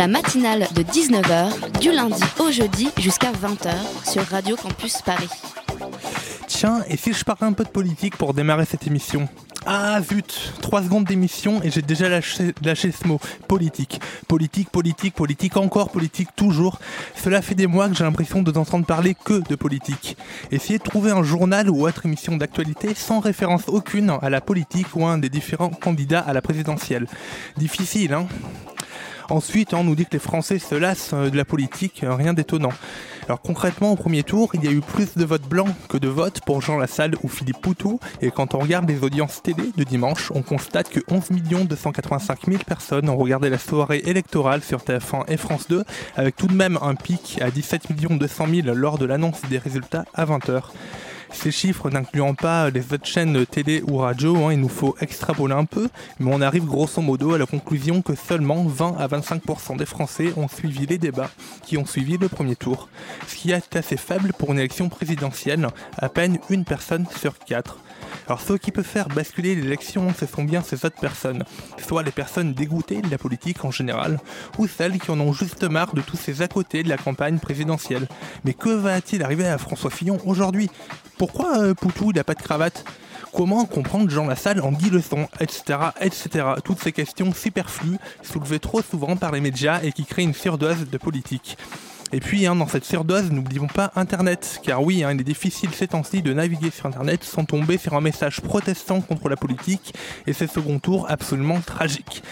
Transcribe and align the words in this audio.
La 0.00 0.08
matinale 0.08 0.66
de 0.74 0.82
19h, 0.82 1.78
du 1.78 1.92
lundi 1.92 2.22
au 2.38 2.50
jeudi 2.50 2.88
jusqu'à 2.96 3.32
20h 3.32 3.70
sur 4.10 4.22
Radio 4.28 4.56
Campus 4.56 5.02
Paris. 5.02 5.28
Tiens, 6.46 6.82
et 6.88 6.96
si 6.96 7.12
je 7.12 7.22
parlais 7.22 7.46
un 7.46 7.52
peu 7.52 7.64
de 7.64 7.68
politique 7.68 8.16
pour 8.16 8.32
démarrer 8.32 8.64
cette 8.64 8.86
émission? 8.86 9.28
Ah 9.66 10.00
zut, 10.00 10.54
3 10.62 10.84
secondes 10.84 11.04
d'émission 11.04 11.62
et 11.62 11.70
j'ai 11.70 11.82
déjà 11.82 12.08
lâché, 12.08 12.54
lâché 12.62 12.92
ce 12.92 13.06
mot. 13.06 13.20
Politique. 13.46 14.00
Politique, 14.26 14.70
politique, 14.70 15.14
politique, 15.14 15.58
encore 15.58 15.90
politique, 15.90 16.30
toujours. 16.34 16.78
Cela 17.14 17.42
fait 17.42 17.54
des 17.54 17.66
mois 17.66 17.90
que 17.90 17.94
j'ai 17.94 18.04
l'impression 18.04 18.40
de 18.40 18.50
n'entendre 18.50 18.86
parler 18.86 19.14
que 19.14 19.46
de 19.50 19.54
politique. 19.54 20.16
Essayez 20.50 20.78
de 20.78 20.82
trouver 20.82 21.10
un 21.10 21.22
journal 21.22 21.68
ou 21.68 21.86
autre 21.86 22.06
émission 22.06 22.38
d'actualité 22.38 22.94
sans 22.94 23.20
référence 23.20 23.64
aucune 23.66 24.16
à 24.22 24.30
la 24.30 24.40
politique 24.40 24.96
ou 24.96 25.04
à 25.04 25.10
un 25.10 25.18
des 25.18 25.28
différents 25.28 25.68
candidats 25.68 26.20
à 26.20 26.32
la 26.32 26.40
présidentielle. 26.40 27.06
Difficile, 27.58 28.14
hein? 28.14 28.26
Ensuite, 29.30 29.74
on 29.74 29.84
nous 29.84 29.94
dit 29.94 30.06
que 30.06 30.12
les 30.14 30.18
Français 30.18 30.58
se 30.58 30.74
lassent 30.74 31.12
euh, 31.14 31.30
de 31.30 31.36
la 31.36 31.44
politique, 31.44 32.02
euh, 32.02 32.16
rien 32.16 32.34
d'étonnant. 32.34 32.72
Alors 33.26 33.40
concrètement, 33.40 33.92
au 33.92 33.96
premier 33.96 34.24
tour, 34.24 34.50
il 34.54 34.64
y 34.64 34.66
a 34.66 34.72
eu 34.72 34.80
plus 34.80 35.14
de 35.16 35.24
votes 35.24 35.48
blancs 35.48 35.72
que 35.88 35.98
de 35.98 36.08
votes 36.08 36.40
pour 36.44 36.60
Jean 36.60 36.78
Lassalle 36.78 37.14
ou 37.22 37.28
Philippe 37.28 37.60
Poutou. 37.60 38.00
Et 38.22 38.32
quand 38.32 38.54
on 38.54 38.58
regarde 38.58 38.88
les 38.88 39.04
audiences 39.04 39.40
télé 39.40 39.70
de 39.76 39.84
dimanche, 39.84 40.32
on 40.34 40.42
constate 40.42 40.88
que 40.88 40.98
11 41.08 41.30
285 41.68 42.46
000 42.48 42.58
personnes 42.66 43.08
ont 43.08 43.16
regardé 43.16 43.48
la 43.50 43.58
soirée 43.58 44.02
électorale 44.04 44.62
sur 44.62 44.80
TF1 44.80 45.24
et 45.28 45.36
France 45.36 45.68
2, 45.68 45.84
avec 46.16 46.34
tout 46.34 46.48
de 46.48 46.54
même 46.54 46.76
un 46.82 46.96
pic 46.96 47.38
à 47.40 47.52
17 47.52 47.92
200 47.92 48.46
000 48.64 48.74
lors 48.74 48.98
de 48.98 49.04
l'annonce 49.04 49.42
des 49.48 49.58
résultats 49.58 50.06
à 50.12 50.24
20h. 50.24 50.62
Ces 51.32 51.50
chiffres 51.50 51.90
n'incluant 51.90 52.34
pas 52.34 52.70
les 52.70 52.92
autres 52.92 53.06
chaînes 53.06 53.46
télé 53.46 53.82
ou 53.86 53.98
radio, 53.98 54.36
hein, 54.36 54.52
il 54.52 54.60
nous 54.60 54.68
faut 54.68 54.96
extrapoler 55.00 55.54
un 55.54 55.64
peu, 55.64 55.88
mais 56.18 56.30
on 56.32 56.40
arrive 56.40 56.66
grosso 56.66 57.00
modo 57.00 57.34
à 57.34 57.38
la 57.38 57.46
conclusion 57.46 58.02
que 58.02 58.14
seulement 58.14 58.64
20 58.64 58.96
à 58.98 59.06
25% 59.06 59.76
des 59.76 59.86
Français 59.86 60.32
ont 60.36 60.48
suivi 60.48 60.86
les 60.86 60.98
débats 60.98 61.30
qui 61.64 61.78
ont 61.78 61.86
suivi 61.86 62.18
le 62.18 62.28
premier 62.28 62.56
tour, 62.56 62.88
ce 63.26 63.36
qui 63.36 63.52
est 63.52 63.76
assez 63.76 63.96
faible 63.96 64.32
pour 64.38 64.52
une 64.52 64.58
élection 64.58 64.88
présidentielle, 64.88 65.68
à 65.96 66.08
peine 66.08 66.38
une 66.50 66.64
personne 66.64 67.06
sur 67.16 67.38
quatre. 67.38 67.78
Alors 68.26 68.40
ce 68.40 68.54
qui 68.54 68.70
peut 68.70 68.82
faire 68.82 69.08
basculer 69.08 69.54
l'élection, 69.54 70.12
ce 70.18 70.26
sont 70.26 70.44
bien 70.44 70.62
ces 70.62 70.84
autres 70.84 71.00
personnes, 71.00 71.44
soit 71.86 72.02
les 72.02 72.10
personnes 72.10 72.54
dégoûtées 72.54 73.02
de 73.02 73.10
la 73.10 73.18
politique 73.18 73.64
en 73.64 73.70
général, 73.70 74.18
ou 74.58 74.66
celles 74.66 74.98
qui 74.98 75.10
en 75.10 75.20
ont 75.20 75.32
juste 75.32 75.64
marre 75.64 75.94
de 75.94 76.00
tous 76.00 76.16
ces 76.16 76.42
à 76.42 76.48
côté 76.48 76.82
de 76.82 76.88
la 76.88 76.96
campagne 76.96 77.38
présidentielle. 77.38 78.06
Mais 78.44 78.54
que 78.54 78.70
va-t-il 78.70 79.22
arriver 79.22 79.46
à 79.46 79.58
François 79.58 79.90
Fillon 79.90 80.18
aujourd'hui? 80.24 80.70
Pourquoi 81.18 81.58
euh, 81.58 81.74
Poutou 81.74 82.12
n'a 82.12 82.24
pas 82.24 82.34
de 82.34 82.42
cravate? 82.42 82.84
Comment 83.32 83.64
comprendre 83.64 84.10
Jean 84.10 84.26
Lassalle 84.26 84.60
en 84.60 84.72
10 84.72 84.90
leçons, 84.90 85.28
etc., 85.38 85.78
etc. 86.00 86.46
Toutes 86.64 86.80
ces 86.80 86.92
questions 86.92 87.32
superflues, 87.32 87.98
soulevées 88.22 88.58
trop 88.58 88.82
souvent 88.82 89.16
par 89.16 89.30
les 89.30 89.40
médias 89.40 89.80
et 89.82 89.92
qui 89.92 90.04
créent 90.04 90.24
une 90.24 90.34
surdose 90.34 90.88
de 90.90 90.98
politique. 90.98 91.56
Et 92.12 92.18
puis, 92.18 92.46
hein, 92.46 92.56
dans 92.56 92.66
cette 92.66 92.84
surdose, 92.84 93.30
n'oublions 93.30 93.68
pas 93.68 93.92
Internet, 93.94 94.60
car 94.64 94.82
oui, 94.82 95.04
hein, 95.04 95.12
il 95.12 95.20
est 95.20 95.24
difficile 95.24 95.70
ces 95.72 95.88
temps-ci 95.88 96.22
de 96.22 96.32
naviguer 96.32 96.70
sur 96.70 96.86
Internet 96.86 97.22
sans 97.22 97.44
tomber 97.44 97.78
sur 97.78 97.94
un 97.94 98.00
message 98.00 98.40
protestant 98.40 99.00
contre 99.00 99.28
la 99.28 99.36
politique 99.36 99.94
et 100.26 100.32
ces 100.32 100.48
second 100.48 100.80
tours 100.80 101.06
absolument 101.08 101.60
tragiques. 101.60 102.22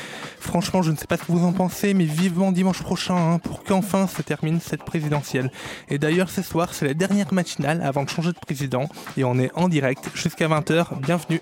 Franchement, 0.40 0.82
je 0.82 0.90
ne 0.90 0.96
sais 0.96 1.06
pas 1.06 1.16
ce 1.16 1.22
que 1.22 1.32
vous 1.32 1.46
en 1.46 1.52
pensez, 1.52 1.94
mais 1.94 2.04
vivement 2.04 2.50
dimanche 2.50 2.82
prochain 2.82 3.16
hein, 3.16 3.38
pour 3.38 3.62
qu'enfin 3.62 4.08
se 4.08 4.22
termine 4.22 4.60
cette 4.60 4.82
présidentielle. 4.82 5.52
Et 5.88 5.98
d'ailleurs, 5.98 6.30
ce 6.30 6.42
soir, 6.42 6.74
c'est 6.74 6.86
la 6.86 6.94
dernière 6.94 7.32
matinale 7.32 7.80
avant 7.82 8.02
de 8.02 8.08
changer 8.08 8.32
de 8.32 8.38
président, 8.38 8.88
et 9.16 9.22
on 9.22 9.38
est 9.38 9.50
en 9.54 9.68
direct 9.68 10.10
jusqu'à 10.14 10.48
20h. 10.48 11.00
Bienvenue. 11.00 11.40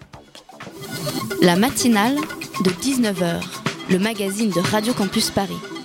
La 1.40 1.56
matinale 1.56 2.16
de 2.64 2.70
19h, 2.70 3.42
le 3.90 3.98
magazine 3.98 4.50
de 4.50 4.60
Radio 4.60 4.92
Campus 4.92 5.30
Paris. 5.30 5.75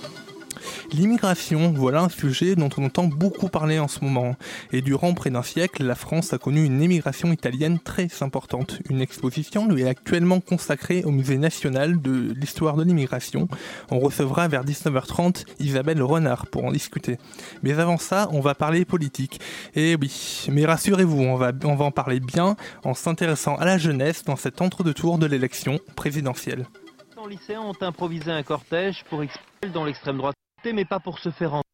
L'immigration, 0.92 1.72
voilà 1.72 2.02
un 2.02 2.10
sujet 2.10 2.54
dont 2.54 2.68
on 2.76 2.84
entend 2.84 3.04
beaucoup 3.04 3.48
parler 3.48 3.78
en 3.78 3.88
ce 3.88 4.04
moment. 4.04 4.36
Et 4.72 4.82
durant 4.82 5.14
près 5.14 5.30
d'un 5.30 5.42
siècle, 5.42 5.82
la 5.84 5.94
France 5.94 6.34
a 6.34 6.38
connu 6.38 6.66
une 6.66 6.82
émigration 6.82 7.32
italienne 7.32 7.78
très 7.78 8.08
importante. 8.20 8.78
Une 8.90 9.00
exposition 9.00 9.66
lui 9.66 9.82
est 9.82 9.88
actuellement 9.88 10.40
consacrée 10.40 11.02
au 11.04 11.10
Musée 11.10 11.38
national 11.38 12.02
de 12.02 12.34
l'histoire 12.36 12.76
de 12.76 12.84
l'immigration. 12.84 13.48
On 13.90 14.00
recevra 14.00 14.48
vers 14.48 14.66
19h30 14.66 15.46
Isabelle 15.60 16.02
Renard 16.02 16.46
pour 16.48 16.66
en 16.66 16.72
discuter. 16.72 17.16
Mais 17.62 17.78
avant 17.78 17.96
ça, 17.96 18.28
on 18.30 18.40
va 18.40 18.54
parler 18.54 18.84
politique. 18.84 19.40
Et 19.74 19.96
oui, 19.98 20.46
mais 20.50 20.66
rassurez-vous, 20.66 21.22
on 21.22 21.36
va, 21.36 21.52
en 21.62 21.90
parler 21.90 22.20
bien 22.20 22.54
en 22.84 22.92
s'intéressant 22.92 23.56
à 23.56 23.64
la 23.64 23.78
jeunesse 23.78 24.24
dans 24.24 24.36
cet 24.36 24.60
entre-deux-tours 24.60 25.16
de 25.16 25.24
l'élection 25.24 25.78
présidentielle. 25.96 26.66
Mais 30.72 30.84
pas 30.84 31.00
pour 31.00 31.18
se 31.18 31.30
faire 31.30 31.54
entendre. 31.54 31.64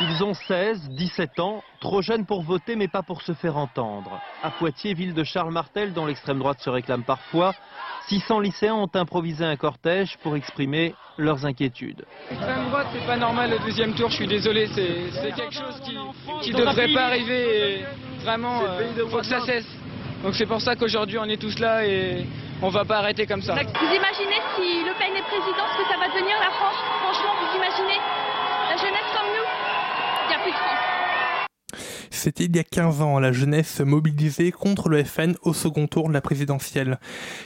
Ils 0.00 0.24
ont 0.24 0.32
16, 0.32 0.90
17 0.90 1.40
ans, 1.40 1.62
trop 1.80 2.00
jeunes 2.02 2.24
pour 2.24 2.42
voter, 2.42 2.76
mais 2.76 2.88
pas 2.88 3.02
pour 3.02 3.20
se 3.22 3.32
faire 3.32 3.56
entendre. 3.56 4.20
À 4.42 4.50
Poitiers, 4.50 4.94
ville 4.94 5.12
de 5.12 5.24
Charles 5.24 5.52
Martel, 5.52 5.92
dont 5.92 6.06
l'extrême 6.06 6.38
droite 6.38 6.60
se 6.60 6.70
réclame 6.70 7.02
parfois, 7.02 7.52
600 8.08 8.40
lycéens 8.40 8.74
ont 8.76 8.90
improvisé 8.94 9.44
un 9.44 9.56
cortège 9.56 10.16
pour 10.22 10.36
exprimer 10.36 10.94
leurs 11.18 11.44
inquiétudes. 11.44 12.06
L'extrême 12.30 12.68
droite, 12.68 12.86
c'est 12.92 13.06
pas 13.06 13.16
normal 13.16 13.50
le 13.50 13.58
deuxième 13.58 13.92
tour, 13.94 14.08
je 14.08 14.16
suis 14.16 14.28
désolé, 14.28 14.68
c'est 14.68 15.32
quelque 15.34 15.54
chose 15.54 15.80
qui, 15.84 15.96
qui 16.42 16.52
devrait 16.52 16.94
pas 16.94 17.06
arriver 17.06 17.80
et 17.80 17.84
vraiment, 18.22 18.62
euh, 18.62 19.06
faut 19.10 19.18
que 19.18 19.26
ça 19.26 19.40
cesse. 19.40 19.66
Donc 20.22 20.34
c'est 20.34 20.46
pour 20.46 20.60
ça 20.60 20.74
qu'aujourd'hui 20.74 21.18
on 21.18 21.24
est 21.24 21.40
tous 21.40 21.58
là 21.58 21.84
et 21.84 22.26
on 22.60 22.68
va 22.70 22.84
pas 22.84 22.98
arrêter 22.98 23.26
comme 23.26 23.42
ça. 23.42 23.54
Vous 23.54 23.94
imaginez 23.94 24.40
si 24.56 24.82
Le 24.84 24.92
Pen 24.98 25.14
est 25.14 25.22
président, 25.22 25.66
ce 25.72 25.82
que 25.82 25.88
ça 25.88 25.96
va 25.98 26.08
devenir 26.08 26.36
la 26.40 26.50
France? 26.50 26.74
Franchement, 27.02 27.34
vous 27.38 27.56
imaginez 27.56 28.00
La 28.68 28.76
jeunesse 28.76 29.10
comme 29.14 29.30
nous 29.30 29.46
Il 30.24 30.28
n'y 30.28 30.34
a 30.34 30.37
plus 30.37 30.37
de 30.37 30.37
France. 30.37 30.37
C'était 32.10 32.46
il 32.46 32.56
y 32.56 32.58
a 32.58 32.64
15 32.64 33.00
ans, 33.00 33.20
la 33.20 33.30
jeunesse 33.30 33.72
se 33.72 33.82
mobilisait 33.84 34.50
contre 34.50 34.88
le 34.88 35.04
FN 35.04 35.34
au 35.42 35.52
second 35.52 35.86
tour 35.86 36.08
de 36.08 36.12
la 36.12 36.20
présidentielle. 36.20 36.98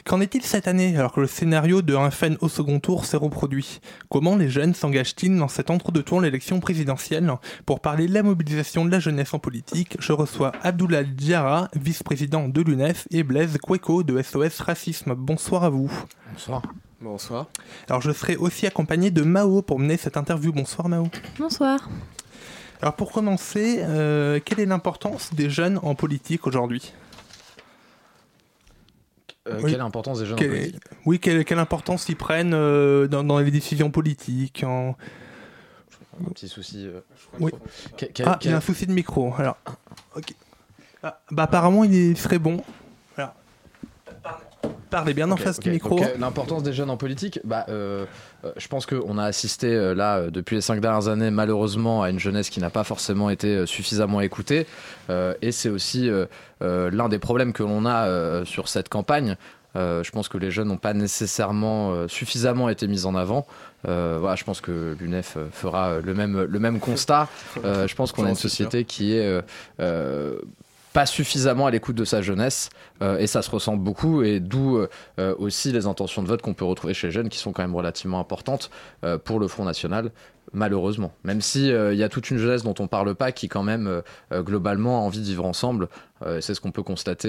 Qu'en 0.06 0.20
est-il 0.20 0.42
cette 0.42 0.66
année 0.66 0.96
alors 0.96 1.12
que 1.12 1.20
le 1.20 1.26
scénario 1.26 1.82
de 1.82 1.94
un 1.94 2.10
FN 2.10 2.36
au 2.40 2.48
second 2.48 2.80
tour 2.80 3.04
s'est 3.04 3.18
reproduit? 3.18 3.80
Comment 4.08 4.34
les 4.34 4.48
jeunes 4.48 4.72
s'engagent-ils 4.72 5.36
dans 5.36 5.48
cet 5.48 5.68
entre-deux-tours 5.68 6.20
de 6.20 6.24
l'élection 6.24 6.58
présidentielle? 6.60 7.30
Pour 7.66 7.80
parler 7.80 8.06
de 8.06 8.14
la 8.14 8.22
mobilisation 8.22 8.86
de 8.86 8.90
la 8.90 8.98
jeunesse 8.98 9.34
en 9.34 9.38
politique, 9.38 9.96
je 10.00 10.12
reçois 10.12 10.52
Abdoulaye 10.62 11.06
Diarra, 11.06 11.68
vice-président 11.76 12.48
de 12.48 12.62
l'UNEF, 12.62 13.06
et 13.10 13.24
Blaise 13.24 13.58
Kweko 13.58 14.04
de 14.04 14.22
SOS 14.22 14.60
Racisme. 14.60 15.14
Bonsoir 15.14 15.64
à 15.64 15.68
vous. 15.68 15.92
Bonsoir. 16.32 16.62
Bonsoir. 17.00 17.48
Alors 17.88 18.00
je 18.00 18.12
serai 18.12 18.36
aussi 18.36 18.66
accompagné 18.66 19.10
de 19.10 19.22
Mao 19.22 19.60
pour 19.60 19.78
mener 19.78 19.98
cette 19.98 20.16
interview. 20.16 20.52
Bonsoir 20.52 20.88
Mao. 20.88 21.08
Bonsoir. 21.38 21.90
Alors 22.82 22.94
pour 22.94 23.12
commencer, 23.12 23.78
euh, 23.80 24.40
quelle 24.44 24.58
est 24.60 24.66
l'importance 24.66 25.32
des 25.34 25.48
jeunes 25.48 25.78
en 25.82 25.94
politique 25.94 26.46
aujourd'hui? 26.48 26.92
Euh, 29.48 29.58
Oui. 29.62 29.70
Quelle 29.72 29.80
importance 29.80 30.18
des 30.18 30.26
jeunes 30.26 30.36
Quelle- 30.36 30.50
en 30.50 30.54
politique? 30.54 30.82
Oui, 31.06 31.20
quelle, 31.20 31.44
quelle 31.44 31.58
importance 31.60 32.08
ils 32.08 32.16
prennent 32.16 32.54
euh, 32.54 33.06
dans, 33.06 33.22
dans 33.24 33.38
les 33.38 33.50
décisions 33.52 33.90
politiques 33.90 34.64
en... 34.66 34.96
Un 36.20 36.30
petit 36.30 36.48
souci. 36.48 36.86
euh, 36.86 37.00
Oui. 37.40 37.52
que- 37.96 38.06
Ah, 38.24 38.38
il 38.42 38.50
y 38.50 38.52
a 38.52 38.56
un 38.56 38.60
souci 38.60 38.86
de 38.86 38.92
micro. 38.92 39.32
Alors, 39.38 39.56
ok. 40.16 40.34
Ah, 41.04 41.20
bah 41.30 41.44
apparemment 41.44 41.84
il 41.84 41.94
est- 41.94 42.14
serait 42.14 42.38
bon. 42.38 42.62
Voilà. 43.16 43.34
Parlez- 44.90 45.14
bien 45.14 45.30
en 45.30 45.36
face 45.36 45.58
du 45.58 45.70
micro. 45.70 46.00
Euh, 46.02 46.16
L'importance 46.18 46.62
des 46.62 46.72
jeunes 46.72 46.90
en 46.90 46.96
politique, 46.96 47.40
bah, 47.44 47.64
euh, 47.68 48.04
je 48.56 48.68
pense 48.68 48.86
qu'on 48.86 49.18
a 49.18 49.24
assisté 49.24 49.68
euh, 49.68 49.94
là 49.94 50.18
euh, 50.18 50.30
depuis 50.30 50.56
les 50.56 50.62
cinq 50.62 50.80
dernières 50.80 51.08
années 51.08 51.30
malheureusement 51.30 52.02
à 52.02 52.10
une 52.10 52.18
jeunesse 52.18 52.50
qui 52.50 52.60
n'a 52.60 52.70
pas 52.70 52.84
forcément 52.84 53.30
été 53.30 53.48
euh, 53.48 53.66
suffisamment 53.66 54.20
écoutée, 54.20 54.66
Euh, 55.10 55.34
et 55.42 55.52
c'est 55.52 55.68
aussi 55.68 56.08
euh, 56.08 56.26
euh, 56.62 56.90
l'un 56.90 57.08
des 57.08 57.18
problèmes 57.18 57.52
que 57.52 57.62
l'on 57.64 57.84
a 57.86 58.06
euh, 58.06 58.44
sur 58.44 58.68
cette 58.68 58.88
campagne. 58.88 59.36
Euh, 59.74 60.02
je 60.04 60.10
pense 60.10 60.28
que 60.28 60.38
les 60.38 60.50
jeunes 60.50 60.68
n'ont 60.68 60.76
pas 60.76 60.92
nécessairement 60.94 61.92
euh, 61.92 62.06
suffisamment 62.08 62.68
été 62.68 62.86
mis 62.86 63.06
en 63.06 63.14
avant. 63.14 63.46
Euh, 63.88 64.18
voilà, 64.20 64.36
je 64.36 64.44
pense 64.44 64.60
que 64.60 64.94
l'UNEF 65.00 65.36
euh, 65.36 65.46
fera 65.50 65.88
euh, 65.88 66.02
le 66.04 66.14
même, 66.14 66.42
le 66.42 66.58
même 66.58 66.78
constat. 66.78 67.28
Euh, 67.64 67.88
je 67.88 67.94
pense 67.94 68.12
qu'on 68.12 68.26
a 68.26 68.28
une 68.28 68.34
société 68.34 68.84
qui 68.84 69.16
est 69.16 69.26
euh, 69.26 69.42
euh, 69.80 70.38
pas 70.92 71.06
suffisamment 71.06 71.66
à 71.66 71.70
l'écoute 71.70 71.96
de 71.96 72.04
sa 72.04 72.22
jeunesse 72.22 72.70
euh, 73.00 73.18
et 73.18 73.26
ça 73.26 73.42
se 73.42 73.50
ressent 73.50 73.76
beaucoup 73.76 74.22
et 74.22 74.40
d'où 74.40 74.78
euh, 74.78 75.34
aussi 75.38 75.72
les 75.72 75.86
intentions 75.86 76.22
de 76.22 76.28
vote 76.28 76.42
qu'on 76.42 76.54
peut 76.54 76.64
retrouver 76.64 76.94
chez 76.94 77.08
les 77.08 77.12
jeunes 77.12 77.28
qui 77.28 77.38
sont 77.38 77.52
quand 77.52 77.62
même 77.62 77.74
relativement 77.74 78.20
importantes 78.20 78.70
euh, 79.04 79.18
pour 79.18 79.40
le 79.40 79.48
Front 79.48 79.64
National 79.64 80.10
malheureusement. 80.52 81.12
Même 81.24 81.40
si 81.40 81.68
il 81.68 81.94
y 81.94 82.02
a 82.02 82.10
toute 82.10 82.30
une 82.30 82.36
jeunesse 82.36 82.62
dont 82.62 82.74
on 82.78 82.86
parle 82.86 83.14
pas 83.14 83.32
qui 83.32 83.48
quand 83.48 83.62
même 83.62 84.02
globalement 84.32 84.98
a 84.98 85.00
envie 85.00 85.20
de 85.20 85.24
vivre 85.24 85.46
ensemble. 85.46 85.88
c'est 86.40 86.52
ce 86.52 86.60
qu'on 86.60 86.72
peut 86.72 86.82
constater 86.82 87.28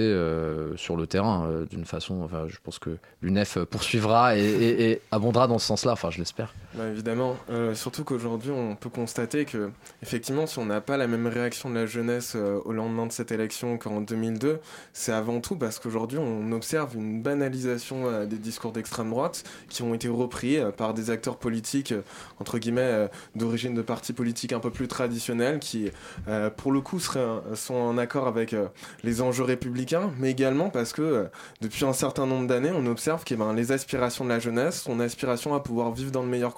sur 0.75 0.97
le 0.97 1.07
terrain 1.07 1.47
d'une 1.69 1.85
façon. 1.85 2.23
Enfin, 2.23 2.47
je 2.49 2.57
pense 2.61 2.79
que 2.79 2.97
l'UNEF 3.21 3.59
poursuivra 3.59 4.35
et, 4.35 4.99
abondera 5.11 5.47
dans 5.47 5.59
ce 5.59 5.67
sens-là. 5.67 5.93
Enfin, 5.93 6.09
je 6.09 6.17
l'espère. 6.17 6.53
Bah, 6.75 6.87
évidemment, 6.89 7.37
surtout 7.73 8.03
qu'aujourd'hui 8.03 8.51
on 8.51 8.75
peut 8.75 8.89
constater 8.89 9.45
que 9.45 9.71
effectivement, 10.01 10.47
si 10.47 10.59
on 10.59 10.65
n'a 10.65 10.81
pas 10.81 10.97
la 10.97 11.07
même 11.07 11.27
réaction 11.27 11.69
de 11.69 11.75
la 11.75 11.85
jeunesse 11.85 12.35
au 12.35 12.71
lendemain 12.71 13.05
de 13.05 13.11
cette 13.11 13.31
élection 13.31 13.77
qu'en 13.77 14.01
2002, 14.01 14.59
c'est 14.91 15.11
avant 15.11 15.39
tout 15.39 15.55
parce 15.55 15.79
qu'aujourd'hui 15.79 16.17
on 16.17 16.51
observe 16.51 16.95
une 16.95 17.21
banalisation 17.21 18.25
des 18.25 18.37
discours 18.37 18.71
d'extrême 18.71 19.09
droite 19.09 19.43
qui 19.69 19.83
ont 19.83 19.93
été 19.93 20.07
repris 20.07 20.57
par 20.77 20.93
des 20.93 21.09
acteurs 21.09 21.37
politiques 21.37 21.93
entre 22.39 22.57
guillemets 22.57 23.09
d'origine 23.35 23.73
de 23.73 23.81
partis 23.81 24.13
politiques 24.13 24.53
un 24.53 24.59
peu 24.59 24.71
plus 24.71 24.87
traditionnels 24.87 25.59
qui, 25.59 25.91
euh, 26.27 26.49
pour 26.49 26.71
le 26.71 26.81
coup, 26.81 26.99
seraient, 26.99 27.41
sont 27.55 27.75
en 27.75 27.97
accord 27.97 28.27
avec 28.27 28.53
euh, 28.53 28.67
les 29.03 29.21
enjeux 29.21 29.43
républicains, 29.43 30.11
mais 30.19 30.31
également 30.31 30.69
parce 30.69 30.93
que 30.93 31.01
euh, 31.01 31.23
depuis 31.61 31.85
un 31.85 31.93
certain 31.93 32.25
nombre 32.25 32.47
d'années, 32.47 32.71
on 32.73 32.85
observe 32.85 33.23
que 33.23 33.35
ben, 33.35 33.53
les 33.53 33.71
aspirations 33.71 34.25
de 34.25 34.29
la 34.29 34.39
jeunesse, 34.39 34.81
son 34.81 34.99
aspiration 34.99 35.53
à 35.53 35.59
pouvoir 35.59 35.91
vivre 35.91 36.11
dans 36.11 36.23
de 36.23 36.29
meilleures 36.29 36.53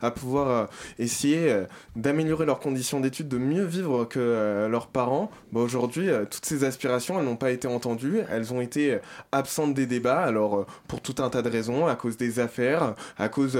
à 0.00 0.10
pouvoir 0.10 0.68
essayer 0.98 1.64
d'améliorer 1.96 2.46
leurs 2.46 2.60
conditions 2.60 3.00
d'études, 3.00 3.28
de 3.28 3.38
mieux 3.38 3.64
vivre 3.64 4.04
que 4.04 4.68
leurs 4.70 4.86
parents, 4.86 5.30
ben, 5.52 5.60
aujourd'hui, 5.60 6.08
toutes 6.30 6.44
ces 6.44 6.64
aspirations, 6.64 7.18
elles 7.18 7.24
n'ont 7.24 7.36
pas 7.36 7.50
été 7.50 7.68
entendues, 7.68 8.20
elles 8.30 8.52
ont 8.52 8.60
été 8.60 8.98
absentes 9.32 9.74
des 9.74 9.86
débats, 9.86 10.22
alors 10.22 10.66
pour 10.88 11.00
tout 11.00 11.14
un 11.18 11.30
tas 11.30 11.42
de 11.42 11.48
raisons, 11.48 11.86
à 11.86 11.94
cause 11.94 12.16
des 12.16 12.40
affaires, 12.40 12.94
à 13.18 13.28
cause, 13.28 13.58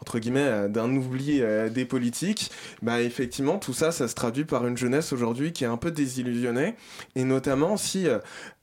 entre 0.00 0.18
guillemets, 0.18 0.68
d'un 0.68 0.94
oubli 0.94 1.42
des 1.70 1.84
politiques, 1.84 2.50
bah 2.82 3.00
effectivement 3.00 3.58
tout 3.58 3.72
ça, 3.72 3.92
ça 3.92 4.08
se 4.08 4.14
traduit 4.14 4.44
par 4.44 4.66
une 4.66 4.76
jeunesse 4.76 5.12
aujourd'hui 5.12 5.52
qui 5.52 5.64
est 5.64 5.68
un 5.68 5.76
peu 5.76 5.90
désillusionnée, 5.90 6.74
et 7.14 7.24
notamment 7.24 7.76
si 7.76 8.06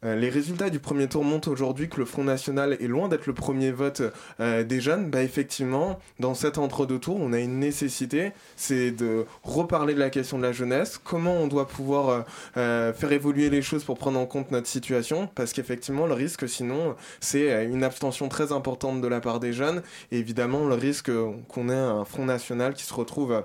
euh, 0.03 0.11
euh, 0.11 0.15
les 0.15 0.29
résultats 0.29 0.69
du 0.69 0.79
premier 0.79 1.07
tour 1.07 1.23
montrent 1.23 1.49
aujourd'hui 1.49 1.89
que 1.89 1.97
le 1.97 2.05
Front 2.05 2.23
National 2.23 2.73
est 2.73 2.87
loin 2.87 3.07
d'être 3.07 3.27
le 3.27 3.33
premier 3.33 3.71
vote 3.71 4.01
euh, 4.39 4.63
des 4.63 4.81
jeunes, 4.81 5.09
bah 5.09 5.23
effectivement, 5.23 5.99
dans 6.19 6.33
cet 6.33 6.57
entre-deux 6.57 6.99
tours, 6.99 7.17
on 7.19 7.33
a 7.33 7.39
une 7.39 7.59
nécessité, 7.59 8.31
c'est 8.55 8.91
de 8.91 9.25
reparler 9.43 9.93
de 9.93 9.99
la 9.99 10.09
question 10.09 10.37
de 10.37 10.43
la 10.43 10.51
jeunesse, 10.51 10.99
comment 11.03 11.35
on 11.35 11.47
doit 11.47 11.67
pouvoir 11.67 12.25
faire 12.53 13.11
évoluer 13.11 13.49
les 13.49 13.61
choses 13.61 13.83
pour 13.83 13.97
prendre 13.97 14.19
en 14.19 14.25
compte 14.25 14.51
notre 14.51 14.67
situation, 14.67 15.29
parce 15.35 15.53
qu'effectivement, 15.53 16.07
le 16.07 16.13
risque 16.13 16.47
sinon, 16.47 16.95
c'est 17.19 17.65
une 17.65 17.83
abstention 17.83 18.29
très 18.29 18.51
importante 18.51 19.01
de 19.01 19.07
la 19.07 19.21
part 19.21 19.39
des 19.39 19.53
jeunes, 19.53 19.81
et 20.11 20.17
évidemment, 20.17 20.67
le 20.67 20.75
risque 20.75 21.11
qu'on 21.47 21.69
ait 21.69 21.73
un 21.73 22.05
Front 22.05 22.25
National 22.25 22.73
qui 22.73 22.83
se 22.83 22.93
retrouve 22.93 23.43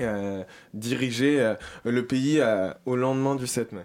euh, 0.00 0.42
diriger 0.72 1.40
euh, 1.40 1.54
le 1.84 2.06
pays 2.06 2.40
euh, 2.40 2.72
au 2.86 2.96
lendemain 2.96 3.34
du 3.34 3.46
7 3.46 3.72
mai. 3.72 3.84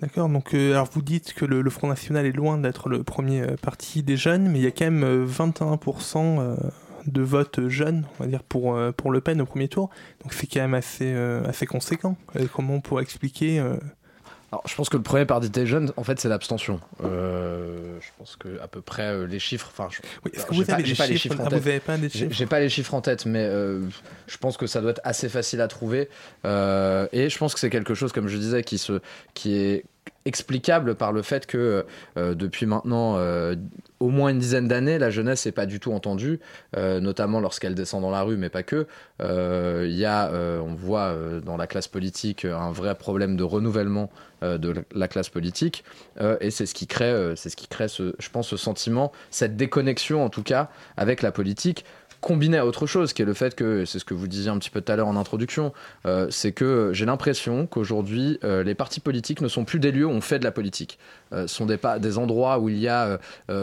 D'accord, 0.00 0.28
donc 0.28 0.54
alors 0.54 0.88
vous 0.92 1.02
dites 1.02 1.34
que 1.34 1.44
le, 1.44 1.68
Front 1.68 1.88
National 1.88 2.24
est 2.24 2.32
loin 2.32 2.56
d'être 2.56 2.88
le 2.88 3.02
premier 3.02 3.44
parti 3.60 4.02
des 4.02 4.16
jeunes, 4.16 4.48
mais 4.48 4.58
il 4.58 4.62
y 4.62 4.66
a 4.66 4.70
quand 4.70 4.90
même 4.90 5.26
21% 5.26 6.56
de 7.06 7.22
votes 7.22 7.68
jeunes, 7.68 8.06
on 8.18 8.24
va 8.24 8.28
dire, 8.28 8.42
pour, 8.42 8.78
pour 8.96 9.10
Le 9.10 9.20
Pen 9.20 9.40
au 9.42 9.46
premier 9.46 9.68
tour. 9.68 9.90
Donc 10.22 10.32
c'est 10.32 10.46
quand 10.46 10.60
même 10.60 10.72
assez, 10.72 11.12
assez 11.12 11.66
conséquent. 11.66 12.16
comment 12.54 12.76
on 12.76 12.80
pourrait 12.80 13.02
expliquer 13.02 13.62
alors, 14.52 14.64
je 14.66 14.74
pense 14.74 14.88
que 14.88 14.96
le 14.96 15.02
premier 15.04 15.26
parti 15.26 15.48
des 15.48 15.64
jeunes, 15.64 15.92
en 15.96 16.02
fait, 16.02 16.18
c'est 16.18 16.28
l'abstention. 16.28 16.80
Euh, 17.04 17.98
je 18.00 18.08
pense 18.18 18.34
que 18.34 18.60
à 18.60 18.66
peu 18.66 18.80
près 18.80 19.04
euh, 19.04 19.26
les 19.26 19.38
chiffres. 19.38 19.70
Enfin, 19.70 19.88
oui, 20.24 20.32
est-ce 20.34 20.44
que 20.44 20.54
vous 20.54 20.62
avez, 20.62 20.94
pas, 20.94 21.06
les 21.06 21.16
chiffres 21.16 21.40
en 21.40 21.46
tête. 21.46 21.62
Vous 21.62 21.68
avez 21.68 21.78
pas 21.78 21.96
des 21.96 22.08
chiffres 22.08 22.32
J'ai 22.32 22.46
pas 22.46 22.58
les 22.58 22.68
chiffres 22.68 22.94
en 22.94 23.00
tête, 23.00 23.26
mais 23.26 23.44
euh, 23.44 23.80
je 24.26 24.36
pense 24.38 24.56
que 24.56 24.66
ça 24.66 24.80
doit 24.80 24.90
être 24.90 25.00
assez 25.04 25.28
facile 25.28 25.60
à 25.60 25.68
trouver. 25.68 26.08
et 26.44 27.28
je 27.30 27.38
pense 27.38 27.54
que 27.54 27.60
c'est 27.60 27.70
quelque 27.70 27.94
chose, 27.94 28.12
comme 28.12 28.26
je 28.26 28.36
disais, 28.38 28.64
qui 28.64 28.78
se, 28.78 29.00
qui 29.34 29.54
est 29.54 29.84
explicable 30.26 30.94
par 30.94 31.12
le 31.12 31.22
fait 31.22 31.46
que 31.46 31.86
euh, 32.16 32.34
depuis 32.34 32.66
maintenant 32.66 33.16
euh, 33.16 33.56
au 34.00 34.10
moins 34.10 34.30
une 34.30 34.38
dizaine 34.38 34.68
d'années, 34.68 34.98
la 34.98 35.10
jeunesse 35.10 35.46
n'est 35.46 35.52
pas 35.52 35.66
du 35.66 35.80
tout 35.80 35.92
entendue, 35.92 36.40
euh, 36.76 37.00
notamment 37.00 37.40
lorsqu'elle 37.40 37.74
descend 37.74 38.02
dans 38.02 38.10
la 38.10 38.22
rue, 38.22 38.36
mais 38.36 38.50
pas 38.50 38.62
que. 38.62 38.86
Y 39.20 40.04
a, 40.04 40.30
on 40.62 40.74
voit 40.74 41.14
dans 41.44 41.56
la 41.56 41.66
classe 41.66 41.88
politique 41.88 42.44
un 42.44 42.72
vrai 42.72 42.94
problème 42.94 43.36
de 43.36 43.44
renouvellement 43.44 44.10
de 44.40 44.74
la 44.94 45.08
classe 45.08 45.28
politique, 45.28 45.84
et 46.40 46.50
c'est 46.50 46.64
ce 46.64 46.72
qui 46.72 46.86
crée, 46.86 47.34
ce 47.36 47.54
qui 47.54 47.68
crée, 47.68 47.88
ce, 47.88 48.14
je 48.18 48.30
pense, 48.30 48.48
ce 48.48 48.56
sentiment, 48.56 49.12
cette 49.30 49.56
déconnexion 49.56 50.24
en 50.24 50.30
tout 50.30 50.42
cas 50.42 50.70
avec 50.96 51.20
la 51.20 51.32
politique 51.32 51.84
combiné 52.20 52.58
à 52.58 52.66
autre 52.66 52.86
chose, 52.86 53.12
qui 53.12 53.22
est 53.22 53.24
le 53.24 53.34
fait 53.34 53.54
que, 53.54 53.84
c'est 53.84 53.98
ce 53.98 54.04
que 54.04 54.14
vous 54.14 54.28
disiez 54.28 54.50
un 54.50 54.58
petit 54.58 54.70
peu 54.70 54.80
tout 54.80 54.92
à 54.92 54.96
l'heure 54.96 55.08
en 55.08 55.16
introduction, 55.16 55.72
euh, 56.06 56.26
c'est 56.30 56.52
que 56.52 56.90
j'ai 56.92 57.06
l'impression 57.06 57.66
qu'aujourd'hui, 57.66 58.38
euh, 58.44 58.62
les 58.62 58.74
partis 58.74 59.00
politiques 59.00 59.40
ne 59.40 59.48
sont 59.48 59.64
plus 59.64 59.80
des 59.80 59.92
lieux 59.92 60.06
où 60.06 60.10
on 60.10 60.20
fait 60.20 60.38
de 60.38 60.44
la 60.44 60.52
politique. 60.52 60.98
Euh, 61.32 61.46
ce 61.46 61.54
sont 61.54 61.66
des, 61.66 61.78
des 62.00 62.18
endroits 62.18 62.58
où 62.58 62.68
il 62.68 62.78
y 62.78 62.88
a 62.88 63.18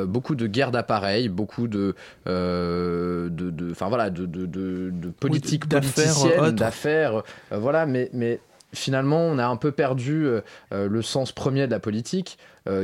beaucoup 0.06 0.36
de 0.36 0.48
guerres 0.48 0.72
d'appareils, 0.72 1.30
beaucoup 1.30 1.68
de, 1.68 1.96
de, 2.26 3.72
enfin 3.72 3.90
voilà, 3.90 4.10
de, 4.10 4.26
de, 4.26 4.46
de 4.46 5.10
politique 5.10 5.68
politicienne, 5.70 6.52
d'affaires, 6.52 7.24
voilà, 7.52 7.86
mais, 7.86 8.10
mais 8.14 8.40
finalement, 8.74 9.22
on 9.22 9.38
a 9.38 9.46
un 9.46 9.56
peu 9.56 9.72
perdu 9.72 10.28
le 10.72 11.02
sens 11.02 11.32
premier 11.32 11.68
de 11.68 11.72
la 11.72 11.80
politique, 11.80 12.38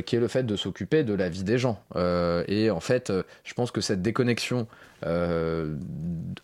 qui 0.05 0.15
est 0.15 0.19
le 0.19 0.27
fait 0.27 0.43
de 0.43 0.55
s'occuper 0.55 1.03
de 1.03 1.13
la 1.13 1.29
vie 1.29 1.43
des 1.43 1.57
gens. 1.57 1.81
et 2.47 2.69
en 2.71 2.79
fait, 2.79 3.11
je 3.43 3.53
pense 3.53 3.71
que 3.71 3.81
cette 3.81 4.01
déconnexion 4.01 4.67
euh, 5.05 5.75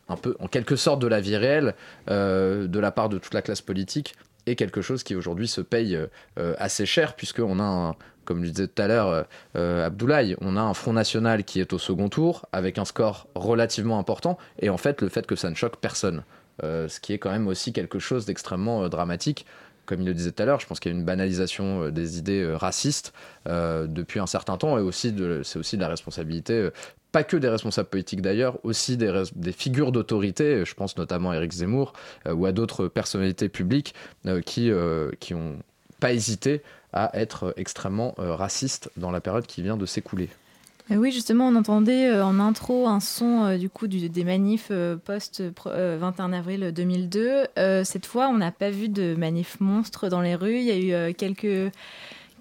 un 0.08 0.16
peu, 0.18 0.36
en 0.40 0.48
quelque 0.48 0.76
sorte, 0.76 1.02
de 1.02 1.08
la 1.08 1.22
vie 1.22 1.38
réelle 1.38 1.76
euh, 2.10 2.68
de 2.68 2.80
la 2.80 2.92
part 2.92 3.10
de 3.10 3.18
toute 3.18 3.34
la 3.34 3.42
classe 3.42 3.62
politique 3.62 4.16
est 4.46 4.56
quelque 4.56 4.82
chose 4.82 5.04
qui 5.04 5.16
aujourd'hui 5.16 5.48
se 5.48 5.62
paye 5.62 5.96
euh, 5.96 6.56
assez 6.58 6.86
cher 6.86 7.16
puisqu'on 7.16 7.60
a 7.60 7.64
un, 7.64 7.96
comme 8.26 8.44
je 8.44 8.50
disais 8.50 8.68
tout 8.68 8.82
à 8.82 8.88
l'heure, 8.88 9.26
Abdoulaye, 9.56 10.36
on 10.42 10.58
a 10.58 10.62
un 10.62 10.74
Front 10.74 10.94
National 10.94 11.44
qui 11.44 11.60
est 11.60 11.74
au 11.74 11.78
second 11.78 12.10
tour 12.10 12.46
avec 12.52 12.78
un 12.78 12.86
score 12.86 13.28
relativement 13.36 14.00
important 14.00 14.38
et 14.60 14.70
en 14.70 14.78
fait 14.78 15.02
le 15.02 15.10
fait 15.10 15.26
que 15.26 15.36
ça 15.36 15.50
ne 15.50 15.56
choque 15.56 15.78
personne, 15.78 16.24
ce 16.62 17.00
qui 17.00 17.14
est 17.14 17.18
quand 17.18 17.32
même 17.32 17.48
aussi 17.48 17.74
quelque 17.74 18.00
chose 18.00 18.26
d'extrêmement 18.26 18.90
dramatique 18.90 19.46
comme 19.90 20.02
il 20.02 20.06
le 20.06 20.14
disait 20.14 20.32
tout 20.32 20.44
à 20.44 20.46
l'heure, 20.46 20.60
je 20.60 20.68
pense 20.68 20.80
qu'il 20.80 20.92
y 20.92 20.96
a 20.96 20.98
une 20.98 21.04
banalisation 21.04 21.86
euh, 21.86 21.92
des 21.92 22.20
idées 22.20 22.44
euh, 22.44 22.56
racistes 22.56 23.12
euh, 23.48 23.88
depuis 23.88 24.20
un 24.20 24.28
certain 24.28 24.56
temps 24.56 24.78
et 24.78 24.92
c'est 24.92 25.58
aussi 25.58 25.78
de 25.78 25.82
la 25.82 25.88
responsabilité 25.88 26.70
pas 27.12 27.24
que 27.24 27.36
des 27.36 27.50
responsables 27.50 27.90
politiques 27.90 28.22
d'ailleurs, 28.22 28.64
aussi 28.64 28.96
des, 28.96 29.24
figures 29.52 29.92
d'autorité, 29.92 30.64
je 30.64 30.76
pense 30.76 30.96
notamment 30.96 31.32
à 31.32 31.38
Éric 31.38 31.54
Zemmour 31.54 31.94
ou 32.32 32.46
à 32.46 32.52
d'autres 32.52 32.88
personnalités 32.88 33.50
publiques 33.50 33.95
qui, 34.45 34.72
qui 35.19 35.33
pas 36.00 36.14
hésité 36.14 36.62
à 36.94 37.10
être 37.19 37.56
extrêmement 37.57 38.14
racistes 38.18 38.92
dans 38.95 39.10
la 39.10 39.22
période 39.22 39.48
qui 39.48 39.64
vient 39.64 39.76
de 39.76 39.88
s'écouler. 39.88 40.30
Euh, 40.92 40.96
oui, 40.96 41.12
justement, 41.12 41.48
on 41.48 41.56
entendait 41.56 42.10
euh, 42.10 42.26
en 42.26 42.40
intro 42.40 42.88
un 42.88 43.00
son 43.00 43.44
euh, 43.44 43.58
du 43.58 43.69
coup 43.69 43.88
des 43.88 44.24
manifs 44.24 44.72
post 45.06 45.44
21 45.66 46.34
avril 46.34 46.72
2002. 46.74 47.48
cette 47.84 48.06
fois, 48.06 48.30
on 48.30 48.38
n'a 48.38 48.52
pas 48.52 48.69
vu 48.69 48.90
de 48.90 49.16
manifs 49.16 49.60
monstres 49.60 50.10
dans 50.10 50.22
les 50.22 50.36
rues. 50.36 50.58
Il 50.58 50.64
y 50.64 50.94
a 50.94 51.10
eu 51.10 51.14
quelques 51.14 51.72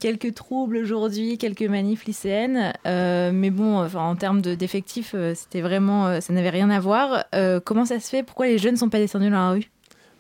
quelques 0.01 0.33
troubles 0.35 0.77
aujourd'hui, 0.77 1.39
quelques 1.39 1.63
manifs 1.63 2.05
lycéennes, 2.05 2.73
mais 2.85 3.51
bon, 3.51 3.85
en 3.85 4.17
termes 4.17 4.41
d'effectifs, 4.41 5.15
c'était 5.35 5.61
vraiment, 5.61 6.21
ça 6.21 6.33
n'avait 6.33 6.51
rien 6.51 6.71
à 6.71 6.79
voir. 6.79 7.25
comment 7.65 7.85
ça 7.85 7.99
se 7.99 8.09
fait? 8.09 8.23
Pourquoi 8.23 8.47
les 8.47 8.59
jeunes 8.59 8.75
ne 8.75 8.79
sont 8.79 8.91
pas 8.91 8.99
descendus 8.99 9.31
dans 9.31 9.37
la 9.37 9.51
rue? 9.51 9.71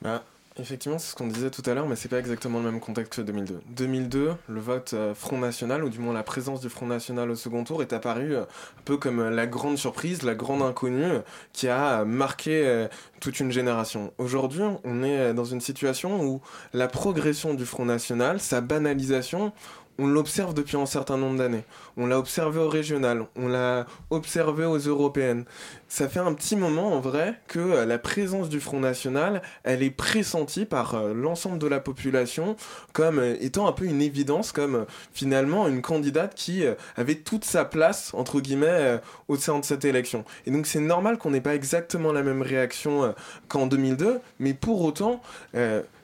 Bah, 0.02 0.24
Effectivement, 0.60 0.98
c'est 0.98 1.12
ce 1.12 1.14
qu'on 1.14 1.28
disait 1.28 1.50
tout 1.50 1.62
à 1.66 1.74
l'heure, 1.74 1.86
mais 1.86 1.94
c'est 1.94 2.08
pas 2.08 2.18
exactement 2.18 2.58
le 2.58 2.64
même 2.64 2.80
contexte 2.80 3.14
que 3.14 3.20
2002. 3.20 3.60
2002, 3.68 4.32
le 4.48 4.60
vote 4.60 4.92
euh, 4.92 5.14
Front 5.14 5.38
National, 5.38 5.84
ou 5.84 5.88
du 5.88 6.00
moins 6.00 6.12
la 6.12 6.24
présence 6.24 6.60
du 6.60 6.68
Front 6.68 6.86
National 6.86 7.30
au 7.30 7.36
second 7.36 7.62
tour, 7.62 7.80
est 7.80 7.92
apparu 7.92 8.34
euh, 8.34 8.42
un 8.42 8.82
peu 8.84 8.96
comme 8.96 9.20
euh, 9.20 9.30
la 9.30 9.46
grande 9.46 9.78
surprise, 9.78 10.24
la 10.24 10.34
grande 10.34 10.62
inconnue, 10.62 11.18
qui 11.52 11.68
a 11.68 12.04
marqué 12.04 12.86
toute 13.20 13.38
une 13.40 13.52
génération. 13.52 14.12
Aujourd'hui, 14.18 14.62
on 14.84 15.02
est 15.02 15.32
dans 15.34 15.44
une 15.44 15.60
situation 15.60 16.24
où 16.24 16.40
la 16.72 16.88
progression 16.88 17.54
du 17.54 17.64
Front 17.64 17.84
National, 17.84 18.40
sa 18.40 18.60
banalisation, 18.60 19.52
on 19.98 20.06
l'observe 20.06 20.54
depuis 20.54 20.76
un 20.76 20.86
certain 20.86 21.16
nombre 21.16 21.38
d'années. 21.38 21.64
On 21.96 22.06
l'a 22.06 22.18
observé 22.18 22.60
au 22.60 22.68
régional, 22.68 23.26
on 23.36 23.48
l'a 23.48 23.86
observé 24.10 24.64
aux 24.64 24.78
européennes. 24.78 25.44
Ça 25.88 26.08
fait 26.08 26.20
un 26.20 26.32
petit 26.34 26.54
moment 26.54 26.92
en 26.94 27.00
vrai 27.00 27.40
que 27.48 27.58
euh, 27.58 27.84
la 27.84 27.98
présence 27.98 28.48
du 28.48 28.60
Front 28.60 28.78
National, 28.78 29.42
elle 29.64 29.82
est 29.82 29.90
pressentie 29.90 30.66
par 30.66 30.94
euh, 30.94 31.14
l'ensemble 31.14 31.58
de 31.58 31.66
la 31.66 31.80
population 31.80 32.56
comme 32.92 33.18
euh, 33.18 33.36
étant 33.40 33.66
un 33.66 33.72
peu 33.72 33.86
une 33.86 34.00
évidence, 34.00 34.52
comme 34.52 34.86
finalement 35.12 35.66
une 35.66 35.82
candidate 35.82 36.34
qui 36.34 36.62
avait 36.96 37.16
toute 37.16 37.44
sa 37.44 37.64
place, 37.64 38.12
entre 38.14 38.40
guillemets, 38.40 39.00
au 39.26 39.36
sein 39.36 39.58
de 39.58 39.64
cette 39.64 39.84
élection. 39.84 40.24
Et 40.46 40.50
donc 40.50 40.66
c'est 40.66 40.80
normal 40.80 41.18
qu'on 41.18 41.30
n'ait 41.30 41.40
pas 41.40 41.54
exactement 41.54 42.12
la 42.12 42.22
même 42.22 42.42
réaction 42.42 43.14
qu'en 43.48 43.66
2002, 43.66 44.20
mais 44.38 44.54
pour 44.54 44.82
autant 44.82 45.20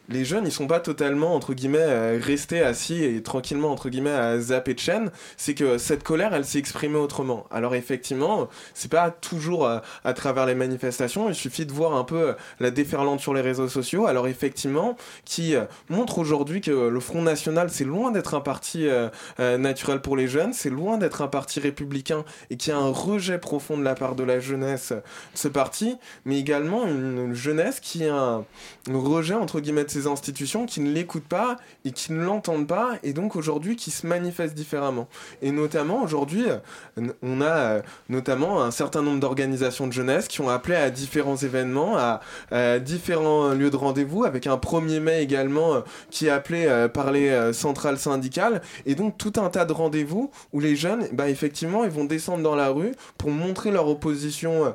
les 0.09 0.25
jeunes, 0.25 0.47
ils 0.47 0.53
sont 0.53 0.67
pas 0.67 0.81
totalement, 0.81 1.35
entre 1.35 1.55
guillemets, 1.55 1.79
euh, 1.81 2.19
restés 2.21 2.63
assis 2.63 3.03
et 3.03 3.23
tranquillement, 3.23 3.71
entre 3.71 3.89
guillemets, 3.89 4.11
à 4.11 4.39
zapper 4.39 4.75
de 4.75 4.79
chaîne. 4.79 5.11
C'est 5.37 5.55
que 5.55 5.79
cette 5.79 6.03
colère, 6.03 6.35
elle 6.35 6.45
s'est 6.45 6.59
exprimée 6.59 6.99
autrement. 6.99 7.47
Alors, 7.51 7.75
effectivement, 7.75 8.49
c'est 8.75 8.91
pas 8.91 9.11
toujours 9.11 9.67
euh, 9.67 9.79
à 10.05 10.13
travers 10.13 10.45
les 10.45 10.55
manifestations. 10.55 11.29
Il 11.29 11.35
suffit 11.35 11.65
de 11.65 11.73
voir 11.73 11.95
un 11.95 12.05
peu 12.05 12.35
la 12.61 12.71
déferlante 12.71 13.21
sur 13.21 13.33
les 13.33 13.41
réseaux 13.41 13.69
sociaux. 13.69 14.07
Alors, 14.07 14.29
effectivement, 14.29 14.97
qui 15.25 15.55
montre 15.89 16.19
aujourd'hui 16.19 16.61
que 16.61 16.71
le 16.71 17.01
Front 17.01 17.23
National, 17.23 17.71
c'est 17.71 17.85
loin 17.85 18.11
d'être 18.11 18.35
un 18.35 18.41
parti 18.41 18.87
naturel 19.39 20.01
pour 20.01 20.17
les 20.17 20.29
jeunes. 20.29 20.53
C'est 20.53 20.71
loin 20.71 20.99
d'être 20.99 21.23
un 21.23 21.29
parti 21.29 21.61
républicain 21.61 22.25
et 22.51 22.57
qui 22.57 22.71
a 22.71 22.77
un 22.77 22.91
rejet 22.91 23.39
profond 23.39 23.77
de 23.79 23.83
la 23.83 23.95
part 23.95 24.15
de 24.15 24.25
la 24.25 24.41
jeunesse 24.41 24.93
de 24.93 25.03
ce 25.35 25.49
parti. 25.49 25.97
Mais 26.25 26.39
également 26.39 26.87
une 26.87 27.35
jeunesse 27.35 27.81
qui 27.81 28.05
a 28.05 28.15
un 28.15 28.45
rejet, 28.89 29.35
entre 29.35 29.61
guillemets, 29.61 29.85
ces 29.95 30.09
institutions 30.09 30.67
qui 30.67 30.81
ne 30.81 30.91
l'écoutent 30.91 31.29
pas 31.29 31.57
et 31.85 31.93
qui 31.93 32.13
ne 32.13 32.23
l'entendent 32.23 32.67
pas 32.67 32.99
et 33.03 33.13
donc 33.13 33.37
aujourd'hui 33.37 33.77
qui 33.77 33.91
se 33.91 34.07
manifestent 34.07 34.55
différemment. 34.55 35.07
Et 35.41 35.53
notamment 35.53 36.03
aujourd'hui, 36.03 36.47
on 37.23 37.41
a 37.41 37.45
euh, 37.47 37.83
notamment 38.09 38.63
un 38.63 38.73
certain 38.73 39.03
nombre 39.03 39.21
d'organisations 39.21 39.87
de 39.87 39.93
jeunesse 39.93 40.27
qui 40.27 40.41
ont 40.41 40.49
appelé 40.49 40.75
à 40.75 40.91
différents 40.91 41.37
événements, 41.37 41.97
à, 41.97 42.21
différents 42.81 43.51
lieux 43.51 43.71
de 43.71 43.77
rendez-vous, 43.77 44.25
avec 44.25 44.47
un 44.47 44.57
1er 44.57 44.99
mai 44.99 45.23
également 45.23 45.75
euh, 45.75 45.81
qui 46.11 46.27
est 46.27 46.31
appelé 46.31 46.67
euh, 46.67 46.89
par 46.89 47.13
les 47.13 47.53
centrales 47.53 47.99
syndicales 47.99 48.63
et 48.87 48.95
donc 48.95 49.17
tout 49.17 49.35
un 49.37 49.49
tas 49.49 49.65
de 49.65 49.73
rendez-vous 49.73 50.31
où 50.53 50.61
les 50.61 50.75
jeunes, 50.75 51.07
bah, 51.13 51.29
effectivement, 51.29 51.85
ils 51.85 51.91
vont 51.91 52.05
descendre 52.05 52.43
dans 52.43 52.57
la 52.57 52.71
rue 52.71 52.93
pour 53.17 53.31
montrer 53.31 53.71
leur 53.71 53.89
opposition 53.89 54.75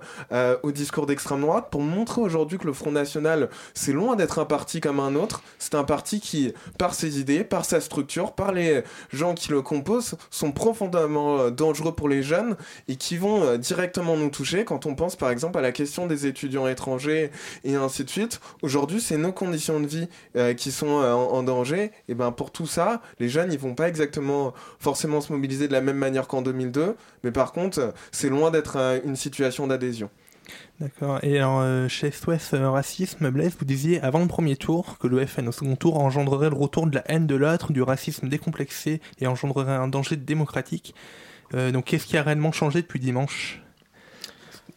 au 0.63 0.71
discours 0.71 1.05
d'extrême 1.05 1.41
droite, 1.41 1.67
pour 1.71 1.81
montrer 1.81 2.21
aujourd'hui 2.21 2.57
que 2.57 2.65
le 2.65 2.73
Front 2.73 2.91
National, 2.91 3.49
c'est 3.73 3.91
loin 3.91 4.15
d'être 4.15 4.39
un 4.39 4.45
parti 4.45 4.79
comme 4.81 4.99
un 4.99 5.08
C'est 5.57 5.75
un 5.75 5.83
parti 5.83 6.19
qui, 6.19 6.53
par 6.77 6.93
ses 6.93 7.19
idées, 7.19 7.43
par 7.43 7.65
sa 7.65 7.81
structure, 7.81 8.33
par 8.33 8.51
les 8.51 8.83
gens 9.11 9.33
qui 9.33 9.51
le 9.51 9.61
composent, 9.61 10.15
sont 10.31 10.51
profondément 10.51 11.39
euh, 11.39 11.49
dangereux 11.51 11.93
pour 11.93 12.09
les 12.09 12.23
jeunes 12.23 12.55
et 12.87 12.95
qui 12.95 13.17
vont 13.17 13.43
euh, 13.43 13.57
directement 13.57 14.15
nous 14.15 14.29
toucher 14.29 14.65
quand 14.65 14.85
on 14.85 14.95
pense 14.95 15.15
par 15.15 15.31
exemple 15.31 15.57
à 15.57 15.61
la 15.61 15.71
question 15.71 16.07
des 16.07 16.25
étudiants 16.25 16.67
étrangers 16.67 17.31
et 17.63 17.75
ainsi 17.75 18.03
de 18.03 18.09
suite. 18.09 18.39
Aujourd'hui, 18.61 19.01
c'est 19.01 19.17
nos 19.17 19.31
conditions 19.31 19.79
de 19.79 19.87
vie 19.87 20.07
euh, 20.35 20.53
qui 20.53 20.71
sont 20.71 20.87
en, 20.87 21.43
danger. 21.43 21.91
Et 22.09 22.15
ben 22.15 22.31
pour 22.31 22.51
tout 22.51 22.67
ça, 22.67 23.01
les 23.19 23.29
jeunes, 23.29 23.53
ils 23.53 23.59
vont 23.59 23.75
pas 23.75 23.87
exactement 23.87 24.53
forcément 24.79 25.21
se 25.21 25.31
mobiliser 25.31 25.67
de 25.67 25.73
la 25.73 25.81
même 25.81 25.97
manière 25.97 26.27
qu'en 26.27 26.41
2002, 26.41 26.95
mais 27.23 27.31
par 27.31 27.53
contre, 27.53 27.93
c'est 28.11 28.29
loin 28.29 28.51
d'être 28.51 28.77
une 29.05 29.15
situation 29.15 29.67
d'adhésion. 29.67 30.09
D'accord. 30.79 31.19
Et 31.23 31.37
alors, 31.37 31.59
euh, 31.59 31.87
chez 31.87 32.11
SOS 32.11 32.53
euh, 32.53 32.69
Racisme, 32.69 33.29
Blaise, 33.29 33.55
vous 33.59 33.65
disiez 33.65 34.01
avant 34.01 34.19
le 34.19 34.27
premier 34.27 34.55
tour 34.55 34.97
que 34.97 35.07
le 35.07 35.25
FN 35.25 35.47
au 35.47 35.51
second 35.51 35.75
tour 35.75 35.99
engendrerait 35.99 36.49
le 36.49 36.55
retour 36.55 36.87
de 36.87 36.95
la 36.95 37.03
haine 37.11 37.27
de 37.27 37.35
l'autre, 37.35 37.73
du 37.73 37.81
racisme 37.81 38.29
décomplexé 38.29 39.01
et 39.19 39.27
engendrerait 39.27 39.75
un 39.75 39.87
danger 39.87 40.15
démocratique. 40.15 40.95
Euh, 41.53 41.71
donc, 41.71 41.85
qu'est-ce 41.85 42.05
qui 42.05 42.17
a 42.17 42.23
réellement 42.23 42.51
changé 42.51 42.81
depuis 42.81 42.99
dimanche? 42.99 43.61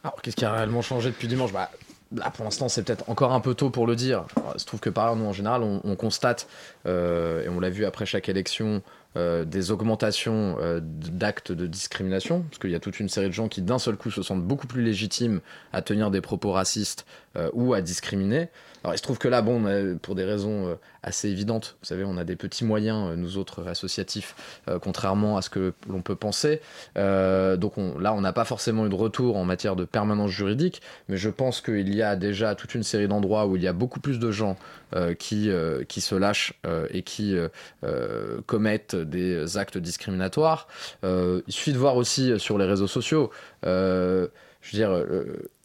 Alors, 0.03 0.21
qu'est-ce 0.21 0.35
qui 0.35 0.45
a 0.45 0.51
réellement 0.51 0.81
changé 0.81 1.09
depuis 1.09 1.27
dimanche? 1.27 1.53
Bah, 1.53 1.71
Là, 2.15 2.29
pour 2.29 2.43
l'instant, 2.43 2.69
c'est 2.69 2.83
peut-être 2.83 3.09
encore 3.09 3.31
un 3.31 3.39
peu 3.39 3.55
tôt 3.55 3.71
pour 3.71 3.87
le 3.87 3.95
dire. 3.95 4.25
il 4.53 4.59
se 4.59 4.67
trouve 4.67 4.79
que 4.79 4.91
par 4.91 5.15
nous, 5.15 5.25
en 5.25 5.33
général, 5.33 5.63
on, 5.63 5.95
constate, 5.95 6.47
et 6.85 7.49
on 7.49 7.59
l'a 7.59 7.71
vu 7.71 7.85
après 7.85 8.05
chaque 8.05 8.29
élection, 8.29 8.83
euh, 9.15 9.45
des 9.45 9.69
augmentations 9.69 10.57
euh, 10.59 10.79
d'actes 10.81 11.51
de 11.51 11.67
discrimination, 11.67 12.41
parce 12.41 12.57
qu'il 12.57 12.71
y 12.71 12.75
a 12.75 12.79
toute 12.79 12.99
une 12.99 13.09
série 13.09 13.27
de 13.27 13.33
gens 13.33 13.47
qui 13.47 13.61
d'un 13.61 13.77
seul 13.77 13.95
coup 13.95 14.09
se 14.09 14.23
sentent 14.23 14.43
beaucoup 14.43 14.65
plus 14.65 14.81
légitimes 14.81 15.39
à 15.71 15.83
tenir 15.83 16.09
des 16.09 16.19
propos 16.19 16.51
racistes 16.51 17.05
euh, 17.35 17.49
ou 17.53 17.75
à 17.75 17.81
discriminer. 17.81 18.49
Alors 18.83 18.93
il 18.93 18.97
se 18.97 19.03
trouve 19.03 19.17
que 19.17 19.29
là, 19.29 19.41
bon, 19.41 19.97
pour 20.01 20.15
des 20.15 20.25
raisons 20.25 20.67
euh, 20.67 20.75
assez 21.03 21.29
évidentes, 21.29 21.77
vous 21.81 21.85
savez, 21.85 22.03
on 22.03 22.17
a 22.17 22.25
des 22.25 22.35
petits 22.35 22.65
moyens, 22.65 23.11
euh, 23.11 23.15
nous 23.15 23.37
autres 23.37 23.67
associatifs, 23.67 24.35
contrairement 24.81 25.37
à 25.37 25.41
ce 25.41 25.49
que 25.49 25.73
l'on 25.89 26.01
peut 26.01 26.15
penser. 26.15 26.61
donc 26.95 27.73
là, 27.99 28.13
on 28.13 28.21
n'a 28.21 28.33
pas 28.33 28.45
forcément 28.45 28.85
eu 28.85 28.89
de 28.89 28.95
retour 28.95 29.37
en 29.37 29.45
matière 29.45 29.75
de 29.75 29.85
permanence 29.85 30.31
juridique, 30.31 30.81
mais 31.07 31.17
je 31.17 31.29
pense 31.29 31.61
qu'il 31.61 31.93
y 31.93 32.01
a 32.01 32.15
déjà 32.15 32.55
toute 32.55 32.75
une 32.75 32.83
série 32.83 33.07
d'endroits 33.07 33.45
où 33.45 33.55
il 33.55 33.63
y 33.63 33.67
a 33.67 33.73
beaucoup 33.73 33.99
plus 33.99 34.19
de 34.19 34.31
gens 34.31 34.57
qui, 35.19 35.49
qui 35.87 36.01
se 36.01 36.15
lâchent 36.15 36.53
et 36.89 37.01
qui 37.03 37.35
commettent 38.45 38.95
des 38.95 39.57
actes 39.57 39.77
discriminatoires. 39.77 40.67
il 41.03 41.43
suffit 41.49 41.73
de 41.73 41.77
voir 41.77 41.95
aussi 41.95 42.39
sur 42.39 42.57
les 42.57 42.65
réseaux 42.65 42.87
sociaux. 42.87 43.31
je 43.63 44.27
veux 44.71 44.77
dire, 44.77 45.05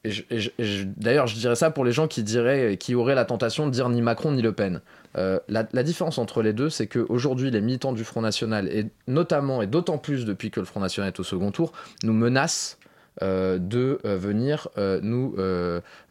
d'ailleurs, 0.05 1.27
je 1.27 1.37
dirais 1.37 1.57
ça 1.57 1.71
pour 1.71 1.85
les 1.85 1.93
gens 1.93 2.07
qui 2.07 2.23
diraient, 2.23 2.77
qui 2.77 2.95
auraient 2.95 3.15
la 3.15 3.25
tentation 3.25 3.67
de 3.67 3.73
dire 3.73 3.89
ni 3.89 4.01
Macron 4.01 4.33
ni 4.33 4.43
Le 4.43 4.53
Pen. 4.53 4.81
Euh, 5.17 5.41
la, 5.49 5.65
différence 5.83 6.19
entre 6.19 6.43
les 6.43 6.53
deux, 6.53 6.71
c'est 6.71 6.87
qu'aujourd'hui, 6.87 7.51
les 7.51 7.61
militants 7.61 7.93
du 7.93 8.05
Front 8.05 8.21
National, 8.21 8.69
et 8.69 8.87
notamment 9.07 9.63
et 9.63 9.67
d'autant 9.67 9.99
plus 9.99 10.25
depuis 10.25 10.51
que 10.51 10.61
le 10.61 10.67
Front 10.67 10.81
National 10.81 11.09
est 11.09 11.21
au 11.21 11.25
second 11.25 11.51
tour, 11.51 11.73
nous 12.05 12.13
menacent 12.13 12.79
euh, 13.23 13.59
de 13.59 13.99
euh, 14.05 14.17
venir 14.17 14.69
nous. 15.03 15.35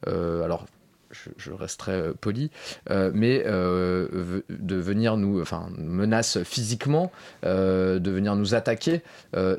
alors, 0.06 0.66
je, 1.38 1.52
resterai 1.52 1.92
euh, 1.92 2.14
poli, 2.20 2.52
euh, 2.90 3.12
mais 3.14 3.44
euh, 3.46 4.42
de 4.50 4.76
venir 4.76 5.18
nous, 5.18 5.42
enfin, 5.42 5.70
menace 5.78 6.44
physiquement, 6.44 7.12
de 7.44 8.10
venir 8.10 8.36
nous 8.36 8.56
attaquer 8.56 9.02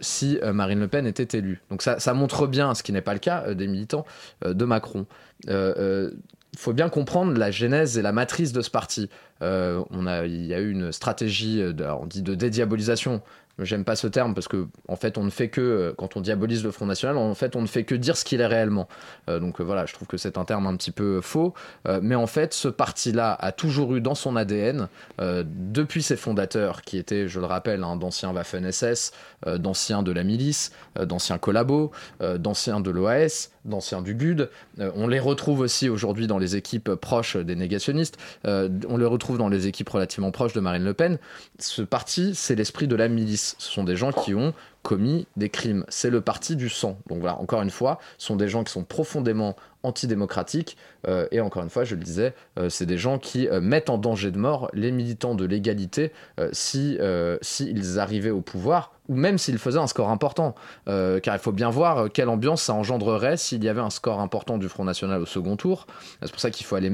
si 0.01 0.39
Marine 0.53 0.81
Le 0.81 0.89
Pen 0.89 1.07
était 1.07 1.39
élue. 1.39 1.61
Donc 1.71 1.83
ça, 1.83 2.15
montre 2.15 2.47
bien, 2.47 2.75
ce 2.75 2.83
qui 2.83 2.93
n'est 2.93 3.01
pas 3.03 3.13
le 3.13 3.19
cas 3.19 3.55
des 3.55 3.67
militants 3.67 4.05
de 4.45 4.65
Macron. 4.65 5.07
Il 5.47 6.59
faut 6.59 6.73
bien 6.73 6.89
comprendre 6.89 7.37
la 7.39 7.51
genèse 7.51 7.99
et 7.99 8.03
la 8.03 8.13
matrice 8.13 8.53
de 8.53 8.63
ce 8.63 8.71
parti. 8.71 9.09
on 9.41 10.07
a, 10.07 10.27
il 10.27 10.47
y 10.47 10.55
a 10.55 10.61
eu 10.61 10.71
une 10.71 10.93
stratégie, 10.93 11.63
on 12.01 12.07
dit 12.07 12.23
de 12.23 12.35
dédiabolisation 12.35 13.23
J'aime 13.59 13.85
pas 13.85 13.97
ce 13.97 14.07
terme 14.07 14.35
parce 14.35 14.47
que 14.47 14.69
en 14.87 14.95
fait 14.95 15.19
on 15.19 15.25
ne 15.25 15.31
fait 15.31 15.49
que 15.49 15.61
euh, 15.61 15.93
quand 15.97 16.17
on 16.17 16.21
diabolise 16.21 16.63
le 16.63 16.71
Front 16.71 16.87
National, 16.87 17.17
en 17.17 17.35
fait 17.35 17.57
on 17.57 17.63
ne 17.63 17.67
fait 17.67 17.83
que 17.83 17.97
dire 17.97 18.17
ce 18.17 18.25
qu'il 18.25 18.41
est 18.41 18.47
réellement. 18.47 18.89
Euh, 19.29 19.41
donc 19.41 19.61
euh, 19.61 19.65
voilà, 19.65 19.85
je 19.85 19.95
trouve 19.95 20.07
que 20.07 20.17
c'est 20.17 20.39
un 20.39 20.45
terme 20.45 20.67
un 20.69 20.77
petit 20.77 20.93
peu 20.93 21.21
faux, 21.21 21.55
mais 22.03 22.15
en 22.15 22.27
fait 22.27 22.55
ce 22.55 22.69
parti-là 22.69 23.37
a 23.39 23.53
toujours 23.53 23.97
eu 23.97 24.01
dans 24.01 24.15
son 24.15 24.37
ADN 24.37 24.89
depuis 25.19 26.03
ses 26.03 26.17
fondateurs 26.17 26.83
qui 26.83 26.99
étaient, 26.99 27.29
je 27.29 27.41
le 27.41 27.47
rappelle, 27.47 27.83
hein, 27.83 27.97
d'anciens 27.97 28.33
Waffen 28.33 28.71
SS, 28.71 29.13
d'anciens 29.47 30.03
de 30.03 30.13
la 30.13 30.23
milice, 30.23 30.73
d'anciens 31.01 31.39
collabos, 31.39 31.91
d'anciens 32.21 32.81
de 32.81 32.91
l'OAS, 32.91 33.51
d'anciens 33.65 34.03
du 34.03 34.15
GUD. 34.15 34.49
on 34.79 35.09
les 35.09 35.21
retrouve 35.21 35.61
aussi 35.61 35.89
aujourd'hui 35.89 36.27
dans 36.27 36.39
les 36.39 36.57
équipes 36.57 36.95
proches 36.95 37.37
des 37.37 37.57
négationnistes. 37.57 38.19
on 38.45 38.97
les 38.97 39.07
retrouve 39.07 39.39
dans 39.39 39.49
les 39.49 39.67
équipes 39.67 39.89
relativement 39.89 40.31
proches 40.31 40.53
de 40.53 40.61
Marine 40.61 40.85
Le 40.85 40.95
Pen. 40.95 41.19
Ce 41.59 41.83
parti, 41.83 42.35
c'est 42.35 42.55
l'esprit 42.55 42.87
de 42.87 42.97
la 42.97 43.09
milice 43.09 43.48
ce 43.59 43.71
sont 43.71 43.85
des 43.85 43.97
gens 43.97 44.13
qui 44.13 44.35
ont 44.35 44.53
commis 44.83 45.27
des 45.37 45.51
crimes. 45.51 45.85
C'est 45.89 46.11
le 46.11 46.21
parti 46.21 46.57
du 46.57 46.69
sang. 46.69 46.99
Donc 47.09 47.21
voilà, 47.21 47.39
encore 47.39 47.63
une 47.63 47.71
fois, 47.71 47.99
ce 48.17 48.27
sont 48.29 48.37
des 48.37 48.49
gens 48.49 48.65
qui 48.65 48.73
sont 48.73 48.85
profondément 48.85 49.55
antidémocratiques. 49.83 50.77
Euh, 51.07 51.27
et 51.31 51.41
encore 51.41 51.63
une 51.63 51.71
fois, 51.71 51.85
je 51.85 51.95
le 51.95 52.03
disais, 52.03 52.35
euh, 52.59 52.69
c'est 52.69 52.87
des 52.87 52.99
gens 52.99 53.19
qui 53.19 53.49
euh, 53.49 53.61
mettent 53.61 53.91
en 53.91 53.99
danger 53.99 54.31
de 54.31 54.39
mort 54.39 54.71
les 54.73 54.91
militants 54.91 55.35
de 55.35 55.45
l'égalité 55.45 56.13
si 56.53 56.99
s'ils 57.43 57.99
arrivaient 57.99 58.31
au 58.31 58.41
pouvoir 58.41 58.93
ou 59.09 59.15
même 59.15 59.39
s'ils 59.39 59.59
faisaient 59.59 59.79
un 59.79 59.87
score 59.87 60.11
important. 60.11 60.55
car 60.87 61.35
il 61.35 61.39
faut 61.39 61.53
bien 61.53 61.71
voir 61.71 62.11
quelle 62.13 62.29
ambiance 62.29 62.63
ça 62.63 62.75
engendrerait 62.75 63.37
s'il 63.37 63.63
y 63.65 63.69
avait 63.69 63.81
un 63.81 63.91
score 63.91 64.21
important 64.21 64.59
du 64.59 64.69
Front 64.69 64.85
National 64.85 65.21
au 65.21 65.27
second 65.27 65.57
tour. 65.57 65.87
C'est 66.23 66.31
pour 66.31 66.41
ça 66.41 66.51
qu'il 66.51 66.67
faut 66.67 66.77
aller 66.77 66.93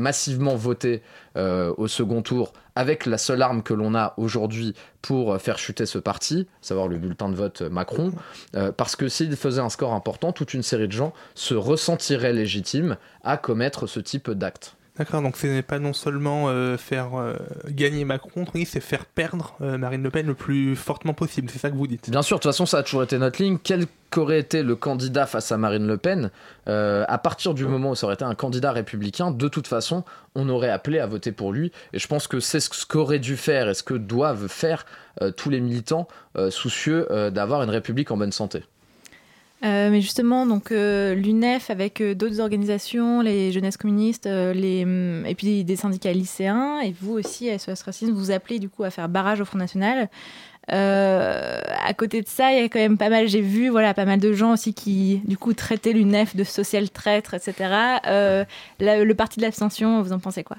massivement 0.00 0.56
voter 0.56 1.02
euh, 1.36 1.72
au 1.76 1.86
second 1.86 2.22
tour 2.22 2.52
avec 2.74 3.06
la 3.06 3.18
seule 3.18 3.42
arme 3.42 3.62
que 3.62 3.74
l'on 3.74 3.94
a 3.94 4.14
aujourd'hui 4.16 4.74
pour 5.02 5.40
faire 5.40 5.58
chuter 5.58 5.86
ce 5.86 5.98
parti, 5.98 6.48
savoir 6.60 6.88
le 6.88 6.98
bulletin 6.98 7.28
de 7.28 7.34
vote 7.34 7.62
Macron, 7.62 8.12
euh, 8.56 8.72
parce 8.72 8.96
que 8.96 9.08
s'il 9.08 9.36
faisait 9.36 9.60
un 9.60 9.68
score 9.68 9.92
important, 9.92 10.32
toute 10.32 10.54
une 10.54 10.62
série 10.62 10.88
de 10.88 10.92
gens 10.92 11.12
se 11.34 11.54
ressentiraient 11.54 12.32
légitimes 12.32 12.96
à 13.22 13.36
commettre 13.36 13.86
ce 13.86 14.00
type 14.00 14.30
d'acte. 14.30 14.76
D'accord, 15.00 15.22
donc 15.22 15.38
ce 15.38 15.46
n'est 15.46 15.62
pas 15.62 15.78
non 15.78 15.94
seulement 15.94 16.50
euh, 16.50 16.76
faire 16.76 17.18
euh, 17.18 17.32
gagner 17.70 18.04
Macron, 18.04 18.44
c'est 18.66 18.80
faire 18.80 19.06
perdre 19.06 19.56
euh, 19.62 19.78
Marine 19.78 20.02
Le 20.02 20.10
Pen 20.10 20.26
le 20.26 20.34
plus 20.34 20.76
fortement 20.76 21.14
possible, 21.14 21.48
c'est 21.50 21.58
ça 21.58 21.70
que 21.70 21.74
vous 21.74 21.86
dites 21.86 22.10
Bien 22.10 22.20
sûr, 22.20 22.36
de 22.36 22.42
toute 22.42 22.50
façon 22.50 22.66
ça 22.66 22.76
a 22.76 22.82
toujours 22.82 23.02
été 23.02 23.16
notre 23.16 23.42
ligne. 23.42 23.56
Quel 23.64 23.86
qu'aurait 24.10 24.40
été 24.40 24.62
le 24.62 24.76
candidat 24.76 25.24
face 25.24 25.52
à 25.52 25.56
Marine 25.56 25.86
Le 25.86 25.96
Pen, 25.96 26.30
à 26.66 27.18
partir 27.18 27.54
du 27.54 27.64
moment 27.64 27.92
où 27.92 27.94
ça 27.94 28.04
aurait 28.04 28.14
été 28.16 28.24
un 28.24 28.34
candidat 28.34 28.72
républicain, 28.72 29.30
de 29.30 29.48
toute 29.48 29.68
façon, 29.68 30.04
on 30.34 30.50
aurait 30.50 30.68
appelé 30.68 30.98
à 30.98 31.06
voter 31.06 31.32
pour 31.32 31.52
lui. 31.52 31.72
Et 31.94 31.98
je 31.98 32.06
pense 32.06 32.26
que 32.26 32.38
c'est 32.38 32.60
ce 32.60 32.84
qu'aurait 32.84 33.20
dû 33.20 33.38
faire 33.38 33.70
et 33.70 33.74
ce 33.74 33.82
que 33.82 33.94
doivent 33.94 34.48
faire 34.48 34.84
tous 35.36 35.48
les 35.48 35.60
militants 35.60 36.08
soucieux 36.50 37.06
d'avoir 37.32 37.62
une 37.62 37.70
république 37.70 38.10
en 38.10 38.16
bonne 38.16 38.32
santé. 38.32 38.64
Euh, 39.62 39.90
mais 39.90 40.00
justement, 40.00 40.46
donc 40.46 40.72
euh, 40.72 41.14
l'UNEF 41.14 41.68
avec 41.68 42.00
euh, 42.00 42.14
d'autres 42.14 42.40
organisations, 42.40 43.20
les 43.20 43.52
jeunesses 43.52 43.76
communistes, 43.76 44.26
les, 44.26 44.84
mm, 44.86 45.26
et 45.26 45.34
puis 45.34 45.64
des 45.64 45.76
syndicats 45.76 46.12
lycéens, 46.12 46.80
et 46.80 46.94
vous 46.98 47.12
aussi, 47.12 47.50
SOS 47.58 47.82
Racisme, 47.82 48.12
vous 48.12 48.30
appelez 48.30 48.58
du 48.58 48.70
coup 48.70 48.84
à 48.84 48.90
faire 48.90 49.08
barrage 49.08 49.40
au 49.40 49.44
Front 49.44 49.58
National. 49.58 50.08
à 50.68 51.94
côté 51.94 52.22
de 52.22 52.28
ça, 52.28 52.52
il 52.52 52.60
y 52.60 52.62
a 52.62 52.68
quand 52.68 52.78
même 52.78 52.96
pas 52.96 53.10
mal, 53.10 53.28
j'ai 53.28 53.42
vu, 53.42 53.68
voilà, 53.68 53.92
pas 53.92 54.06
mal 54.06 54.18
de 54.18 54.32
gens 54.32 54.52
aussi 54.52 54.72
qui, 54.72 55.20
du 55.26 55.36
coup, 55.36 55.52
traitaient 55.52 55.92
l'UNEF 55.92 56.36
de 56.36 56.44
social 56.44 56.88
traître, 56.90 57.34
etc. 57.34 57.54
le 58.80 59.12
parti 59.12 59.40
de 59.40 59.44
l'abstention, 59.44 60.00
vous 60.00 60.12
en 60.12 60.20
pensez 60.20 60.44
quoi? 60.44 60.56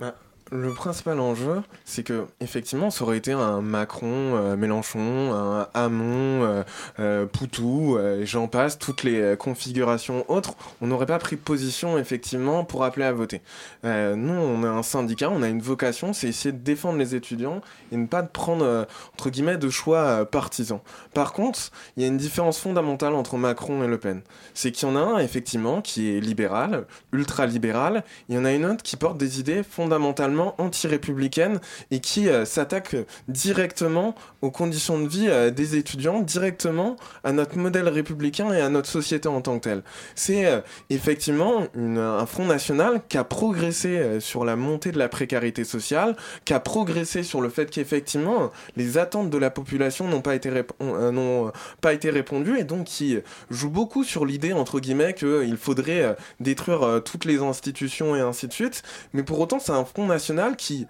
Bah, 0.00 0.14
le 0.52 0.74
principal 0.74 1.18
enjeu, 1.18 1.62
c'est 1.86 2.02
que 2.02 2.26
effectivement, 2.40 2.90
ça 2.90 3.04
aurait 3.04 3.16
été 3.16 3.32
un 3.32 3.62
Macron, 3.62 4.06
euh, 4.06 4.54
Mélenchon, 4.54 5.32
un 5.32 5.66
Hamon, 5.72 6.42
euh, 6.44 6.62
euh, 7.00 7.26
Poutou, 7.26 7.98
et 7.98 8.26
j'en 8.26 8.48
passe, 8.48 8.78
toutes 8.78 9.02
les 9.02 9.34
configurations 9.38 10.30
autres, 10.30 10.54
on 10.82 10.88
n'aurait 10.88 11.06
pas 11.06 11.18
pris 11.18 11.36
position 11.36 11.96
effectivement 11.96 12.64
pour 12.64 12.84
appeler 12.84 13.06
à 13.06 13.12
voter. 13.12 13.40
nous, 13.84 14.32
on 14.32 14.62
est 14.62 14.66
un 14.66 14.82
syndicat, 14.82 15.30
on 15.30 15.42
a 15.42 15.48
une 15.48 15.62
vocation, 15.62 16.12
c'est 16.12 16.28
essayer 16.28 16.52
de 16.52 16.58
défendre 16.58 16.98
les 16.98 17.14
étudiants 17.14 17.62
et 17.90 17.96
ne 17.96 18.06
pas 18.06 18.22
prendre 18.22 18.86
entre 19.14 19.30
guillemets 19.30 19.56
de 19.56 19.70
choix 19.70 20.26
partisans. 20.26 20.80
Par 21.14 21.32
contre, 21.32 21.70
il 21.96 22.02
y 22.02 22.04
a 22.04 22.08
une 22.08 22.18
différence 22.18 22.58
fondamentale 22.58 23.14
entre 23.14 23.36
Macron 23.36 23.82
et 23.82 23.86
Le 23.86 23.98
Pen, 23.98 24.20
c'est 24.52 24.70
qu'il 24.70 24.88
y 24.88 24.90
en 24.90 24.96
a 24.96 25.00
un 25.00 25.18
effectivement 25.18 25.80
qui 25.80 26.14
est 26.14 26.20
libéral, 26.20 26.86
ultra 27.12 27.46
libéral, 27.46 28.04
il 28.28 28.34
y 28.34 28.38
en 28.38 28.44
a 28.44 28.52
une 28.52 28.66
autre 28.66 28.82
qui 28.82 28.96
porte 28.96 29.16
des 29.16 29.40
idées 29.40 29.62
fondamentalement 29.62 30.41
anti-républicaine 30.58 31.60
et 31.90 32.00
qui 32.00 32.28
euh, 32.28 32.44
s'attaque 32.44 32.96
directement 33.28 34.14
aux 34.40 34.50
conditions 34.50 34.98
de 35.00 35.08
vie 35.08 35.28
euh, 35.28 35.50
des 35.50 35.76
étudiants, 35.76 36.20
directement 36.20 36.96
à 37.24 37.32
notre 37.32 37.56
modèle 37.58 37.88
républicain 37.88 38.52
et 38.52 38.60
à 38.60 38.68
notre 38.68 38.88
société 38.88 39.28
en 39.28 39.40
tant 39.40 39.58
que 39.58 39.64
telle. 39.64 39.82
C'est 40.14 40.46
euh, 40.46 40.60
effectivement 40.90 41.66
un 41.76 42.26
Front 42.26 42.44
National 42.44 43.02
qui 43.08 43.18
a 43.18 43.24
progressé 43.24 44.20
sur 44.20 44.44
la 44.44 44.56
montée 44.56 44.92
de 44.92 44.98
la 44.98 45.08
précarité 45.08 45.64
sociale, 45.64 46.16
qui 46.44 46.54
a 46.54 46.60
progressé 46.60 47.22
sur 47.22 47.40
le 47.40 47.48
fait 47.48 47.70
qu'effectivement 47.70 48.50
les 48.76 48.98
attentes 48.98 49.30
de 49.30 49.38
la 49.38 49.50
population 49.50 50.08
n'ont 50.08 50.20
pas 50.20 50.34
été, 50.34 50.50
n'ont 50.80 51.52
pas 51.80 51.92
été 51.92 52.10
répondues 52.10 52.58
et 52.58 52.64
donc 52.64 52.84
qui 52.84 53.18
joue 53.50 53.70
beaucoup 53.70 54.04
sur 54.04 54.26
l'idée 54.26 54.52
entre 54.52 54.80
guillemets 54.80 55.14
qu'il 55.14 55.56
faudrait 55.56 56.16
détruire 56.40 57.00
toutes 57.04 57.24
les 57.24 57.38
institutions 57.38 58.16
et 58.16 58.20
ainsi 58.20 58.48
de 58.48 58.52
suite. 58.52 58.82
Mais 59.12 59.22
pour 59.22 59.40
autant, 59.40 59.58
c'est 59.58 59.72
un 59.72 59.84
Front 59.84 60.06
National 60.06 60.31
qui 60.54 60.86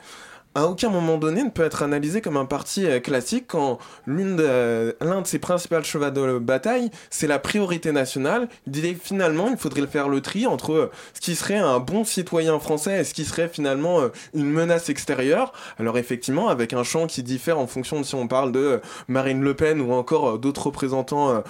à 0.54 0.66
aucun 0.66 0.90
moment 0.90 1.16
donné 1.16 1.42
ne 1.42 1.50
peut 1.50 1.62
être 1.64 1.82
analysé 1.82 2.20
comme 2.20 2.36
un 2.36 2.44
parti 2.44 2.86
euh, 2.86 3.00
classique 3.00 3.46
quand 3.48 3.78
l'une 4.06 4.36
de, 4.36 4.94
l'un 5.00 5.22
de 5.22 5.26
ses 5.26 5.38
principaux 5.38 5.82
chevaux 5.82 6.10
de 6.10 6.38
bataille, 6.38 6.90
c'est 7.10 7.26
la 7.26 7.38
priorité 7.38 7.92
nationale. 7.92 8.48
Il 8.66 8.72
dit 8.72 8.94
finalement, 8.94 9.48
il 9.50 9.56
faudrait 9.56 9.86
faire 9.86 10.08
le 10.08 10.20
tri 10.20 10.46
entre 10.46 10.72
euh, 10.72 10.90
ce 11.14 11.20
qui 11.20 11.34
serait 11.34 11.56
un 11.56 11.78
bon 11.78 12.04
citoyen 12.04 12.58
français 12.58 13.00
et 13.00 13.04
ce 13.04 13.14
qui 13.14 13.24
serait 13.24 13.48
finalement 13.48 14.00
euh, 14.00 14.08
une 14.34 14.50
menace 14.50 14.90
extérieure. 14.90 15.52
Alors 15.78 15.96
effectivement, 15.96 16.48
avec 16.48 16.72
un 16.72 16.82
champ 16.82 17.06
qui 17.06 17.22
diffère 17.22 17.58
en 17.58 17.66
fonction 17.66 18.00
de 18.00 18.04
si 18.04 18.14
on 18.14 18.28
parle 18.28 18.52
de 18.52 18.80
Marine 19.08 19.42
Le 19.42 19.54
Pen 19.54 19.80
ou 19.80 19.92
encore 19.92 20.38
d'autres 20.38 20.66
représentants 20.66 21.42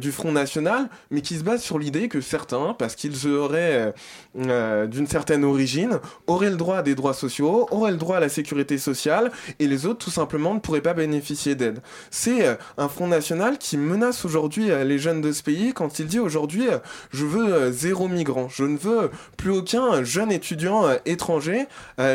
du 0.00 0.12
Front 0.12 0.32
National, 0.32 0.88
mais 1.10 1.20
qui 1.20 1.36
se 1.36 1.44
base 1.44 1.62
sur 1.62 1.78
l'idée 1.78 2.08
que 2.08 2.20
certains, 2.20 2.74
parce 2.78 2.94
qu'ils 2.96 3.26
auraient 3.26 3.92
d'une 4.34 5.06
certaine 5.06 5.44
origine, 5.44 5.98
auraient 6.26 6.50
le 6.50 6.56
droit 6.56 6.78
à 6.78 6.82
des 6.82 6.94
droits 6.94 7.14
sociaux, 7.14 7.66
auraient 7.70 7.90
le 7.90 7.96
droit 7.96 8.16
à 8.16 8.20
la 8.20 8.28
sécurité 8.28 8.41
sécurité 8.42 8.76
sociale 8.76 9.30
et 9.60 9.68
les 9.68 9.86
autres 9.86 10.04
tout 10.04 10.10
simplement 10.10 10.54
ne 10.54 10.58
pourraient 10.58 10.80
pas 10.80 10.94
bénéficier 10.94 11.54
d'aide. 11.54 11.80
C'est 12.10 12.44
euh, 12.44 12.54
un 12.76 12.88
Front 12.88 13.06
National 13.06 13.56
qui 13.56 13.76
menace 13.76 14.24
aujourd'hui 14.24 14.70
euh, 14.70 14.82
les 14.82 14.98
jeunes 14.98 15.20
de 15.20 15.30
ce 15.30 15.44
pays 15.44 15.72
quand 15.72 16.00
il 16.00 16.06
dit 16.06 16.18
aujourd'hui 16.18 16.66
euh, 16.68 16.78
je 17.12 17.24
veux 17.24 17.70
zéro 17.70 18.08
migrant, 18.08 18.48
je 18.48 18.64
ne 18.64 18.76
veux 18.76 19.12
plus 19.36 19.50
aucun 19.50 20.02
jeune 20.02 20.32
étudiant 20.32 20.84
étranger 21.06 21.66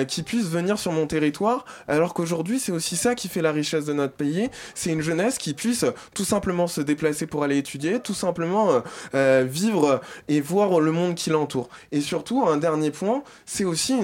qui 0.07 0.23
puisse 0.23 0.47
venir 0.47 0.77
sur 0.79 0.91
mon 0.91 1.07
territoire 1.07 1.65
alors 1.87 2.13
qu'aujourd'hui 2.13 2.59
c'est 2.59 2.71
aussi 2.71 2.95
ça 2.95 3.15
qui 3.15 3.27
fait 3.27 3.41
la 3.41 3.51
richesse 3.51 3.85
de 3.85 3.93
notre 3.93 4.13
pays, 4.13 4.49
c'est 4.75 4.91
une 4.91 5.01
jeunesse 5.01 5.37
qui 5.37 5.53
puisse 5.53 5.85
tout 6.13 6.25
simplement 6.25 6.67
se 6.67 6.81
déplacer 6.81 7.27
pour 7.27 7.43
aller 7.43 7.57
étudier, 7.57 7.99
tout 7.99 8.13
simplement 8.13 8.81
vivre 9.13 10.01
et 10.27 10.41
voir 10.41 10.79
le 10.79 10.91
monde 10.91 11.15
qui 11.15 11.29
l'entoure. 11.29 11.69
Et 11.91 12.01
surtout, 12.01 12.45
un 12.47 12.57
dernier 12.57 12.91
point, 12.91 13.23
c'est 13.45 13.65
aussi 13.65 13.95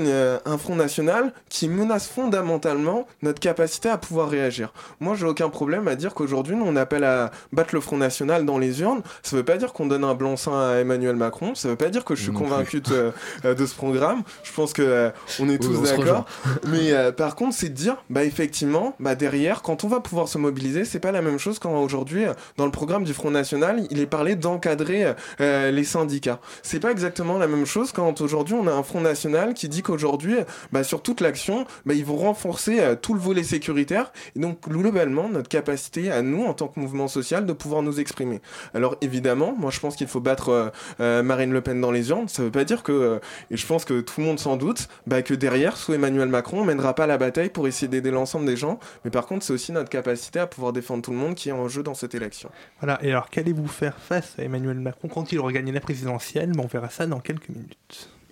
un 0.46 0.58
Front 0.58 0.76
National 0.76 1.34
qui 1.50 1.68
menace 1.68 2.08
fondamentalement 2.14 3.08
notre 3.22 3.40
capacité 3.40 3.90
à 3.90 3.98
pouvoir 3.98 4.30
réagir. 4.30 4.74
Moi, 5.00 5.16
j'ai 5.16 5.26
aucun 5.26 5.50
problème 5.50 5.88
à 5.88 5.96
dire 5.96 6.14
qu'aujourd'hui, 6.14 6.56
nous, 6.56 6.66
on 6.66 6.76
appelle 6.76 7.04
à 7.04 7.32
battre 7.52 7.74
le 7.74 7.82
Front 7.82 7.98
National 7.98 8.46
dans 8.46 8.58
les 8.58 8.82
urnes. 8.82 9.02
Ça 9.24 9.36
veut 9.36 9.44
pas 9.44 9.58
dire 9.58 9.74
qu'on 9.74 9.88
donne 9.88 10.04
un 10.04 10.14
blanc-seing 10.14 10.54
à 10.54 10.76
Emmanuel 10.76 11.16
Macron. 11.16 11.56
Ça 11.56 11.70
veut 11.70 11.76
pas 11.76 11.90
dire 11.90 12.06
que 12.06 12.16
je 12.16 12.24
suis 12.24 12.32
convaincu 12.32 12.82
de, 12.82 13.12
euh, 13.46 13.56
de, 13.56 13.66
ce 13.66 13.76
programme. 13.76 14.24
Je 14.44 14.54
pense 14.54 14.74
que 14.74 14.82
euh, 14.82 15.10
on 15.40 15.50
est 15.50 15.58
tous 15.62 15.82
d'accord. 15.82 16.26
Mais 16.68 16.92
euh, 16.92 17.12
par 17.12 17.36
contre, 17.36 17.56
c'est 17.56 17.70
de 17.70 17.74
dire, 17.74 17.98
bah 18.10 18.24
effectivement, 18.24 18.96
bah 19.00 19.16
derrière, 19.16 19.62
quand 19.62 19.84
on 19.84 19.88
va 19.88 20.00
pouvoir 20.00 20.28
se 20.28 20.38
mobiliser, 20.38 20.86
c'est 20.86 21.00
pas 21.00 21.12
la 21.12 21.22
même 21.22 21.40
chose 21.40 21.60
quand 21.60 21.82
aujourd'hui, 21.82 22.26
dans 22.58 22.66
le 22.66 22.72
programme 22.72 23.04
du 23.04 23.14
Front 23.14 23.32
National, 23.32 23.86
il 23.90 24.00
est 24.00 24.06
parlé 24.06 24.36
d'encadrer 24.36 25.14
les 25.40 25.84
syndicats. 25.84 26.40
C'est 26.62 26.80
pas 26.80 26.92
exactement 26.92 27.38
la 27.38 27.48
même 27.48 27.66
chose 27.66 27.92
quand 27.92 28.22
aujourd'hui 28.22 28.54
on 28.54 28.68
a 28.68 28.72
un 28.72 28.84
Front 28.84 29.02
National 29.02 29.54
qui 29.54 29.70
dit 29.70 29.82
qu'aujourd'hui, 29.82 30.36
bah 30.72 30.84
sur 30.84 31.02
toute 31.02 31.22
l'action, 31.22 31.66
bah, 31.86 31.94
ils 32.04 32.06
vont 32.06 32.18
renforcer 32.18 32.82
euh, 32.82 32.96
tout 32.96 33.14
le 33.14 33.20
volet 33.22 33.44
sécuritaire 33.44 34.12
et 34.36 34.40
donc 34.40 34.68
globalement 34.68 35.30
notre 35.30 35.48
capacité 35.48 36.12
à 36.12 36.22
nous 36.22 36.44
en 36.44 36.54
tant 36.54 36.68
que 36.68 36.78
mouvement 36.78 37.08
social 37.08 37.46
de 37.46 37.54
pouvoir 37.54 37.82
nous 37.82 38.02
exprimer. 38.02 38.42
Alors 38.74 38.98
évidemment, 39.00 39.56
moi 39.58 39.72
je 39.72 39.80
pense 39.80 39.96
qu'il 39.96 40.08
faut 40.08 40.20
battre 40.20 40.50
euh, 40.50 40.70
euh, 41.00 41.24
Marine 41.24 41.54
Le 41.54 41.62
Pen 41.62 41.80
dans 41.80 41.92
les 41.92 42.10
urnes. 42.10 42.28
Ça 42.28 42.44
veut 42.44 42.52
pas 42.52 42.66
dire 42.66 42.84
que, 42.84 43.22
et 43.50 43.56
je 43.56 43.66
pense 43.66 43.86
que 43.86 44.02
tout 44.02 44.20
le 44.20 44.26
monde 44.26 44.38
s'en 44.38 44.58
doute, 44.58 44.90
bah, 45.08 45.22
que 45.22 45.34
derrière, 45.34 45.78
sous 45.78 45.94
Emmanuel 45.94 46.28
Macron, 46.28 46.60
on 46.62 46.66
mènera 46.66 46.94
pas 46.94 47.08
la 47.08 47.18
bataille 47.18 47.50
pour 47.50 47.68
essayer 47.70 47.88
d'aider 47.88 48.12
l'ensemble 48.12 48.46
des 48.46 48.58
gens. 48.58 48.80
Mais 49.06 49.12
par 49.12 49.26
contre, 49.26 49.46
c'est 49.46 49.54
aussi 49.54 49.72
notre 49.72 49.90
capacité 49.90 50.40
à 50.40 50.48
pouvoir 50.48 50.74
défendre 50.74 51.04
tout 51.04 51.12
le 51.12 51.18
monde 51.18 51.36
qui 51.36 51.50
est 51.50 51.54
en 51.54 51.70
jeu 51.70 51.84
dans 51.84 51.94
cette 51.94 52.16
élection. 52.16 52.50
Voilà. 52.82 53.00
Et 53.02 53.12
alors, 53.12 53.30
qu'allez-vous 53.30 53.68
faire 53.68 53.98
face 53.98 54.36
à 54.38 54.44
Emmanuel 54.44 54.80
Macron 54.80 55.08
quand 55.08 55.32
il 55.32 55.40
aura 55.40 55.54
gagné 55.54 55.72
la 55.72 55.80
présidentielle? 55.80 56.52
On 56.58 56.68
verra 56.68 56.90
ça 56.90 57.08
dans 57.08 57.22
quelques 57.22 57.50
minutes 57.50 58.13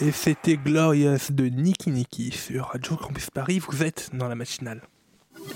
Et 0.00 0.12
c'était 0.12 0.56
Glorious 0.56 1.18
de 1.30 1.46
Niki 1.46 1.90
Niki 1.90 2.30
sur 2.30 2.66
Radio 2.66 2.94
Campus 2.94 3.30
Paris. 3.30 3.58
Vous 3.58 3.82
êtes 3.82 4.10
dans 4.12 4.28
la 4.28 4.36
matinale. 4.36 4.80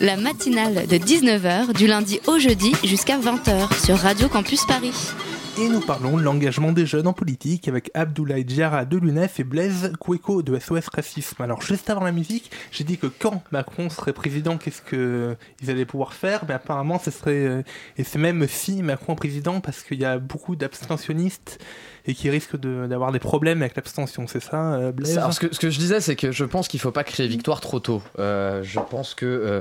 La 0.01 0.17
matinale 0.17 0.89
de 0.89 0.97
19h 0.97 1.73
du 1.75 1.87
lundi 1.87 2.19
au 2.27 2.41
jeudi 2.41 2.75
jusqu'à 2.83 3.21
20h 3.21 3.85
sur 3.85 3.97
Radio 3.97 4.29
Campus 4.29 4.67
Paris. 4.67 5.13
Et 5.61 5.69
nous 5.69 5.81
parlons 5.81 6.17
de 6.17 6.23
l'engagement 6.23 6.73
des 6.73 6.87
jeunes 6.87 7.07
en 7.07 7.13
politique 7.13 7.69
avec 7.69 7.93
Abdoulaye 7.95 8.45
Diarra 8.45 8.85
de 8.85 8.97
l'UNEF 8.97 9.39
et 9.39 9.45
Blaise 9.45 9.93
Koueko 10.01 10.43
de 10.43 10.59
SOS 10.59 10.89
Racisme. 10.93 11.41
Alors 11.41 11.63
juste 11.63 11.89
avant 11.89 12.03
la 12.03 12.11
musique, 12.11 12.51
j'ai 12.73 12.83
dit 12.83 12.99
que 12.99 13.07
quand 13.07 13.45
Macron 13.53 13.91
serait 13.91 14.15
président, 14.15 14.57
qu'est-ce 14.59 14.83
qu'ils 14.83 15.71
allaient 15.71 15.85
pouvoir 15.85 16.15
faire? 16.15 16.47
Mais 16.49 16.55
apparemment, 16.55 16.99
ce 16.99 17.13
serait... 17.13 17.47
Euh, 17.47 17.63
et 17.97 18.03
c'est 18.03 18.19
même 18.19 18.49
si 18.49 18.83
Macron 18.83 19.13
est 19.13 19.17
président 19.17 19.61
parce 19.61 19.85
qu'il 19.85 20.01
y 20.01 20.05
a 20.05 20.19
beaucoup 20.19 20.57
d'abstentionnistes 20.57 21.61
et 22.07 22.15
qui 22.15 22.31
risque 22.31 22.57
d'avoir 22.57 23.13
des 23.13 23.19
problèmes 23.19 23.63
avec 23.63 23.77
l'abstention, 23.77 24.27
c'est 24.27 24.43
ça, 24.43 24.75
euh, 24.75 24.93
Alors, 25.17 25.33
ce, 25.33 25.41
que, 25.41 25.71
je 25.71 25.79
disais, 25.79 26.01
c'est 26.01 26.17
que 26.17 26.33
je 26.33 26.45
pense 26.45 26.67
qu'il 26.67 26.79
ne 26.79 26.83
faut 26.83 26.91
pas 26.91 27.05
créer 27.05 27.29
victoire 27.29 27.61
trop 27.61 27.79
tôt. 27.79 28.03
Euh, 28.19 28.63
je 28.63 28.81
pense 28.81 29.15
que 29.15 29.27
euh, 29.27 29.61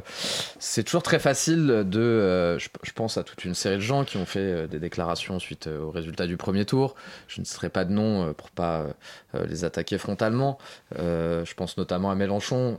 c'est 0.60 0.84
toujours 0.84 1.04
très 1.04 1.20
facile 1.20 1.84
de. 1.86 2.58
Je, 2.58 2.70
pense 2.96 3.18
à 3.18 3.24
toute 3.24 3.46
une 3.46 3.54
série 3.54 3.76
de 3.76 3.82
gens 3.82 4.04
qui 4.04 4.18
ont 4.18 4.26
fait 4.26 4.68
des 4.68 4.80
déclarations 4.80 5.40
suite 5.40 5.68
au 5.68 5.92
résultat 5.92 6.28
du 6.28 6.36
premier 6.36 6.66
tour. 6.66 6.96
Je 7.28 7.40
ne 7.40 7.46
citerai 7.46 7.70
pas 7.70 7.86
de 7.86 7.92
nom 7.92 8.34
pour 8.34 8.50
pas 8.50 8.86
les 9.48 9.64
attaquer 9.64 9.98
frontalement. 9.98 10.58
je 10.98 11.54
pense 11.54 11.78
notamment 11.78 12.12
à 12.12 12.16
Mélenchon, 12.16 12.78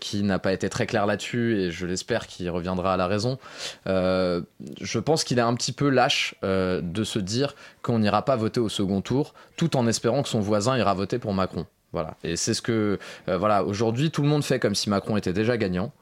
qui 0.00 0.22
n'a 0.22 0.38
pas 0.38 0.52
été 0.52 0.70
très 0.70 0.86
clair 0.86 1.06
là-dessus 1.06 1.58
et 1.58 1.70
je 1.70 1.86
l'espère 1.86 2.26
qu'il 2.26 2.48
reviendra 2.50 2.94
à 2.94 2.96
la 2.96 3.06
raison. 3.06 3.38
je 3.86 4.98
pense 4.98 5.22
qu'il 5.24 5.38
est 5.38 5.42
un 5.42 5.54
petit 5.54 5.72
peu 5.72 5.90
lâche 5.90 6.34
de 6.42 7.04
se 7.04 7.18
dire 7.18 7.54
qu'on 7.82 7.98
n'ira 7.98 8.24
pas 8.24 8.36
voter 8.36 8.60
au 8.60 8.68
second 8.68 9.00
tour, 9.00 9.34
tout 9.56 9.76
en 9.76 9.86
espérant 9.86 10.22
que 10.22 10.28
son 10.28 10.40
voisin 10.40 10.76
ira 10.76 10.94
voter 10.94 11.18
pour 11.18 11.34
Macron. 11.34 11.66
Voilà. 11.92 12.16
Et 12.24 12.36
c'est 12.36 12.54
ce 12.54 12.62
que, 12.62 12.98
euh, 13.28 13.36
voilà, 13.36 13.64
aujourd'hui, 13.64 14.10
tout 14.10 14.22
le 14.22 14.28
monde 14.28 14.44
fait 14.44 14.58
comme 14.58 14.74
si 14.74 14.88
Macron 14.90 15.16
était 15.16 15.32
déjà 15.32 15.56
gagnant. 15.56 15.92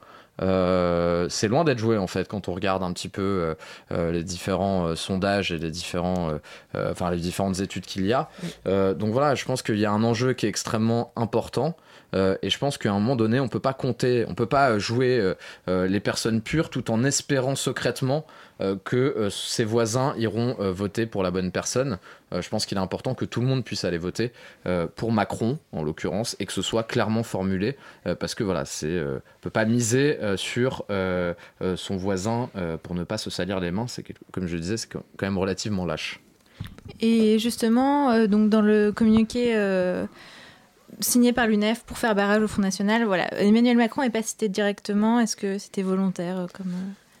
Euh, 0.41 1.27
c'est 1.29 1.49
loin 1.49 1.65
d'être 1.65 1.77
joué 1.77 1.97
en 1.97 2.07
fait 2.07 2.27
quand 2.27 2.47
on 2.47 2.53
regarde 2.53 2.81
un 2.83 2.93
petit 2.93 3.09
peu 3.09 3.53
euh, 3.91 4.11
les 4.11 4.23
différents 4.23 4.95
sondages 4.95 5.51
et 5.51 5.59
les 5.59 5.69
différents, 5.69 6.31
enfin 6.73 7.11
les 7.11 7.17
différentes 7.17 7.59
études 7.59 7.85
qu'il 7.85 8.05
y 8.05 8.13
a. 8.13 8.29
donc 8.65 9.11
voilà, 9.11 9.35
je 9.35 9.43
pense 9.45 9.61
qu'il 9.61 9.77
y 9.77 9.85
a 9.85 9.91
un 9.91 10.03
enjeu 10.03 10.33
qui 10.33 10.45
est 10.45 10.49
extrêmement 10.49 11.11
important. 11.17 11.75
et 12.13 12.49
je 12.49 12.57
pense 12.57 12.77
qu'à 12.77 12.91
un 12.91 12.99
moment 12.99 13.17
donné, 13.17 13.41
on 13.41 13.49
peut 13.49 13.59
pas 13.59 13.73
compter, 13.73 14.25
on 14.27 14.33
peut 14.33 14.47
pas 14.47 14.79
jouer 14.79 15.33
les 15.67 15.99
personnes 15.99 16.41
pures 16.41 16.69
tout 16.69 16.89
en 16.91 17.03
espérant 17.03 17.55
secrètement 17.55 18.25
que 18.83 18.95
euh, 18.95 19.29
ses 19.29 19.63
voisins 19.63 20.13
iront 20.17 20.55
euh, 20.59 20.71
voter 20.71 21.05
pour 21.05 21.23
la 21.23 21.31
bonne 21.31 21.51
personne. 21.51 21.97
je 22.31 22.47
pense 22.49 22.65
qu'il 22.65 22.77
est 22.77 22.81
important 22.81 23.13
que 23.13 23.25
tout 23.25 23.41
le 23.41 23.47
monde 23.47 23.63
puisse 23.65 23.83
aller 23.83 23.97
voter 23.97 24.31
pour 24.95 25.11
Macron, 25.11 25.59
en 25.73 25.83
l'occurrence, 25.83 26.37
et 26.39 26.45
que 26.45 26.53
ce 26.53 26.61
soit 26.61 26.83
clairement 26.83 27.23
formulé, 27.23 27.75
parce 28.19 28.35
que 28.35 28.43
voilà, 28.45 28.63
c'est 28.63 29.03
peut 29.41 29.49
pas 29.49 29.65
miser 29.65 30.17
sur 30.37 30.85
son 31.75 31.97
voisin 31.97 32.49
pour 32.83 32.95
ne 32.95 33.03
pas 33.03 33.17
se 33.17 33.29
salir 33.29 33.59
les 33.59 33.71
mains. 33.71 33.87
C'est 33.89 34.05
comme 34.31 34.47
je 34.47 34.55
disais, 34.55 34.77
c'est 34.77 34.87
quand 34.89 35.03
même 35.21 35.37
relativement 35.37 35.85
lâche. 35.85 36.21
Et 37.01 37.37
justement, 37.37 38.25
donc 38.27 38.49
dans 38.49 38.61
le 38.61 38.93
communiqué 38.93 39.53
signé 41.01 41.33
par 41.33 41.47
l'UNEF 41.47 41.83
pour 41.83 41.97
faire 41.97 42.15
barrage 42.15 42.43
au 42.43 42.47
Front 42.47 42.61
National. 42.61 43.03
Voilà. 43.03 43.27
Emmanuel 43.41 43.75
Macron 43.75 44.03
n'est 44.03 44.09
pas 44.09 44.23
cité 44.23 44.47
directement. 44.47 45.19
Est-ce 45.19 45.35
que 45.35 45.57
c'était 45.57 45.81
volontaire 45.81 46.47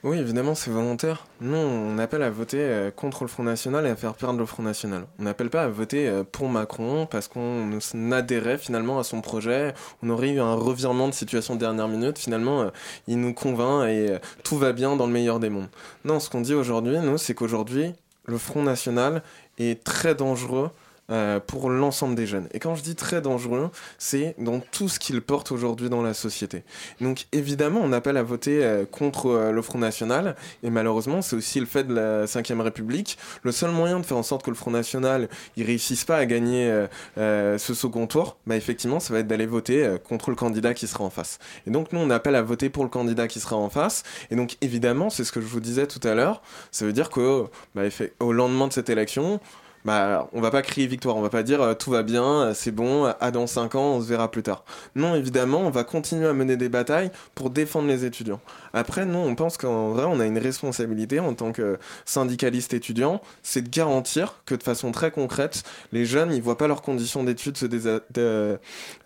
oui, 0.03 0.17
évidemment, 0.17 0.55
c'est 0.55 0.71
volontaire. 0.71 1.27
Nous, 1.41 1.55
on 1.55 1.99
appelle 1.99 2.23
à 2.23 2.31
voter 2.31 2.57
euh, 2.59 2.89
contre 2.89 3.23
le 3.23 3.27
Front 3.27 3.43
National 3.43 3.85
et 3.85 3.89
à 3.89 3.95
faire 3.95 4.15
perdre 4.15 4.39
le 4.39 4.47
Front 4.47 4.63
National. 4.63 5.05
On 5.19 5.23
n'appelle 5.23 5.51
pas 5.51 5.63
à 5.63 5.67
voter 5.67 6.07
euh, 6.07 6.23
pour 6.23 6.49
Macron 6.49 7.05
parce 7.05 7.27
qu'on 7.27 7.69
adhérait 8.11 8.57
finalement 8.57 8.97
à 8.97 9.03
son 9.03 9.21
projet. 9.21 9.75
On 10.01 10.09
aurait 10.09 10.31
eu 10.31 10.39
un 10.39 10.55
revirement 10.55 11.07
de 11.07 11.13
situation 11.13 11.53
de 11.53 11.59
dernière 11.59 11.87
minute. 11.87 12.17
Finalement, 12.17 12.61
euh, 12.61 12.69
il 13.07 13.19
nous 13.19 13.35
convainc 13.35 13.87
et 13.89 14.17
tout 14.43 14.57
va 14.57 14.73
bien 14.73 14.95
dans 14.95 15.05
le 15.05 15.13
meilleur 15.13 15.39
des 15.39 15.51
mondes. 15.51 15.69
Non, 16.03 16.19
ce 16.19 16.31
qu'on 16.31 16.41
dit 16.41 16.55
aujourd'hui, 16.55 16.97
nous, 16.97 17.19
c'est 17.19 17.35
qu'aujourd'hui, 17.35 17.93
le 18.25 18.39
Front 18.39 18.63
National 18.63 19.21
est 19.59 19.83
très 19.83 20.15
dangereux 20.15 20.71
euh, 21.11 21.39
pour 21.39 21.69
l'ensemble 21.69 22.15
des 22.15 22.25
jeunes. 22.25 22.47
Et 22.53 22.59
quand 22.59 22.75
je 22.75 22.83
dis 22.83 22.95
très 22.95 23.21
dangereux, 23.21 23.69
c'est 23.97 24.35
dans 24.37 24.59
tout 24.59 24.87
ce 24.87 24.97
qu'il 24.97 25.21
porte 25.21 25.51
aujourd'hui 25.51 25.89
dans 25.89 26.01
la 26.01 26.13
société. 26.13 26.63
Donc 27.01 27.27
évidemment, 27.31 27.81
on 27.83 27.91
appelle 27.91 28.17
à 28.17 28.23
voter 28.23 28.63
euh, 28.63 28.85
contre 28.85 29.27
euh, 29.27 29.51
le 29.51 29.61
Front 29.61 29.79
National, 29.79 30.35
et 30.63 30.69
malheureusement, 30.69 31.21
c'est 31.21 31.35
aussi 31.35 31.59
le 31.59 31.65
fait 31.65 31.83
de 31.83 31.93
la 31.93 32.25
Ve 32.25 32.61
République. 32.61 33.17
Le 33.43 33.51
seul 33.51 33.71
moyen 33.71 33.99
de 33.99 34.05
faire 34.05 34.17
en 34.17 34.23
sorte 34.23 34.43
que 34.43 34.49
le 34.49 34.55
Front 34.55 34.71
National 34.71 35.27
il 35.57 35.65
réussisse 35.65 36.05
pas 36.05 36.17
à 36.17 36.25
gagner 36.25 36.85
ce 37.17 37.73
second 37.73 38.07
tour, 38.07 38.37
bah 38.47 38.55
effectivement, 38.55 38.99
ça 38.99 39.13
va 39.13 39.19
être 39.19 39.27
d'aller 39.27 39.45
voter 39.45 39.97
contre 40.07 40.29
le 40.29 40.35
candidat 40.35 40.73
qui 40.73 40.87
sera 40.87 41.03
en 41.03 41.09
face. 41.09 41.39
Et 41.67 41.71
donc 41.71 41.91
nous, 41.91 41.99
on 41.99 42.09
appelle 42.09 42.35
à 42.35 42.41
voter 42.41 42.69
pour 42.69 42.83
le 42.83 42.89
candidat 42.89 43.27
qui 43.27 43.39
sera 43.39 43.55
en 43.55 43.69
face. 43.69 44.03
Et 44.29 44.35
donc 44.35 44.57
évidemment, 44.61 45.09
c'est 45.09 45.23
ce 45.23 45.31
que 45.31 45.41
je 45.41 45.45
vous 45.45 45.59
disais 45.59 45.87
tout 45.87 46.05
à 46.07 46.15
l'heure, 46.15 46.41
ça 46.71 46.85
veut 46.85 46.93
dire 46.93 47.09
que 47.09 47.45
bah, 47.75 47.83
au 48.19 48.33
lendemain 48.33 48.67
de 48.67 48.73
cette 48.73 48.89
élection, 48.89 49.39
bah, 49.85 50.27
on 50.33 50.41
va 50.41 50.51
pas 50.51 50.61
crier 50.61 50.87
victoire, 50.87 51.15
on 51.15 51.21
va 51.21 51.29
pas 51.29 51.43
dire 51.43 51.61
euh, 51.61 51.73
tout 51.73 51.91
va 51.91 52.03
bien, 52.03 52.23
euh, 52.23 52.53
c'est 52.53 52.71
bon, 52.71 53.05
à 53.19 53.31
dans 53.31 53.47
5 53.47 53.75
ans, 53.75 53.95
on 53.95 54.01
se 54.01 54.07
verra 54.07 54.29
plus 54.29 54.43
tard. 54.43 54.63
Non, 54.95 55.15
évidemment, 55.15 55.61
on 55.61 55.69
va 55.69 55.83
continuer 55.83 56.27
à 56.27 56.33
mener 56.33 56.57
des 56.57 56.69
batailles 56.69 57.11
pour 57.35 57.49
défendre 57.49 57.87
les 57.87 58.05
étudiants. 58.05 58.39
Après, 58.73 59.05
nous, 59.05 59.19
on 59.19 59.35
pense 59.35 59.57
qu'en 59.57 59.89
vrai, 59.89 60.05
on 60.05 60.19
a 60.19 60.25
une 60.25 60.37
responsabilité 60.37 61.19
en 61.19 61.33
tant 61.33 61.51
que 61.51 61.77
syndicaliste 62.05 62.73
étudiant, 62.73 63.21
c'est 63.43 63.61
de 63.61 63.69
garantir 63.69 64.41
que 64.45 64.55
de 64.55 64.63
façon 64.63 64.91
très 64.91 65.11
concrète, 65.11 65.63
les 65.91 66.05
jeunes, 66.05 66.31
ils 66.33 66.41
voient 66.41 66.57
pas 66.57 66.67
leurs 66.67 66.81
conditions 66.81 67.23
d'études 67.23 67.57
se, 67.57 67.65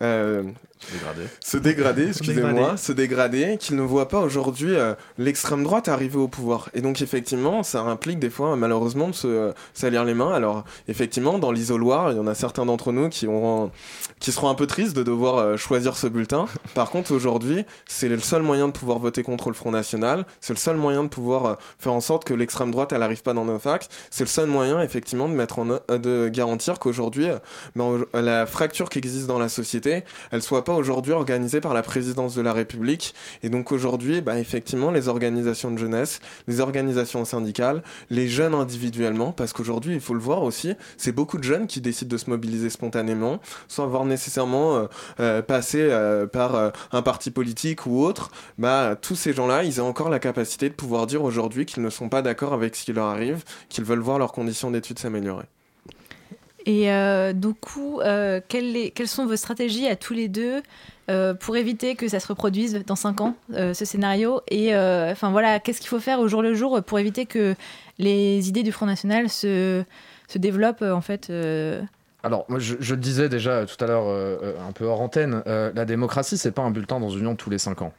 euh, 0.02 0.42
se 0.78 0.92
dégrader. 0.92 1.22
Se 1.40 1.56
dégrader, 1.56 2.08
excusez-moi, 2.08 2.76
se 2.76 2.92
dégrader, 2.92 3.56
qu'ils 3.58 3.76
ne 3.76 3.82
voient 3.82 4.08
pas 4.08 4.20
aujourd'hui 4.20 4.74
euh, 4.74 4.94
l'extrême 5.16 5.64
droite 5.64 5.88
arriver 5.88 6.18
au 6.18 6.28
pouvoir. 6.28 6.68
Et 6.74 6.82
donc, 6.82 7.00
effectivement, 7.00 7.62
ça 7.62 7.80
implique 7.80 8.18
des 8.18 8.28
fois, 8.28 8.56
malheureusement, 8.56 9.08
de 9.08 9.14
se 9.14 9.26
euh, 9.26 9.52
salir 9.72 10.04
les 10.04 10.12
mains. 10.12 10.32
Alors, 10.34 10.64
effectivement, 10.86 11.38
dans 11.38 11.50
l'isoloir, 11.50 12.12
il 12.12 12.18
y 12.18 12.20
en 12.20 12.26
a 12.26 12.34
certains 12.34 12.66
d'entre 12.66 12.92
nous 12.92 13.08
qui, 13.08 13.26
auront, 13.26 13.70
qui 14.20 14.32
seront 14.32 14.50
un 14.50 14.54
peu 14.54 14.66
tristes 14.66 14.94
de 14.94 15.02
devoir 15.02 15.38
euh, 15.38 15.56
choisir 15.56 15.96
ce 15.96 16.06
bulletin. 16.08 16.46
Par 16.74 16.90
contre, 16.90 17.12
aujourd'hui, 17.12 17.64
c'est 17.86 18.08
le 18.08 18.18
seul 18.18 18.42
moyen 18.42 18.68
de 18.68 18.72
pouvoir 18.72 18.98
voter 18.98 19.22
contre 19.22 19.48
le 19.48 19.54
Front 19.54 19.70
National. 19.70 20.26
C'est 20.42 20.52
le 20.52 20.58
seul 20.58 20.76
moyen 20.76 21.04
de 21.04 21.08
pouvoir 21.08 21.56
faire 21.78 21.94
en 21.94 22.02
sorte 22.02 22.24
que 22.24 22.34
l'extrême 22.34 22.70
droite, 22.70 22.92
elle 22.92 23.00
n'arrive 23.00 23.22
pas 23.22 23.32
dans 23.32 23.46
nos 23.46 23.58
facs. 23.58 23.88
C'est 24.10 24.24
le 24.24 24.28
seul 24.28 24.46
moyen, 24.46 24.82
effectivement, 24.82 25.28
de 25.28 25.34
mettre 25.34 25.58
en, 25.58 25.66
de 25.88 26.28
garantir 26.28 26.78
qu'aujourd'hui, 26.78 27.28
ben, 27.76 28.04
la 28.12 28.44
fracture 28.44 28.90
qui 28.90 28.98
existe 28.98 29.26
dans 29.26 29.38
la 29.38 29.48
société, 29.48 30.04
elle 30.30 30.42
soit 30.42 30.65
pas 30.66 30.74
aujourd'hui 30.74 31.12
organisé 31.12 31.60
par 31.60 31.72
la 31.72 31.82
présidence 31.82 32.34
de 32.34 32.42
la 32.42 32.52
République. 32.52 33.14
Et 33.42 33.48
donc 33.48 33.72
aujourd'hui, 33.72 34.20
bah, 34.20 34.38
effectivement, 34.38 34.90
les 34.90 35.08
organisations 35.08 35.70
de 35.70 35.78
jeunesse, 35.78 36.20
les 36.48 36.60
organisations 36.60 37.24
syndicales, 37.24 37.82
les 38.10 38.28
jeunes 38.28 38.52
individuellement, 38.52 39.32
parce 39.32 39.52
qu'aujourd'hui, 39.52 39.94
il 39.94 40.00
faut 40.00 40.12
le 40.12 40.20
voir 40.20 40.42
aussi, 40.42 40.74
c'est 40.96 41.12
beaucoup 41.12 41.38
de 41.38 41.44
jeunes 41.44 41.68
qui 41.68 41.80
décident 41.80 42.10
de 42.10 42.18
se 42.18 42.28
mobiliser 42.28 42.68
spontanément, 42.68 43.40
sans 43.68 43.84
avoir 43.84 44.04
nécessairement 44.04 44.76
euh, 44.76 44.86
euh, 45.20 45.40
passé 45.40 45.78
euh, 45.80 46.26
par 46.26 46.72
un 46.90 47.02
parti 47.02 47.30
politique 47.30 47.86
ou 47.86 48.02
autre. 48.02 48.30
Bah, 48.58 48.96
tous 49.00 49.14
ces 49.14 49.32
gens-là, 49.32 49.62
ils 49.62 49.80
ont 49.80 49.86
encore 49.86 50.10
la 50.10 50.18
capacité 50.18 50.68
de 50.68 50.74
pouvoir 50.74 51.06
dire 51.06 51.22
aujourd'hui 51.22 51.64
qu'ils 51.64 51.84
ne 51.84 51.90
sont 51.90 52.08
pas 52.08 52.22
d'accord 52.22 52.52
avec 52.52 52.74
ce 52.74 52.84
qui 52.84 52.92
leur 52.92 53.06
arrive, 53.06 53.44
qu'ils 53.68 53.84
veulent 53.84 54.00
voir 54.00 54.18
leurs 54.18 54.32
conditions 54.32 54.72
d'études 54.72 54.98
s'améliorer. 54.98 55.46
Et 56.66 56.90
euh, 56.90 57.32
du 57.32 57.54
coup, 57.54 58.00
euh, 58.00 58.40
quelles, 58.48 58.92
sont 59.06 59.24
vos 59.24 59.36
stratégies 59.36 59.86
à 59.86 59.94
tous 59.94 60.14
les 60.14 60.26
deux 60.26 60.62
euh, 61.08 61.32
pour 61.32 61.56
éviter 61.56 61.94
que 61.94 62.08
ça 62.08 62.18
se 62.18 62.26
reproduise 62.26 62.82
dans 62.84 62.96
5 62.96 63.20
ans, 63.20 63.36
ce 63.52 63.84
scénario 63.84 64.40
Et 64.48 64.76
enfin 64.76 65.30
voilà, 65.30 65.60
qu'est-ce 65.60 65.80
qu'il 65.80 65.88
faut 65.88 66.00
faire 66.00 66.18
au 66.18 66.26
jour 66.26 66.42
le 66.42 66.54
jour 66.54 66.82
pour 66.82 66.98
éviter 66.98 67.24
que 67.24 67.54
les 67.98 68.48
idées 68.48 68.64
du 68.64 68.72
Front 68.72 68.86
National 68.86 69.28
se, 69.30 69.84
se 70.26 70.38
développent 70.38 70.82
en 70.82 71.00
fait 71.00 71.32
alors, 72.22 72.44
je, 72.58 72.74
je, 72.80 72.94
le 72.96 73.00
disais 73.00 73.28
déjà 73.28 73.64
tout 73.66 73.84
à 73.84 73.86
l'heure, 73.86 74.08
un 74.08 74.72
peu 74.72 74.84
hors 74.84 75.00
antenne, 75.00 75.44
la 75.46 75.84
démocratie, 75.84 76.36
c'est 76.36 76.50
pas 76.50 76.62
un 76.62 76.72
bulletin 76.72 76.98
dans 76.98 77.10
une 77.10 77.26
urne 77.26 77.36
tous 77.36 77.50
les 77.50 77.58
5 77.58 77.82
ans. 77.82 77.92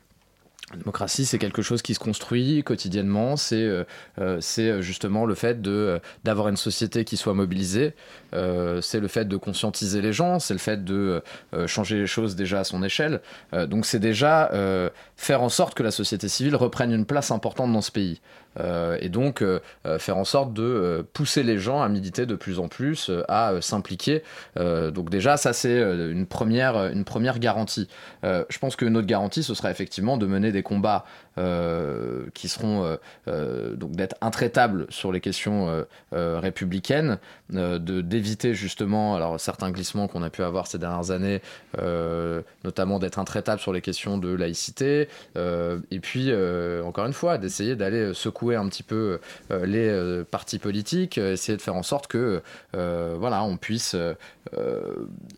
La 0.71 0.77
démocratie, 0.79 1.25
c'est 1.25 1.37
quelque 1.39 1.61
chose 1.61 1.81
qui 1.81 1.93
se 1.93 1.99
construit 1.99 2.61
quotidiennement. 2.61 3.37
C'est 3.37 3.55
euh, 3.55 3.85
euh, 4.19 4.41
c'est 4.41 4.81
justement 4.81 5.25
le 5.25 5.33
fait 5.33 5.65
euh, 5.65 5.99
d'avoir 6.25 6.49
une 6.49 6.57
société 6.57 7.05
qui 7.05 7.15
soit 7.15 7.33
mobilisée. 7.33 7.93
c'est 8.33 8.99
le 8.99 9.07
fait 9.07 9.25
de 9.25 9.37
conscientiser 9.37 10.01
les 10.01 10.11
gens. 10.11 10.39
C'est 10.39 10.53
le 10.53 10.59
fait 10.59 10.83
de 10.83 11.23
changer 11.67 11.97
les 11.97 12.07
choses 12.07 12.35
déjà 12.35 12.59
à 12.59 12.63
son 12.65 12.83
échelle. 12.83 13.21
donc 13.53 13.85
c'est 13.85 13.99
déjà 13.99 14.51
faire 15.15 15.41
en 15.41 15.49
sorte 15.49 15.73
que 15.73 15.83
la 15.83 15.91
société 15.91 16.27
civile 16.27 16.55
reprenne 16.55 16.91
une 16.91 17.05
place 17.05 17.31
importante 17.31 17.71
dans 17.71 17.81
ce 17.81 17.91
pays. 17.91 18.19
Euh, 18.59 18.97
et 19.01 19.09
donc 19.09 19.41
euh, 19.41 19.59
euh, 19.85 19.99
faire 19.99 20.17
en 20.17 20.25
sorte 20.25 20.53
de 20.53 21.05
pousser 21.13 21.43
les 21.43 21.57
gens 21.59 21.81
à 21.81 21.89
militer 21.89 22.25
de 22.25 22.35
plus 22.35 22.59
en 22.59 22.67
plus, 22.67 23.11
à 23.27 23.53
s'impliquer. 23.61 24.23
donc 24.55 25.09
déjà, 25.09 25.37
ça 25.37 25.53
c'est 25.53 25.79
une 25.79 26.25
première, 26.25 26.87
une 26.87 27.05
première 27.05 27.39
garantie. 27.39 27.87
je 28.23 28.57
pense 28.59 28.75
que 28.75 28.85
notre 28.85 29.07
garantie, 29.07 29.43
ce 29.43 29.53
sera 29.53 29.71
effectivement 29.71 30.17
de 30.17 30.25
mener 30.25 30.51
des 30.51 30.63
combats 30.63 31.05
qui 32.33 32.47
seront 32.47 32.97
donc 33.27 33.91
d'être 33.91 34.15
intraitables 34.21 34.87
sur 34.89 35.11
les 35.11 35.21
questions 35.21 35.85
républicaines, 36.11 37.19
de 37.49 38.01
d'éviter 38.01 38.53
justement 38.53 39.15
alors 39.15 39.39
certains 39.39 39.71
glissements 39.71 40.07
qu'on 40.07 40.23
a 40.23 40.29
pu 40.29 40.43
avoir 40.43 40.67
ces 40.67 40.79
dernières 40.79 41.11
années, 41.11 41.41
notamment 42.63 42.99
d'être 42.99 43.19
intraitables 43.19 43.61
sur 43.61 43.73
les 43.73 43.81
questions 43.81 44.17
de 44.17 44.33
laïcité, 44.33 45.07
et 45.35 45.99
puis 45.99 46.31
encore 46.83 47.05
une 47.05 47.13
fois 47.13 47.37
d'essayer 47.37 47.75
d'aller 47.75 48.13
secouer 48.13 48.55
un 48.55 48.67
petit 48.67 48.83
peu 48.83 49.19
les 49.49 50.23
partis 50.31 50.59
politiques, 50.59 51.17
essayer 51.17 51.57
de 51.57 51.61
faire 51.61 51.75
en 51.75 51.83
sorte 51.83 52.07
que 52.07 52.41
voilà 52.73 53.43
on 53.43 53.57
puisse 53.57 53.95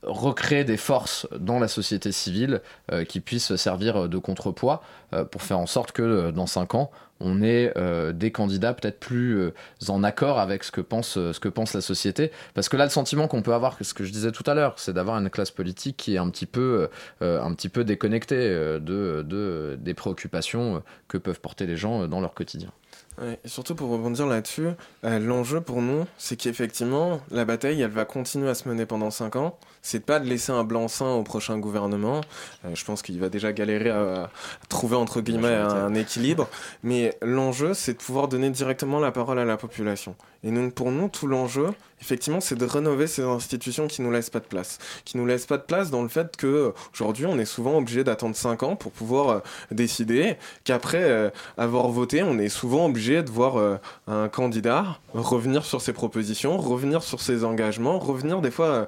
recréer 0.03 0.63
des 0.63 0.77
forces 0.77 1.27
dans 1.37 1.59
la 1.59 1.67
société 1.67 2.11
civile 2.11 2.61
euh, 2.91 3.03
qui 3.03 3.19
puissent 3.19 3.55
servir 3.55 4.09
de 4.09 4.17
contrepoids 4.17 4.81
euh, 5.13 5.23
pour 5.25 5.41
faire 5.41 5.59
en 5.59 5.65
sorte 5.65 5.88
que 5.91 6.01
euh, 6.01 6.31
dans 6.31 6.47
5 6.47 6.75
ans, 6.75 6.91
on 7.21 7.43
ait 7.43 7.73
des 8.13 8.31
candidats 8.31 8.73
peut-être 8.73 8.97
plus 8.97 9.51
en 9.89 10.05
accord 10.05 10.39
avec 10.39 10.63
ce 10.63 10.71
que, 10.71 10.79
pense, 10.79 11.15
ce 11.15 11.37
que 11.37 11.49
pense 11.49 11.73
la 11.73 11.81
société. 11.81 12.31
Parce 12.53 12.69
que 12.69 12.77
là, 12.77 12.85
le 12.85 12.89
sentiment 12.89 13.27
qu'on 13.27 13.41
peut 13.41 13.53
avoir, 13.53 13.75
ce 13.81 13.93
que 13.93 14.05
je 14.05 14.11
disais 14.13 14.31
tout 14.31 14.45
à 14.45 14.53
l'heure, 14.53 14.75
c'est 14.77 14.93
d'avoir 14.93 15.17
une 15.17 15.29
classe 15.29 15.51
politique 15.51 15.97
qui 15.97 16.15
est 16.15 16.17
un 16.17 16.29
petit 16.29 16.45
peu, 16.45 16.87
un 17.19 17.53
petit 17.55 17.67
peu 17.67 17.83
déconnectée 17.83 18.47
de, 18.79 19.77
des 19.81 19.93
préoccupations 19.93 20.81
que 21.09 21.17
peuvent 21.17 21.41
porter 21.41 21.65
les 21.65 21.75
gens 21.75 22.07
dans 22.07 22.21
leur 22.21 22.33
quotidien. 22.33 22.71
Et 23.21 23.47
surtout 23.47 23.75
pour 23.75 23.89
rebondir 23.89 24.27
là-dessus, 24.27 24.69
l'enjeu 25.03 25.61
pour 25.61 25.81
nous, 25.81 26.05
c'est 26.17 26.35
qu'effectivement, 26.35 27.19
la 27.31 27.45
bataille, 27.45 27.81
elle 27.81 27.91
va 27.91 28.05
continuer 28.05 28.49
à 28.49 28.55
se 28.55 28.67
mener 28.67 28.85
pendant 28.85 29.11
5 29.11 29.35
ans 29.35 29.57
c'est 29.81 30.05
pas 30.05 30.19
de 30.19 30.27
laisser 30.27 30.51
un 30.51 30.63
blanc-seing 30.63 31.15
au 31.15 31.23
prochain 31.23 31.57
gouvernement. 31.57 32.21
Euh, 32.65 32.75
je 32.75 32.85
pense 32.85 33.01
qu'il 33.01 33.19
va 33.19 33.29
déjà 33.29 33.53
galérer 33.53 33.89
à, 33.89 34.29
trouver 34.67 34.95
entre 34.95 35.21
guillemets 35.21 35.55
un, 35.55 35.93
équilibre. 35.93 36.47
Mais 36.83 37.17
l'enjeu, 37.21 37.73
c'est 37.73 37.93
de 37.93 37.97
pouvoir 37.97 38.27
donner 38.27 38.49
directement 38.49 38.99
la 38.99 39.11
parole 39.11 39.39
à 39.39 39.45
la 39.45 39.57
population. 39.57 40.15
Et 40.43 40.51
donc 40.51 40.73
pour 40.73 40.91
nous, 40.91 41.09
tout 41.09 41.27
l'enjeu, 41.27 41.67
effectivement, 42.01 42.39
c'est 42.39 42.55
de 42.55 42.65
rénover 42.65 43.07
ces 43.07 43.23
institutions 43.23 43.87
qui 43.87 44.01
nous 44.01 44.11
laissent 44.11 44.29
pas 44.29 44.39
de 44.39 44.45
place, 44.45 44.77
qui 45.03 45.17
nous 45.17 45.25
laissent 45.25 45.45
pas 45.45 45.57
de 45.57 45.63
place 45.63 45.91
dans 45.91 46.01
le 46.01 46.07
fait 46.07 46.37
que 46.37 46.73
aujourd'hui, 46.93 47.25
on 47.25 47.37
est 47.37 47.45
souvent 47.45 47.77
obligé 47.77 48.03
d'attendre 48.03 48.35
5 48.35 48.63
ans 48.63 48.75
pour 48.75 48.91
pouvoir 48.91 49.29
euh, 49.29 49.39
décider, 49.71 50.37
qu'après 50.63 51.03
euh, 51.03 51.29
avoir 51.57 51.89
voté, 51.89 52.23
on 52.23 52.37
est 52.37 52.49
souvent 52.49 52.85
obligé 52.85 53.08
de 53.09 53.29
voir 53.29 53.79
un 54.07 54.29
candidat 54.29 54.99
revenir 55.13 55.65
sur 55.65 55.81
ses 55.81 55.93
propositions, 55.93 56.57
revenir 56.57 57.03
sur 57.03 57.21
ses 57.21 57.43
engagements, 57.43 57.99
revenir 57.99 58.41
des 58.41 58.51
fois 58.51 58.87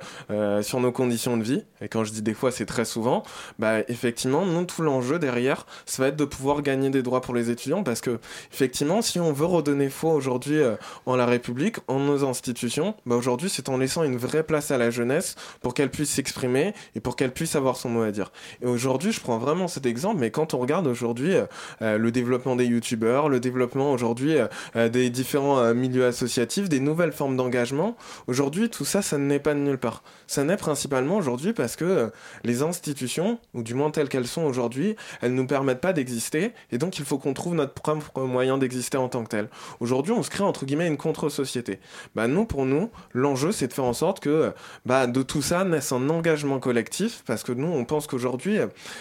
sur 0.62 0.80
nos 0.80 0.92
conditions 0.92 1.38
de 1.38 1.44
vie, 1.44 1.64
et 1.82 1.88
quand 1.88 2.04
je 2.04 2.12
dis 2.12 2.22
des 2.22 2.34
fois, 2.34 2.52
c'est 2.52 2.66
très 2.66 2.86
souvent, 2.86 3.24
bah, 3.60 3.80
effectivement, 3.88 4.46
non, 4.46 4.66
tout 4.66 4.82
l'enjeu 4.82 5.20
derrière, 5.20 5.66
ça 5.86 6.04
va 6.04 6.10
être 6.10 6.16
de 6.16 6.26
pouvoir 6.26 6.62
gagner 6.62 6.90
des 6.90 7.02
droits 7.02 7.22
pour 7.22 7.34
les 7.34 7.50
étudiants, 7.50 7.84
parce 7.84 8.02
que, 8.02 8.20
effectivement, 8.52 9.02
si 9.02 9.20
on 9.20 9.34
veut 9.34 9.46
redonner 9.46 9.90
foi 9.90 10.14
aujourd'hui 10.14 10.58
euh, 10.58 10.76
en 11.06 11.16
la 11.16 11.26
République, 11.26 11.78
en 11.88 12.00
nos 12.00 12.24
institutions, 12.26 12.96
bah, 13.06 13.16
aujourd'hui, 13.16 13.50
c'est 13.50 13.70
en 13.70 13.78
laissant 13.78 14.04
une 14.04 14.18
vraie 14.18 14.44
place 14.44 14.72
à 14.72 14.78
la 14.78 14.92
jeunesse 14.92 15.36
pour 15.62 15.74
qu'elle 15.74 15.90
puisse 15.90 16.12
s'exprimer 16.12 16.74
et 16.96 17.00
pour 17.00 17.16
qu'elle 17.16 17.34
puisse 17.34 17.56
avoir 17.56 17.76
son 17.78 17.90
mot 17.90 18.04
à 18.04 18.12
dire. 18.12 18.32
Et 18.62 18.68
aujourd'hui, 18.68 19.12
je 19.12 19.20
prends 19.20 19.38
vraiment 19.38 19.68
cet 19.68 19.86
exemple, 19.86 20.20
mais 20.20 20.32
quand 20.32 20.54
on 20.54 20.60
regarde 20.60 20.88
aujourd'hui 20.88 21.36
euh, 21.36 21.46
euh, 21.82 21.98
le 21.98 22.12
développement 22.12 22.56
des 22.56 22.66
youtubeurs, 22.66 23.30
le 23.30 23.40
développement 23.40 23.92
aujourd'hui 23.92 24.11
des 24.14 25.10
différents 25.10 25.74
milieux 25.74 26.06
associatifs, 26.06 26.70
des 26.70 26.80
nouvelles 26.80 27.12
formes 27.12 27.38
d'engagement, 27.38 27.96
aujourd'hui, 28.28 28.70
tout 28.70 28.86
ça, 28.86 29.02
ça 29.02 29.18
n'est 29.18 29.40
pas 29.40 29.54
de 29.54 29.60
nulle 29.60 29.78
part. 29.78 30.04
Ça 30.28 30.44
n'est 30.44 30.58
principalement 30.58 31.18
aujourd'hui 31.18 31.54
parce 31.54 31.76
que 31.76 31.86
euh, 31.86 32.08
les 32.44 32.62
institutions, 32.62 33.40
ou 33.54 33.64
du 33.64 33.74
moins 33.74 33.92
telles 33.92 34.10
qu'elles 34.10 34.28
sont 34.28 34.44
aujourd'hui, 34.44 34.96
elles 35.22 35.32
ne 35.32 35.42
nous 35.42 35.48
permettent 35.48 35.82
pas 35.82 35.94
d'exister, 35.94 36.54
et 36.72 36.78
donc 36.78 37.00
il 37.00 37.06
faut 37.06 37.18
qu'on 37.18 37.34
trouve 37.34 37.56
notre 37.56 37.74
propre 37.74 38.22
moyen 38.22 38.58
d'exister 38.58 38.98
en 38.98 39.10
tant 39.10 39.24
que 39.24 39.30
tel. 39.30 39.50
Aujourd'hui, 39.80 40.14
on 40.14 40.24
se 40.24 40.30
crée 40.30 40.44
entre 40.44 40.66
guillemets 40.66 40.88
une 40.88 40.98
contre-société. 40.98 41.80
Bah 42.16 42.28
nous, 42.28 42.46
pour 42.46 42.66
nous, 42.66 42.90
l'enjeu 43.14 43.52
c'est 43.52 43.68
de 43.68 43.74
faire 43.74 43.86
en 43.86 43.94
sorte 43.94 44.20
que 44.20 44.54
bah, 44.86 45.08
de 45.08 45.22
tout 45.22 45.42
ça 45.42 45.64
naisse 45.64 45.92
un 45.92 46.10
engagement 46.10 46.60
collectif, 46.60 47.24
parce 47.26 47.44
que 47.44 47.52
nous, 47.52 47.68
on 47.68 47.86
pense 47.86 48.08
qu'aujourd'hui, 48.08 48.60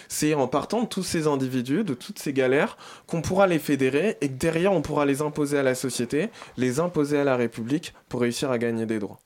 c'est 0.08 0.34
en 0.34 0.48
partant 0.48 0.82
de 0.82 0.88
tous 0.88 1.02
ces 1.02 1.26
individus, 1.26 1.84
de 1.84 1.94
toutes 1.94 2.18
ces 2.18 2.32
galères, 2.32 2.76
qu'on 3.06 3.22
pourra 3.22 3.46
les 3.46 3.58
fédérer, 3.58 4.16
et 4.20 4.28
que 4.28 4.34
derrière, 4.34 4.72
on 4.72 4.82
pourra 4.82 4.99
les 5.06 5.22
imposer 5.22 5.58
à 5.58 5.62
la 5.62 5.74
société, 5.74 6.30
les 6.56 6.80
imposer 6.80 7.18
à 7.18 7.24
la 7.24 7.36
République 7.36 7.94
pour 8.08 8.20
réussir 8.20 8.50
à 8.50 8.58
gagner 8.58 8.86
des 8.86 8.98
droits. 8.98 9.18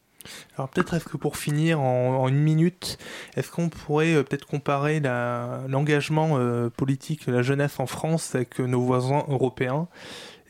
Alors 0.56 0.68
peut-être 0.68 0.94
est-ce 0.94 1.04
que 1.04 1.16
pour 1.16 1.37
finir 1.37 1.80
en, 1.80 2.28
une 2.28 2.38
minute, 2.38 2.98
est-ce 3.37 3.50
qu'on 3.50 3.68
pourrait 3.68 4.14
euh, 4.14 4.22
peut-être 4.22 4.46
comparer 4.46 5.00
l'engagement 5.00 6.38
euh, 6.38 6.70
politique 6.70 7.26
de 7.26 7.32
la 7.32 7.42
jeunesse 7.42 7.78
en 7.80 7.87
France 7.87 8.34
avec 8.34 8.60
euh, 8.60 8.66
nos 8.66 8.80
voisins 8.80 9.24
européens? 9.28 9.88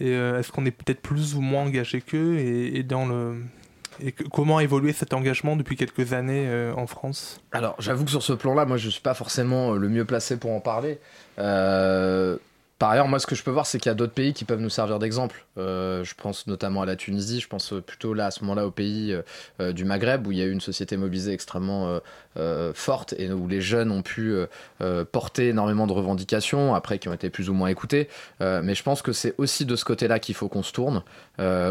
Et 0.00 0.10
est-ce 0.10 0.50
qu'on 0.50 0.66
est 0.66 0.72
peut-être 0.72 1.00
plus 1.00 1.36
ou 1.36 1.40
moins 1.40 1.62
engagé 1.62 2.00
qu'eux? 2.00 2.36
Et, 2.36 2.82
dans 2.82 3.06
le 3.06 3.36
et 4.02 4.10
comment 4.10 4.56
a 4.56 4.64
évolué 4.64 4.92
cet 4.92 5.14
engagement 5.14 5.54
depuis 5.54 5.76
quelques 5.76 6.14
années 6.14 6.50
en 6.76 6.88
France? 6.88 7.40
Alors 7.52 7.76
j'avoue 7.78 8.04
que 8.04 8.10
sur 8.10 8.24
ce 8.24 8.32
plan-là, 8.32 8.64
moi 8.64 8.76
je 8.76 8.86
ne 8.86 8.90
suis 8.90 9.00
pas 9.00 9.14
forcément 9.14 9.74
le 9.74 9.88
mieux 9.88 10.04
placé 10.04 10.36
pour 10.36 10.50
en 10.50 10.58
parler. 10.58 10.98
Par 12.84 12.90
ailleurs, 12.90 13.08
moi, 13.08 13.18
ce 13.18 13.26
que 13.26 13.34
je 13.34 13.42
peux 13.42 13.50
voir, 13.50 13.64
c'est 13.64 13.78
qu'il 13.78 13.88
y 13.88 13.92
a 13.92 13.94
d'autres 13.94 14.12
pays 14.12 14.34
qui 14.34 14.44
peuvent 14.44 14.60
nous 14.60 14.68
servir 14.68 14.98
d'exemple. 14.98 15.46
Euh, 15.56 16.04
je 16.04 16.14
pense 16.14 16.46
notamment 16.46 16.82
à 16.82 16.84
la 16.84 16.96
Tunisie, 16.96 17.40
je 17.40 17.48
pense 17.48 17.72
plutôt 17.86 18.12
là, 18.12 18.26
à 18.26 18.30
ce 18.30 18.42
moment-là, 18.42 18.66
aux 18.66 18.70
pays 18.70 19.14
euh, 19.14 19.22
euh, 19.58 19.72
du 19.72 19.86
Maghreb, 19.86 20.26
où 20.26 20.32
il 20.32 20.36
y 20.36 20.42
a 20.42 20.44
eu 20.44 20.50
une 20.50 20.60
société 20.60 20.98
mobilisée 20.98 21.32
extrêmement 21.32 21.98
forte 22.74 23.14
et 23.16 23.32
où 23.32 23.48
les 23.48 23.62
jeunes 23.62 23.90
ont 23.90 24.02
pu 24.02 24.34
porter 25.12 25.48
énormément 25.48 25.86
de 25.86 25.92
revendications, 25.92 26.74
après 26.74 26.98
qui 26.98 27.08
ont 27.08 27.12
été 27.14 27.30
plus 27.30 27.48
ou 27.48 27.54
moins 27.54 27.68
écoutées. 27.68 28.08
mais 28.40 28.74
je 28.74 28.82
pense 28.82 29.02
que 29.02 29.12
c'est 29.12 29.34
aussi 29.38 29.64
de 29.64 29.76
ce 29.76 29.84
côté-là 29.84 30.18
qu'il 30.18 30.34
faut 30.34 30.48
qu'on 30.48 30.64
se 30.64 30.72
tourne, 30.72 31.04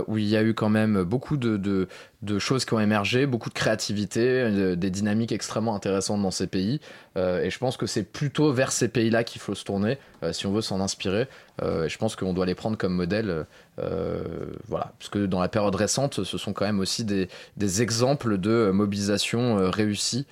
où 0.08 0.18
il 0.18 0.26
y 0.26 0.38
a 0.38 0.42
eu 0.42 0.54
quand 0.54 0.70
même 0.70 1.04
beaucoup 1.04 1.36
de, 1.36 1.88
de 2.24 2.40
choses 2.40 2.66
qui 2.66 2.74
ont 2.74 2.80
émergé, 2.80 3.26
beaucoup 3.26 3.50
de 3.50 3.54
créativité, 3.54 4.76
des 4.76 4.90
dynamiques 4.90 5.32
extrêmement 5.32 5.76
intéressantes 5.76 6.22
dans 6.22 6.32
ces 6.32 6.48
pays. 6.48 6.80
et 7.16 7.50
je 7.50 7.58
pense 7.58 7.78
que 7.78 7.86
c'est 7.86 8.04
plutôt 8.04 8.52
vers 8.52 8.72
ces 8.72 8.88
pays-là 8.88 9.24
qu'il 9.24 9.42
faut 9.42 9.56
se 9.56 9.64
tourner 9.64 9.98
si 10.32 10.48
on 10.48 10.52
veut 10.52 10.62
s'en 10.62 10.80
inspirer. 10.80 11.28
Euh, 11.62 11.88
je 11.88 11.98
pense 11.98 12.16
qu'on 12.16 12.34
doit 12.34 12.46
les 12.46 12.56
prendre 12.56 12.78
comme 12.78 12.96
modèle, 12.96 13.46
euh, 13.80 14.24
voilà, 14.68 14.94
parce 14.98 15.10
que 15.10 15.26
dans 15.26 15.40
la 15.40 15.50
période 15.50 15.76
récente, 15.76 16.24
ce 16.24 16.38
sont 16.38 16.52
quand 16.52 16.66
même 16.66 16.80
aussi 16.80 17.06
des, 17.06 17.28
exemples 17.82 18.38
de 18.38 18.72
mobilisation 18.74 19.60
euh, 19.60 19.70
réussie 19.70 20.26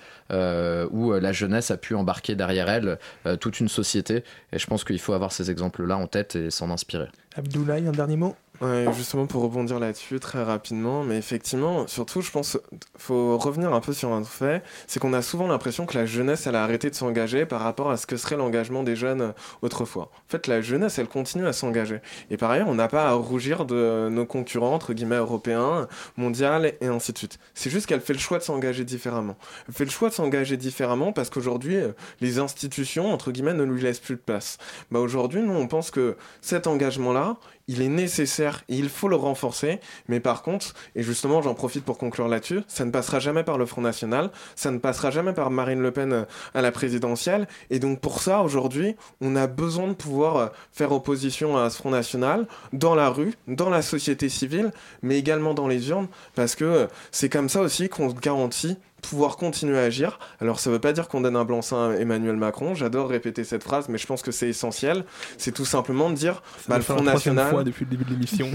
où 0.90 1.12
la 1.12 1.32
jeunesse 1.32 1.70
a 1.70 1.76
pu 1.76 1.94
embarquer 1.94 2.34
derrière 2.34 2.70
elle 2.70 2.98
toute 3.38 3.60
une 3.60 3.68
société. 3.68 4.24
Et 4.52 4.58
je 4.58 4.66
pense 4.66 4.82
qu'il 4.82 4.98
faut 4.98 5.12
avoir 5.12 5.30
ces 5.30 5.50
exemples-là 5.50 5.98
en 5.98 6.06
tête 6.06 6.36
et 6.36 6.50
s'en 6.50 6.70
inspirer. 6.70 7.08
Abdoulaye, 7.36 7.86
un 7.86 7.92
dernier 7.92 8.16
mot? 8.16 8.34
Ouais, 8.62 8.86
justement 8.92 9.26
pour 9.26 9.42
rebondir 9.42 9.80
là-dessus 9.80 10.20
très 10.20 10.40
rapidement, 10.40 11.02
mais 11.02 11.18
effectivement, 11.18 11.88
surtout 11.88 12.20
je 12.20 12.30
pense 12.30 12.56
faut 12.96 13.36
revenir 13.36 13.72
un 13.74 13.80
peu 13.80 13.92
sur 13.92 14.12
un 14.12 14.22
fait, 14.22 14.62
c'est 14.86 15.00
qu'on 15.00 15.14
a 15.14 15.20
souvent 15.20 15.48
l'impression 15.48 15.84
que 15.84 15.98
la 15.98 16.06
jeunesse 16.06 16.46
elle 16.46 16.54
a 16.54 16.62
arrêté 16.62 16.88
de 16.88 16.94
s'engager 16.94 17.44
par 17.44 17.60
rapport 17.60 17.90
à 17.90 17.96
ce 17.96 18.06
que 18.06 18.16
serait 18.16 18.36
l'engagement 18.36 18.84
des 18.84 18.94
jeunes 18.94 19.34
autrefois. 19.62 20.12
En 20.12 20.30
fait, 20.30 20.46
la 20.46 20.60
jeunesse 20.60 21.00
elle 21.00 21.08
continue 21.08 21.44
à 21.48 21.52
s'engager. 21.52 22.02
Et 22.30 22.36
par 22.36 22.52
ailleurs, 22.52 22.68
on 22.68 22.76
n'a 22.76 22.86
pas 22.86 23.08
à 23.08 23.14
rougir 23.14 23.64
de 23.64 24.08
nos 24.12 24.26
concurrents 24.26 24.74
entre 24.74 24.92
guillemets 24.92 25.16
européens, 25.16 25.88
mondiaux 26.16 26.62
et 26.80 26.86
ainsi 26.86 27.12
de 27.12 27.18
suite. 27.18 27.40
C'est 27.54 27.70
juste 27.70 27.86
qu'elle 27.86 28.00
fait 28.00 28.12
le 28.12 28.20
choix 28.20 28.38
de 28.38 28.44
s'engager 28.44 28.84
différemment. 28.84 29.34
Elle 29.66 29.74
fait 29.74 29.84
le 29.86 29.90
choix 29.90 30.08
de 30.08 30.14
s'engager 30.14 30.56
différemment 30.56 31.12
parce 31.12 31.30
qu'aujourd'hui 31.30 31.78
les 32.20 32.38
institutions 32.38 33.12
entre 33.12 33.32
guillemets 33.32 33.54
ne 33.54 33.64
lui 33.64 33.82
laissent 33.82 33.98
plus 33.98 34.14
de 34.14 34.20
place. 34.20 34.58
Bah 34.92 35.00
aujourd'hui, 35.00 35.42
nous 35.42 35.52
on 35.52 35.66
pense 35.66 35.90
que 35.90 36.16
cet 36.40 36.68
engagement 36.68 37.12
là, 37.12 37.38
il 37.72 37.82
est 37.82 37.88
nécessaire 37.88 38.64
et 38.68 38.76
il 38.76 38.88
faut 38.88 39.08
le 39.08 39.16
renforcer. 39.16 39.80
Mais 40.08 40.20
par 40.20 40.42
contre, 40.42 40.74
et 40.94 41.02
justement 41.02 41.40
j'en 41.40 41.54
profite 41.54 41.84
pour 41.84 41.98
conclure 41.98 42.28
là-dessus, 42.28 42.60
ça 42.68 42.84
ne 42.84 42.90
passera 42.90 43.18
jamais 43.18 43.44
par 43.44 43.58
le 43.58 43.66
Front 43.66 43.80
National, 43.80 44.30
ça 44.56 44.70
ne 44.70 44.78
passera 44.78 45.10
jamais 45.10 45.32
par 45.32 45.50
Marine 45.50 45.80
Le 45.80 45.90
Pen 45.90 46.12
euh, 46.12 46.24
à 46.54 46.60
la 46.60 46.70
présidentielle. 46.70 47.48
Et 47.70 47.78
donc 47.78 48.00
pour 48.00 48.20
ça, 48.20 48.42
aujourd'hui, 48.42 48.96
on 49.20 49.36
a 49.36 49.46
besoin 49.46 49.88
de 49.88 49.94
pouvoir 49.94 50.36
euh, 50.36 50.46
faire 50.72 50.92
opposition 50.92 51.56
à 51.56 51.70
ce 51.70 51.78
Front 51.78 51.90
National 51.90 52.46
dans 52.72 52.94
la 52.94 53.08
rue, 53.08 53.32
dans 53.48 53.70
la 53.70 53.82
société 53.82 54.28
civile, 54.28 54.70
mais 55.02 55.18
également 55.18 55.54
dans 55.54 55.68
les 55.68 55.88
urnes, 55.88 56.08
parce 56.34 56.54
que 56.54 56.64
euh, 56.64 56.86
c'est 57.10 57.28
comme 57.28 57.48
ça 57.48 57.60
aussi 57.60 57.88
qu'on 57.88 58.08
garantit 58.08 58.76
pouvoir 59.02 59.36
continuer 59.36 59.78
à 59.78 59.82
agir. 59.82 60.18
Alors 60.40 60.60
ça 60.60 60.70
veut 60.70 60.78
pas 60.78 60.92
dire 60.92 61.08
qu'on 61.08 61.20
donne 61.20 61.36
un 61.36 61.44
blanc-seing 61.44 61.90
à 61.90 61.96
Emmanuel 61.96 62.36
Macron, 62.36 62.74
j'adore 62.74 63.10
répéter 63.10 63.44
cette 63.44 63.62
phrase, 63.62 63.88
mais 63.88 63.98
je 63.98 64.06
pense 64.06 64.22
que 64.22 64.32
c'est 64.32 64.48
essentiel. 64.48 65.04
C'est 65.36 65.52
tout 65.52 65.66
simplement 65.66 66.08
de 66.08 66.14
dire, 66.14 66.42
bah, 66.68 66.78
le 66.78 66.82
Front 66.82 67.02
National... 67.02 67.50
fois 67.50 67.64
depuis 67.64 67.84
le 67.84 67.90
début 67.90 68.04
de 68.04 68.10
l'émission. 68.10 68.48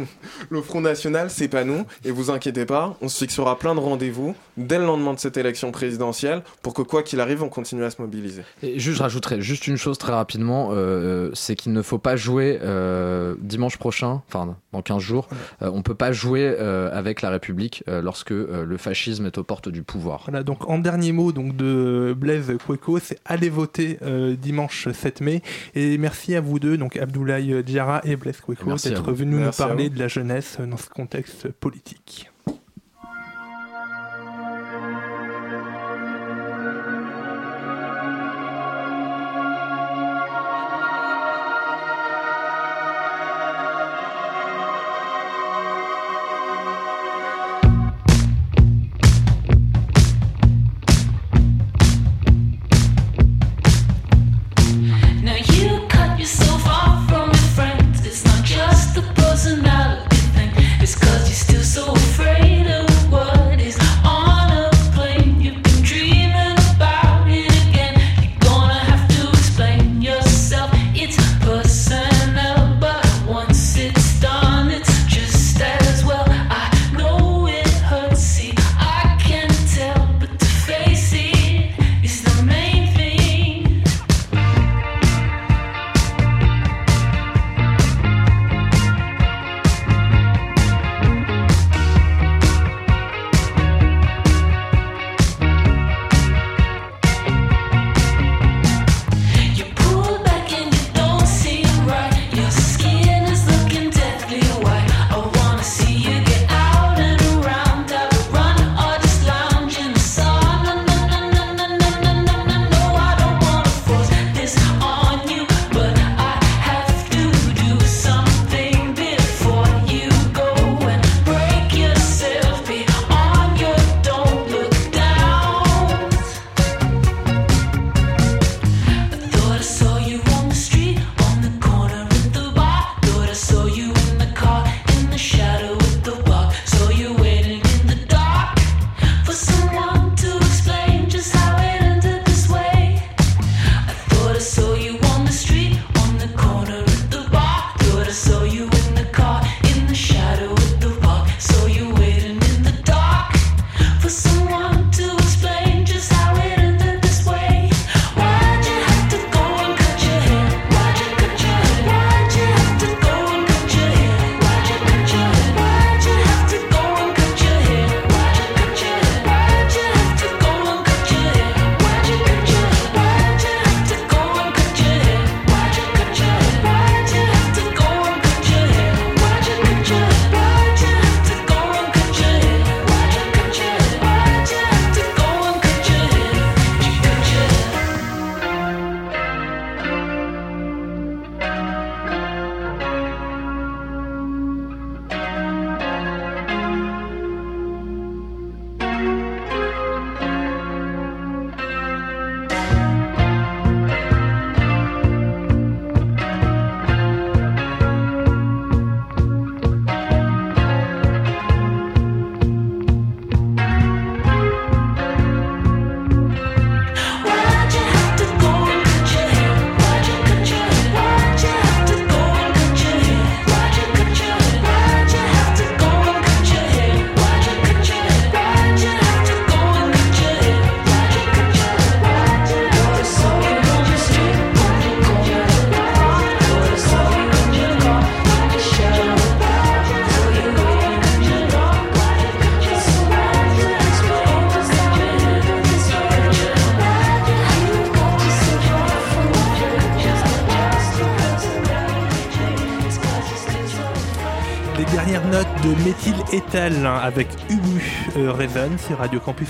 le 0.50 0.62
Front 0.62 0.80
National, 0.80 1.30
c'est 1.30 1.48
pas 1.48 1.64
nous, 1.64 1.84
et 2.04 2.10
vous 2.10 2.30
inquiétez 2.30 2.66
pas, 2.66 2.96
on 3.00 3.08
se 3.08 3.18
fixera 3.18 3.58
plein 3.58 3.74
de 3.74 3.80
rendez-vous 3.80 4.36
dès 4.56 4.78
le 4.78 4.84
lendemain 4.84 5.14
de 5.14 5.18
cette 5.18 5.36
élection 5.36 5.72
présidentielle 5.72 6.42
pour 6.62 6.74
que 6.74 6.82
quoi 6.82 7.02
qu'il 7.02 7.20
arrive, 7.20 7.42
on 7.42 7.48
continue 7.48 7.84
à 7.84 7.90
se 7.90 8.00
mobiliser. 8.00 8.42
Et 8.62 8.78
juste, 8.78 8.98
je 8.98 9.02
rajouterai 9.02 9.40
juste 9.40 9.66
une 9.66 9.76
chose 9.76 9.98
très 9.98 10.12
rapidement, 10.12 10.68
euh, 10.72 11.30
c'est 11.34 11.56
qu'il 11.56 11.72
ne 11.72 11.82
faut 11.82 11.98
pas 11.98 12.16
jouer 12.16 12.58
euh, 12.62 13.34
dimanche 13.40 13.78
prochain, 13.78 14.22
enfin 14.28 14.56
dans 14.72 14.82
15 14.82 15.00
jours, 15.00 15.28
euh, 15.62 15.70
on 15.72 15.82
peut 15.82 15.94
pas 15.94 16.12
jouer 16.12 16.44
avec 16.44 17.22
la 17.22 17.30
République 17.30 17.84
lorsque 17.86 18.30
le 18.30 18.76
fascisme 18.76 19.26
est 19.26 19.38
aux 19.38 19.44
portes 19.44 19.68
du 19.68 19.82
pouvoir 19.82 19.93
voilà, 19.96 20.42
donc 20.42 20.68
en 20.68 20.78
dernier 20.78 21.12
mot 21.12 21.32
donc 21.32 21.56
de 21.56 22.14
Blaise 22.16 22.52
Cueco, 22.66 22.98
c'est 22.98 23.18
allez 23.24 23.50
voter 23.50 23.98
euh, 24.02 24.36
dimanche 24.36 24.88
7 24.90 25.20
mai. 25.20 25.42
Et 25.74 25.98
merci 25.98 26.34
à 26.34 26.40
vous 26.40 26.58
deux, 26.58 26.76
donc 26.76 26.96
Abdoulaye 26.96 27.62
Diarra 27.62 28.00
et 28.04 28.16
Blaise 28.16 28.40
Cueco, 28.40 28.74
d'être 28.74 29.12
venus 29.12 29.40
nous 29.46 29.50
parler 29.52 29.90
de 29.90 29.98
la 29.98 30.08
jeunesse 30.08 30.58
dans 30.60 30.76
ce 30.76 30.88
contexte 30.88 31.48
politique. 31.48 32.30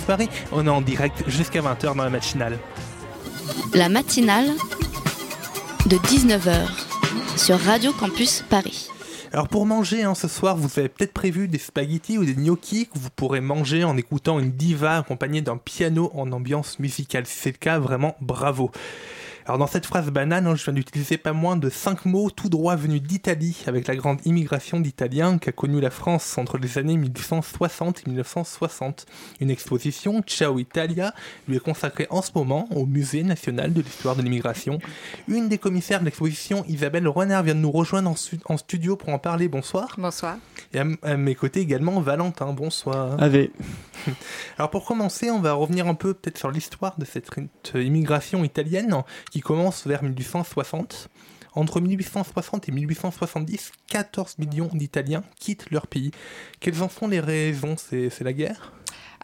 Paris. 0.07 0.29
On 0.53 0.67
est 0.67 0.71
en 0.71 0.81
direct 0.81 1.25
jusqu'à 1.27 1.61
20h 1.61 1.97
dans 1.97 2.05
la 2.05 2.11
matinale. 2.11 2.59
La 3.75 3.89
matinale 3.89 4.49
de 5.87 5.97
19h 5.97 6.67
sur 7.37 7.59
Radio 7.59 7.93
Campus 7.93 8.43
Paris. 8.49 8.89
Alors 9.33 9.49
pour 9.49 9.67
manger 9.67 10.05
hein, 10.05 10.15
ce 10.15 10.29
soir, 10.29 10.57
vous 10.57 10.79
avez 10.79 10.89
peut-être 10.89 11.13
prévu 11.13 11.49
des 11.49 11.59
spaghettis 11.59 12.19
ou 12.19 12.25
des 12.25 12.37
gnocchis 12.37 12.87
que 12.87 12.99
vous 12.99 13.11
pourrez 13.11 13.41
manger 13.41 13.83
en 13.83 13.97
écoutant 13.97 14.39
une 14.39 14.53
diva 14.53 14.99
accompagnée 14.99 15.43
d'un 15.43 15.57
piano 15.57 16.11
en 16.15 16.31
ambiance 16.33 16.79
musicale. 16.79 17.27
Si 17.27 17.37
c'est 17.39 17.51
le 17.51 17.59
cas, 17.59 17.79
vraiment 17.79 18.17
bravo. 18.21 18.71
Alors 19.47 19.59
dans 19.59 19.67
cette 19.67 19.85
phrase 19.85 20.11
banale, 20.11 20.47
hein, 20.47 20.55
je 20.55 20.65
viens 20.65 20.73
d'utiliser 20.73 21.19
pas 21.19 21.35
moins 21.35 21.59
de 21.59 21.69
5 21.69 22.07
mots 22.07 22.31
tout 22.31 22.49
droit 22.49 22.77
venus 22.77 23.03
d'Italie, 23.03 23.63
avec 23.67 23.87
la 23.87 23.95
grande 23.95 24.25
immigration 24.25 24.81
d'Italiens 24.81 25.37
qu'a 25.37 25.53
connue 25.53 25.83
la 25.83 25.91
France 25.91 26.39
entre 26.39 26.57
les 26.57 26.79
années 26.79 26.97
1860 26.97 28.01
et 28.01 28.03
1960. 28.09 29.05
Une 29.41 29.51
exposition, 29.51 30.23
Ciao 30.23 30.59
Italia, 30.59 31.13
lui 31.47 31.57
est 31.57 31.61
consacrée 31.61 32.07
en 32.09 32.23
ce 32.23 32.31
moment 32.35 32.67
au 32.75 32.87
Musée 32.87 33.23
national 33.23 33.75
de 33.75 33.83
l'histoire 33.83 34.17
de 34.17 34.23
l'immigration. 34.23 34.79
Une 35.29 35.51
des 35.51 35.59
commissaires 35.59 36.01
de 36.01 36.07
l'exposition, 36.07 36.65
Isabelle 36.67 37.07
Renard, 37.07 37.43
vient 37.43 37.55
de 37.55 37.61
nous 37.61 37.71
rejoindre 37.71 38.15
en, 38.47 38.57
studio 38.57 38.97
pour 38.97 39.11
en 39.11 39.19
parler. 39.19 39.49
Bonsoir. 39.49 39.95
Bonsoir. 39.99 40.39
Et 40.73 40.79
à, 40.79 41.17
mes 41.19 41.35
côtés 41.35 41.61
également, 41.61 42.01
Valentin. 42.01 42.55
Bonsoir. 42.55 43.23
Ave. 43.23 43.49
Alors 44.59 44.71
pour 44.71 44.85
commencer, 44.85 45.31
on 45.31 45.41
va 45.41 45.53
revenir 45.53 45.87
un 45.87 45.95
peu 45.95 46.15
peut-être 46.15 46.39
sur 46.39 46.51
l'histoire 46.51 46.99
de 46.99 47.05
cette 47.05 47.31
immigration 47.75 48.45
italienne 48.45 49.03
qui 49.31 49.41
commence 49.41 49.87
vers 49.87 50.03
1860. 50.03 51.09
Entre 51.57 51.81
1860 51.81 52.69
et 52.69 52.73
1870, 52.73 53.73
14 53.87 54.39
millions 54.39 54.71
d'Italiens 54.73 55.23
quittent 55.39 55.71
leur 55.71 55.87
pays. 55.87 56.11
Quelles 56.59 56.83
en 56.83 56.89
sont 56.89 57.07
les 57.07 57.21
raisons? 57.21 57.77
C'est 57.77 58.21
la 58.23 58.33
guerre? 58.33 58.73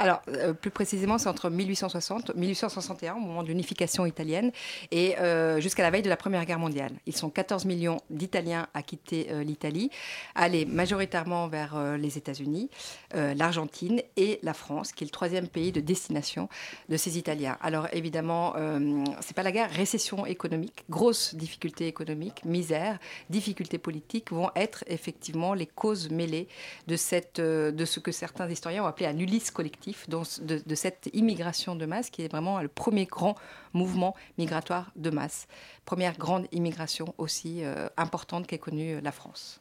Alors, 0.01 0.23
euh, 0.29 0.55
plus 0.55 0.71
précisément, 0.71 1.19
c'est 1.19 1.29
entre 1.29 1.51
1860 1.51 2.35
1861, 2.35 3.17
au 3.17 3.21
moment 3.21 3.43
de 3.43 3.49
l'unification 3.49 4.07
italienne, 4.07 4.51
et 4.91 5.19
euh, 5.19 5.61
jusqu'à 5.61 5.83
la 5.83 5.91
veille 5.91 6.01
de 6.01 6.09
la 6.09 6.17
Première 6.17 6.47
Guerre 6.47 6.59
mondiale. 6.59 6.93
Ils 7.05 7.15
sont 7.15 7.29
14 7.29 7.67
millions 7.67 7.99
d'Italiens 8.09 8.67
à 8.73 8.83
quitter 8.83 9.27
euh, 9.31 9.45
l'Italie, 9.45 9.91
aller 10.35 10.65
majoritairement 10.65 11.49
vers 11.49 11.79
les 11.99 12.17
États-Unis, 12.17 12.71
l'Argentine 13.15 14.01
et 14.17 14.39
la 14.43 14.55
France, 14.55 14.93
qui 14.93 15.05
est 15.05 15.07
le 15.07 15.11
troisième 15.11 15.49
pays 15.49 15.71
de 15.71 15.81
destination 15.81 16.49
de 16.89 16.97
ces 16.97 17.19
Italiens. 17.19 17.59
Alors, 17.61 17.89
évidemment, 17.93 18.55
euh, 18.57 19.05
c'est 19.21 19.37
pas 19.37 19.43
la 19.43 19.53
guerre, 19.53 19.71
récession 19.71 20.25
économique, 20.27 20.85
grosse 20.89 21.35
difficulté 21.35 21.87
économique, 21.87 22.45
misère, 22.45 22.99
difficultés 23.29 23.79
politiques 23.79 24.33
vont 24.33 24.51
être 24.57 24.85
effectivement 24.87 25.55
les 25.55 25.67
causes 25.67 26.11
mêlées 26.11 26.49
de 26.87 26.97
ce 26.97 28.01
que 28.01 28.13
certains 28.13 28.49
historiens 28.49 28.85
ont 28.85 28.87
appelé 28.87 29.07
un 29.07 29.19
Ulysse 29.19 29.51
collectif, 29.51 29.90
de 30.09 30.75
cette 30.75 31.11
immigration 31.13 31.77
de 31.77 31.87
masse 31.87 32.11
qui 32.11 32.23
est 32.23 32.29
vraiment 32.29 32.61
le 32.61 32.69
premier 32.69 33.07
grand 33.07 33.35
mouvement 33.73 34.15
migratoire 34.39 34.93
de 34.97 35.11
masse. 35.11 35.47
Première 35.85 36.17
grande 36.17 36.47
immigration 36.53 37.15
aussi 37.19 37.65
euh, 37.65 37.89
importante 37.97 38.47
qu'ait 38.47 38.59
connue 38.59 38.95
euh, 38.95 39.01
la 39.03 39.13
France. 39.13 39.61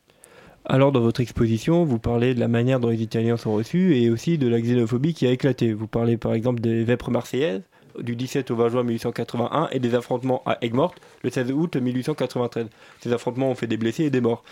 Alors, 0.65 0.91
dans 0.91 0.99
votre 0.99 1.21
exposition, 1.21 1.85
vous 1.85 1.99
parlez 1.99 2.35
de 2.35 2.39
la 2.39 2.49
manière 2.49 2.79
dont 2.79 2.89
les 2.89 3.01
Italiens 3.01 3.37
sont 3.37 3.53
reçus 3.53 3.95
et 3.95 4.09
aussi 4.09 4.37
de 4.37 4.47
la 4.47 4.59
xénophobie 4.59 5.13
qui 5.13 5.25
a 5.25 5.31
éclaté. 5.31 5.73
Vous 5.73 5.87
parlez 5.87 6.17
par 6.17 6.33
exemple 6.33 6.59
des 6.59 6.83
vêpres 6.83 7.11
marseillaises 7.11 7.63
du 7.97 8.15
17 8.15 8.51
au 8.51 8.55
20 8.55 8.69
juin 8.69 8.83
1881 8.83 9.69
et 9.71 9.79
des 9.79 9.95
affrontements 9.95 10.43
à 10.45 10.57
Aigues-Mortes 10.61 10.99
le 11.23 11.29
16 11.29 11.51
août 11.51 11.75
1893. 11.75 12.67
Ces 12.99 13.13
affrontements 13.13 13.49
ont 13.49 13.55
fait 13.55 13.67
des 13.67 13.77
blessés 13.77 14.05
et 14.05 14.09
des 14.09 14.21
morts. 14.21 14.43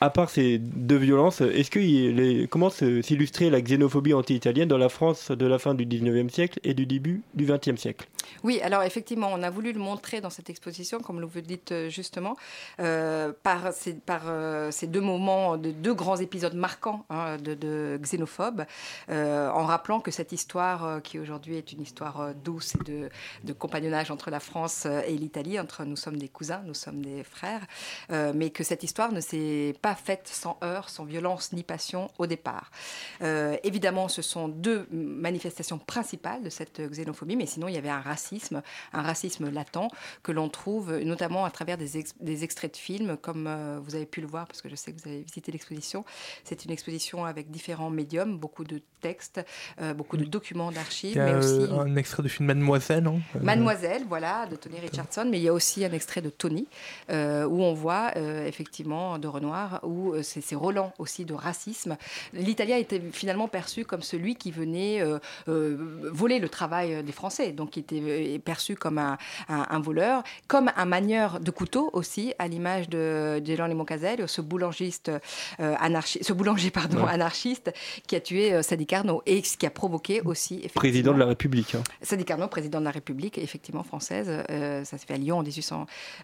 À 0.00 0.10
part 0.10 0.30
ces 0.30 0.58
deux 0.58 0.96
violences, 0.96 1.40
est-ce 1.40 1.70
que 1.70 1.78
les- 1.80 2.46
comment 2.48 2.70
s'illustrer 2.70 3.50
la 3.50 3.60
xénophobie 3.60 4.14
anti-italienne 4.14 4.68
dans 4.68 4.78
la 4.78 4.88
France 4.88 5.30
de 5.32 5.46
la 5.46 5.58
fin 5.58 5.74
du 5.74 5.86
19e 5.86 6.30
siècle 6.30 6.60
et 6.64 6.74
du 6.74 6.86
début 6.86 7.22
du 7.34 7.44
20e 7.46 7.76
siècle? 7.76 8.08
Oui, 8.44 8.60
alors 8.62 8.82
effectivement, 8.82 9.30
on 9.32 9.42
a 9.42 9.50
voulu 9.50 9.72
le 9.72 9.80
montrer 9.80 10.20
dans 10.20 10.30
cette 10.30 10.50
exposition, 10.50 11.00
comme 11.00 11.22
vous 11.24 11.34
le 11.34 11.42
dites 11.42 11.72
euh, 11.72 11.88
justement, 11.88 12.36
euh, 12.80 13.32
par, 13.42 13.72
euh, 14.26 14.70
ces 14.70 14.86
deux 14.86 15.00
moments, 15.00 15.56
de 15.56 15.70
deux 15.70 15.94
grands 15.94 16.16
épisodes 16.16 16.54
marquants 16.54 17.04
hein, 17.10 17.36
de, 17.36 17.54
de 17.54 17.98
en 19.08 19.64
rappelant 19.64 20.00
que 20.00 20.10
cette 20.10 20.32
histoire, 20.32 21.02
qui 21.02 21.18
aujourd'hui 21.18 21.56
est 21.56 21.72
une 21.72 21.82
histoire 21.82 22.34
douce 22.34 22.74
et 22.74 22.84
de, 22.84 23.08
de 23.44 23.52
compagnonnage 23.52 24.10
entre 24.10 24.30
la 24.30 24.40
France 24.40 24.86
et 24.86 25.16
l'Italie, 25.16 25.58
entre 25.58 25.84
nous 25.84 25.96
sommes 25.96 26.16
des 26.16 26.28
cousins, 26.28 26.62
nous 26.64 26.74
sommes 26.74 27.02
des 27.02 27.24
frères, 27.24 27.66
mais 28.10 28.50
que 28.50 28.64
cette 28.64 28.82
histoire 28.82 29.12
ne 29.12 29.20
s'est 29.20 29.74
pas 29.82 29.94
faite 29.94 30.28
sans 30.28 30.58
heurts, 30.62 30.88
sans 30.88 31.04
violence 31.04 31.52
ni 31.52 31.62
passion 31.62 32.10
au 32.18 32.26
départ. 32.26 32.70
Évidemment, 33.20 34.08
ce 34.08 34.22
sont 34.22 34.48
deux 34.48 34.86
manifestations 34.90 35.78
principales 35.78 36.42
de 36.42 36.50
cette 36.50 36.80
xénophobie, 36.80 37.36
mais 37.36 37.46
sinon 37.46 37.68
il 37.68 37.74
y 37.74 37.78
avait 37.78 37.88
un 37.88 38.00
racisme, 38.00 38.17
un 38.92 39.02
racisme 39.02 39.50
latent 39.50 39.88
que 40.22 40.32
l'on 40.32 40.48
trouve 40.48 40.96
notamment 40.98 41.44
à 41.44 41.50
travers 41.50 41.78
des, 41.78 41.96
ex- 41.98 42.14
des 42.20 42.44
extraits 42.44 42.72
de 42.72 42.76
films, 42.76 43.16
comme 43.16 43.46
euh, 43.46 43.78
vous 43.82 43.94
avez 43.94 44.06
pu 44.06 44.20
le 44.20 44.26
voir, 44.26 44.46
parce 44.46 44.62
que 44.62 44.68
je 44.68 44.74
sais 44.74 44.92
que 44.92 45.00
vous 45.00 45.08
avez 45.08 45.22
visité 45.22 45.52
l'exposition. 45.52 46.04
C'est 46.44 46.64
une 46.64 46.70
exposition 46.70 47.24
avec 47.24 47.50
différents 47.50 47.90
médiums, 47.90 48.38
beaucoup 48.38 48.64
de 48.64 48.82
textes, 49.00 49.40
euh, 49.80 49.94
beaucoup 49.94 50.16
de 50.16 50.24
documents 50.24 50.70
Il 50.70 50.74
d'archives, 50.74 51.16
y 51.16 51.18
a 51.20 51.24
mais 51.26 51.34
aussi 51.36 51.60
euh, 51.72 51.80
un 51.80 51.96
extrait 51.96 52.22
du 52.22 52.28
film 52.28 52.46
Mademoiselle. 52.46 53.02
non 53.04 53.20
Euh, 53.36 53.40
Mademoiselle, 53.42 54.02
voilà, 54.08 54.46
de 54.46 54.56
Tony 54.56 54.78
Richardson, 54.80 55.26
mais 55.30 55.38
il 55.38 55.42
y 55.44 55.48
a 55.48 55.52
aussi 55.52 55.84
un 55.84 55.92
extrait 55.92 56.20
de 56.22 56.30
Tony, 56.30 56.66
euh, 57.10 57.44
où 57.46 57.62
on 57.62 57.74
voit 57.74 58.12
euh, 58.16 58.46
effectivement 58.46 59.18
de 59.18 59.28
Renoir, 59.28 59.80
où 59.82 60.14
c'est 60.22 60.40
c'est 60.40 60.54
Roland 60.54 60.92
aussi 60.98 61.24
de 61.24 61.34
racisme. 61.34 61.96
L'Italien 62.32 62.76
était 62.76 63.00
finalement 63.12 63.48
perçu 63.48 63.84
comme 63.84 64.02
celui 64.02 64.34
qui 64.36 64.50
venait 64.50 65.02
voler 65.46 66.38
le 66.38 66.48
travail 66.48 67.02
des 67.02 67.12
Français, 67.12 67.52
donc 67.52 67.76
il 67.76 67.80
était 67.80 68.38
perçu 68.38 68.74
comme 68.76 68.98
un, 68.98 69.16
un- 69.48 69.66
un 69.70 69.80
voleur, 69.80 70.22
comme 70.46 70.70
un 70.76 70.84
manieur 70.84 71.40
de 71.40 71.50
couteau 71.50 71.90
aussi, 71.92 72.32
à 72.38 72.48
l'image 72.48 72.88
de 72.88 73.42
Geronimo 73.44 73.84
Caselli, 73.84 74.22
ce 74.26 74.40
boulangiste 74.40 75.10
ce 75.58 76.32
boulanger 76.32 76.70
pardon 76.70 76.98
Ouais. 77.04 77.10
anarchiste 77.10 77.72
qui 78.06 78.16
a 78.16 78.20
tué 78.20 78.52
euh, 78.52 78.62
Sadi 78.62 78.86
Carnot 78.88 79.22
et 79.26 79.42
ce 79.44 79.56
qui 79.56 79.66
a 79.66 79.70
provoqué 79.70 80.20
aussi 80.22 80.66
Président 80.74 81.12
de 81.14 81.18
la 81.20 81.26
République. 81.26 81.76
hein. 81.76 81.82
Sadi 82.02 82.24
Carnot, 82.24 82.48
président 82.48 82.80
de 82.80 82.84
la 82.84 82.90
République, 82.90 83.38
effectivement 83.38 83.84
française, 83.84 84.26
euh, 84.50 84.82
ça 84.84 84.98
s'est 84.98 85.06
fait 85.06 85.14
à 85.14 85.18
Lyon 85.18 85.38
en 85.38 85.42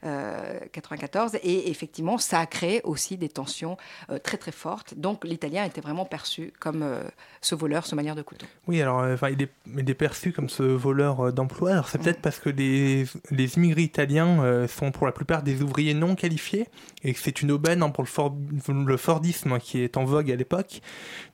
1894, 0.03 1.37
et 1.43 1.71
effectivement, 1.71 2.19
ça 2.19 2.41
a 2.41 2.47
créé 2.47 2.81
aussi 2.85 3.17
des 3.17 3.29
tensions 3.29 3.77
euh, 4.11 4.19
très 4.19 4.37
très 4.37 4.53
fortes. 4.53 4.95
Donc 4.97 5.25
l'italien 5.25 5.65
était 5.65 5.81
vraiment 5.81 6.05
perçu 6.05 6.53
comme 6.59 6.83
euh, 6.83 7.03
ce 7.41 7.55
voleur, 7.55 7.87
ce 7.87 7.95
manière 7.95 8.15
de 8.15 8.23
couteau. 8.23 8.47
Oui, 8.67 8.81
alors 8.81 9.01
euh, 9.01 9.15
enfin, 9.15 9.29
il, 9.31 9.43
est, 9.43 9.51
il 9.77 9.89
est 9.89 9.95
perçu 9.95 10.33
comme 10.33 10.49
ce 10.49 10.63
voleur 10.63 11.21
euh, 11.29 11.33
d'emploi. 11.33 11.73
Alors 11.73 11.89
c'est 11.89 11.99
peut-être 11.99 12.21
parce 12.21 12.39
que 12.39 12.49
les, 12.51 13.05
les 13.31 13.55
immigrés 13.57 13.83
italiens 13.83 14.43
euh, 14.43 14.67
sont 14.69 14.91
pour 14.91 15.07
la 15.07 15.13
plupart 15.13 15.43
des 15.43 15.63
ouvriers 15.63 15.95
non 15.95 16.15
qualifiés 16.15 16.67
et 17.03 17.13
que 17.13 17.21
c'est 17.21 17.43
une 17.43 17.51
aubaine 17.53 17.83
hein, 17.83 17.91
pour 17.91 18.03
le, 18.05 18.09
for- 18.09 18.35
le 18.69 18.97
Fordisme 18.97 19.53
hein, 19.53 19.59
qui 19.59 19.81
est 19.81 19.97
en 19.97 20.05
vogue 20.05 20.31
à 20.31 20.37
l'époque. 20.37 20.81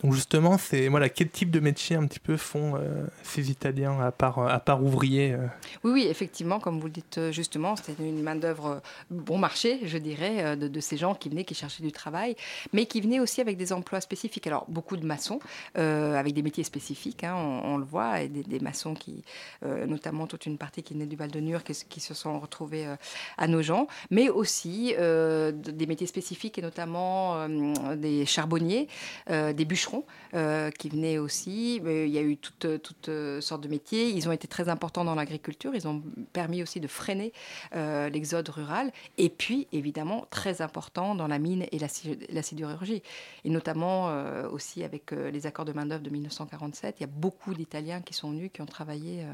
Donc 0.03 0.13
justement, 0.15 0.59
c'est 0.59 0.89
voilà 0.89 1.09
quel 1.21 1.29
type 1.29 1.51
de 1.51 1.61
métier 1.61 1.97
un 1.97 2.07
petit 2.07 2.19
peu 2.19 2.39
font 2.39 2.77
euh, 2.77 3.05
ces 3.23 3.51
Italiens 3.51 4.01
à 4.01 4.11
part 4.11 4.39
à 4.39 4.59
part 4.59 4.83
ouvriers. 4.83 5.35
euh. 5.35 5.47
Oui, 5.85 5.91
oui, 5.93 6.07
effectivement, 6.09 6.61
comme 6.61 6.81
vous 6.81 6.87
le 6.87 6.93
dites 6.95 7.19
euh, 7.19 7.31
justement, 7.31 7.77
c'était 7.77 8.03
une 8.03 8.23
main-d'œuvre 8.23 8.67
euh, 8.67 8.79
bon 9.11 9.37
marché, 9.37 9.81
je 9.85 9.99
dirais, 9.99 10.43
euh, 10.43 10.57
de, 10.57 10.81
ces 10.81 10.97
gens 10.97 11.15
qui 11.15 11.29
venaient, 11.29 11.45
qui 11.45 11.55
cherchaient 11.55 11.83
du 11.83 11.93
travail, 11.93 12.37
mais 12.73 12.87
qui 12.87 13.03
venaient 13.03 13.21
aussi 13.21 13.43
avec 13.43 13.59
des 13.59 13.75
emplois 13.75 14.01
spécifiques. 14.01 14.47
Alors, 14.47 14.65
beaucoup 14.69 14.97
de 14.97 15.05
maçons, 15.05 15.41
euh, 15.77 16.15
avec 16.15 16.33
des 16.33 16.41
métiers 16.41 16.65
spécifiques, 16.65 17.23
hein, 17.23 17.35
on, 17.37 17.77
le 17.77 17.85
voit, 17.85 18.23
et 18.23 18.29
des, 18.31 18.59
maçons 18.61 18.95
qui, 18.95 19.23
euh, 19.63 19.85
notamment 19.85 20.27
toute 20.27 20.47
une 20.47 20.57
partie 20.57 20.83
qui 20.83 20.95
venait 20.95 21.05
du 21.05 21.17
Val 21.17 21.31
de 21.31 21.41
Nur, 21.41 21.65
qui, 21.65 21.75
qui 21.91 22.01
se 22.01 22.15
sont 22.15 22.41
retrouvés 22.41 22.87
euh, 22.87 22.97
à 23.37 23.47
Nogent, 23.47 23.87
mais 24.11 24.31
aussi 24.31 24.95
euh, 24.99 25.53
de- 25.53 25.71
des 25.71 25.85
métiers 25.85 26.07
spécifiques, 26.07 26.59
et 26.59 26.63
notamment 26.63 27.35
euh, 27.43 27.95
des 27.97 28.25
charbonniers, 28.25 28.89
euh, 29.29 29.53
des 29.53 29.67
bûcherons, 29.67 30.07
euh, 30.33 30.71
qui 30.71 30.89
venaient 30.89 31.10
aussi. 31.19 31.77
Il 31.77 32.09
y 32.09 32.19
a 32.19 32.23
eu 32.23 32.37
toutes, 32.37 32.83
toutes 32.83 33.09
euh, 33.09 33.41
sortes 33.41 33.63
de 33.63 33.69
métiers. 33.69 34.09
Ils 34.11 34.29
ont 34.29 34.33
été 34.33 34.47
très 34.49 34.69
importants 34.69 35.05
dans 35.05 35.15
l'agriculture. 35.15 35.73
Ils 35.75 35.87
ont 35.89 36.03
permis 36.33 36.63
aussi 36.63 36.81
de 36.81 36.87
freiner 36.89 37.33
euh, 37.75 38.09
l'exode 38.09 38.49
rural. 38.49 38.93
Et 39.19 39.29
puis, 39.29 39.67
évidemment, 39.73 40.27
très 40.31 40.63
important 40.63 41.15
dans 41.15 41.29
la 41.29 41.39
mine 41.39 41.67
et 41.73 41.79
la, 41.79 41.89
la 42.31 42.43
sidérurgie. 42.43 43.03
Et 43.45 43.51
notamment 43.51 44.09
euh, 44.11 44.49
aussi 44.49 44.85
avec 44.85 45.13
euh, 45.13 45.31
les 45.31 45.47
accords 45.47 45.65
de 45.65 45.73
main-d'œuvre 45.73 46.03
de 46.03 46.11
1947. 46.11 46.97
Il 46.99 47.03
y 47.03 47.05
a 47.05 47.11
beaucoup 47.13 47.55
d'Italiens 47.55 48.01
qui 48.01 48.15
sont 48.15 48.31
venus, 48.31 48.51
qui 48.53 48.63
ont 48.63 48.67
travaillé 48.67 49.23
euh, 49.23 49.33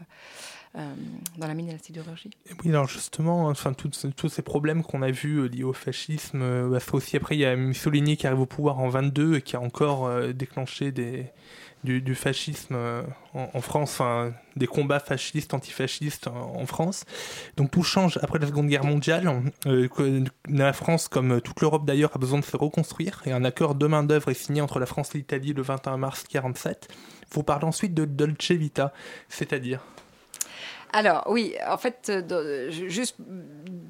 euh, 0.78 0.94
dans 1.38 1.46
la 1.46 1.54
mine 1.54 1.68
et 1.68 1.72
la 1.72 1.78
sidérurgie. 1.78 2.30
Oui, 2.62 2.70
alors 2.70 2.86
justement, 2.88 3.46
enfin 3.46 3.72
toutes- 3.72 4.14
tous 4.16 4.28
ces 4.28 4.42
problèmes 4.42 4.82
qu'on 4.82 5.02
a 5.02 5.10
vus 5.10 5.38
euh, 5.38 5.46
liés 5.48 5.64
au 5.64 5.72
fascisme, 5.72 6.42
euh, 6.42 6.68
bah, 6.68 6.78
aussi 6.92 7.16
après 7.16 7.36
il 7.36 7.40
y 7.40 7.44
a 7.44 7.56
Mussolini 7.56 8.16
qui 8.16 8.26
arrive 8.26 8.40
au 8.40 8.46
pouvoir 8.46 8.78
en 8.78 8.88
22 8.88 9.36
et 9.36 9.42
qui 9.42 9.56
a 9.56 9.60
encore 9.60 10.06
euh, 10.06 10.32
déclenché 10.32 10.92
des, 10.92 11.26
du, 11.84 12.14
fascisme 12.14 12.74
euh, 12.74 13.02
en, 13.34 13.60
France, 13.60 13.92
enfin 13.92 14.32
des 14.56 14.66
combats 14.66 14.98
fascistes, 14.98 15.54
antifascistes 15.54 16.26
en, 16.26 16.56
en 16.56 16.66
France. 16.66 17.04
Donc 17.56 17.70
tout 17.70 17.82
change 17.82 18.18
après 18.22 18.38
la 18.38 18.46
Seconde 18.46 18.68
Guerre 18.68 18.84
mondiale. 18.84 19.42
Euh, 19.66 20.24
la 20.48 20.72
France, 20.72 21.08
comme 21.08 21.40
toute 21.40 21.60
l'Europe 21.60 21.86
d'ailleurs, 21.86 22.10
a 22.14 22.18
besoin 22.18 22.40
de 22.40 22.44
se 22.44 22.56
reconstruire 22.56 23.22
et 23.24 23.32
un 23.32 23.44
accord 23.44 23.74
de 23.74 23.86
main 23.86 24.02
d'œuvre 24.02 24.30
est 24.30 24.34
signé 24.34 24.60
entre 24.60 24.80
la 24.80 24.86
France 24.86 25.14
et 25.14 25.18
l'Italie 25.18 25.52
le 25.52 25.62
21 25.62 25.96
mars 25.96 26.24
47. 26.28 26.88
Vous 27.32 27.42
parlez 27.42 27.64
ensuite 27.64 27.94
de 27.94 28.04
Dolce 28.04 28.50
Vita, 28.52 28.92
c'est-à-dire 29.28 29.80
Alors 30.98 31.24
oui, 31.26 31.54
en 31.68 31.76
fait, 31.76 32.08
euh, 32.08 32.70
ju- 32.70 32.88
juste 32.88 33.16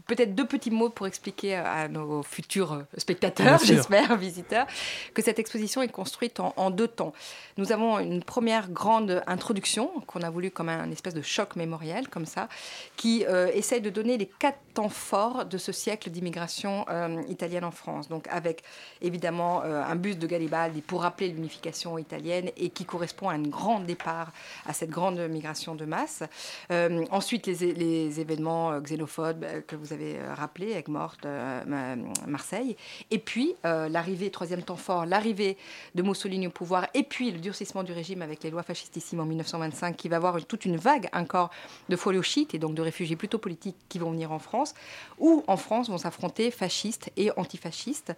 peut-être 0.09 0.35
deux 0.35 0.45
petits 0.47 0.73
mots 0.73 0.91
pour 0.91 1.07
expliquer 1.07 1.55
à 1.55 1.87
nos 1.87 2.25
futurs 2.25 2.73
euh, 2.73 2.83
spectateurs, 2.99 3.61
j'espère, 3.65 4.17
visiteurs, 4.29 4.67
que 5.15 5.23
cette 5.23 5.39
exposition 5.39 5.83
est 5.83 5.89
construite 5.89 6.41
en, 6.41 6.53
en 6.57 6.71
deux 6.71 6.89
temps. 6.89 7.13
Nous 7.59 7.71
avons 7.71 8.01
une 8.01 8.25
première 8.25 8.71
grande 8.71 9.23
introduction 9.29 9.89
qu'on 10.09 10.23
a 10.23 10.31
voulu 10.31 10.51
comme 10.51 10.69
un 10.69 10.91
espèce 10.91 11.15
de 11.15 11.23
choc 11.23 11.55
mémoriel, 11.55 12.09
comme 12.09 12.27
ça, 12.27 12.49
qui 12.97 13.25
euh, 13.29 13.51
essaye 13.55 13.81
de 13.81 13.91
donner 13.91 14.19
les 14.19 14.27
quatre 14.27 14.59
temps 14.75 14.89
forts 14.89 15.45
de 15.45 15.59
ce 15.59 15.71
siècle 15.71 16.11
d'immigration 16.11 16.87
euh, 16.91 17.23
italienne 17.29 17.65
en 17.65 17.71
France. 17.71 18.09
Donc 18.09 18.27
avec 18.33 18.65
évidemment 19.01 19.63
euh, 19.65 19.81
un 19.85 19.95
buste 19.95 20.19
de 20.19 20.27
Garibaldi 20.27 20.81
pour 20.83 21.03
rappeler 21.03 21.29
l'unification 21.29 21.99
italienne 21.99 22.51
et 22.57 22.71
qui 22.71 22.85
correspond 22.85 23.29
à 23.29 23.35
un 23.35 23.43
grand 23.43 23.79
départ, 23.79 24.33
à 24.67 24.73
cette 24.73 24.91
grande 24.91 25.21
migration 25.29 25.77
de 25.77 25.85
masse. 25.85 26.25
Euh, 26.73 26.95
ensuite, 27.11 27.47
les, 27.47 28.21
événements 28.21 28.73
euh, 28.73 28.81
xénophobes 28.81 29.45
euh, 29.45 29.61
que 29.61 29.77
vous 29.77 29.93
avez 29.93 30.19
euh, 30.19 30.35
rappelés, 30.35 30.73
avec 30.73 30.89
Morte, 30.89 31.25
euh, 31.27 31.63
Ma- 31.67 31.97
Marseille. 32.27 32.77
Et 33.11 33.19
puis, 33.19 33.55
euh, 33.65 33.89
l'arrivée, 33.89 34.31
troisième 34.31 34.63
temps 34.63 34.77
fort, 34.77 35.07
l'arrivée 35.07 35.57
de 35.95 36.03
Mussolini 36.03 36.47
au 36.47 36.51
pouvoir, 36.51 36.87
et 36.95 37.03
puis 37.03 37.31
le 37.31 37.39
durcissement 37.39 37.83
du 37.83 37.93
régime 37.93 38.23
avec 38.23 38.43
les 38.43 38.51
lois 38.51 38.63
fascistissimes 38.63 39.21
en 39.21 39.25
1925, 39.27 39.97
qui 39.97 40.09
va 40.09 40.17
avoir 40.17 40.45
toute 40.45 40.65
une 40.65 40.77
vague 40.77 41.09
encore 41.13 41.51
de 41.89 41.97
foliochites 41.97 42.55
et 42.55 42.59
donc 42.59 42.75
de 42.75 42.83
réfugiés 42.83 43.17
plutôt 43.17 43.39
politiques 43.39 43.77
qui 43.89 43.99
vont 43.99 44.11
venir 44.11 44.33
en 44.33 44.39
France, 44.39 44.75
ou 45.19 45.45
en 45.47 45.57
France 45.57 45.89
vont 45.89 45.99
s'affronter 45.99 46.51
fascistes 46.51 47.11
et 47.17 47.31
antifascistes, 47.37 48.13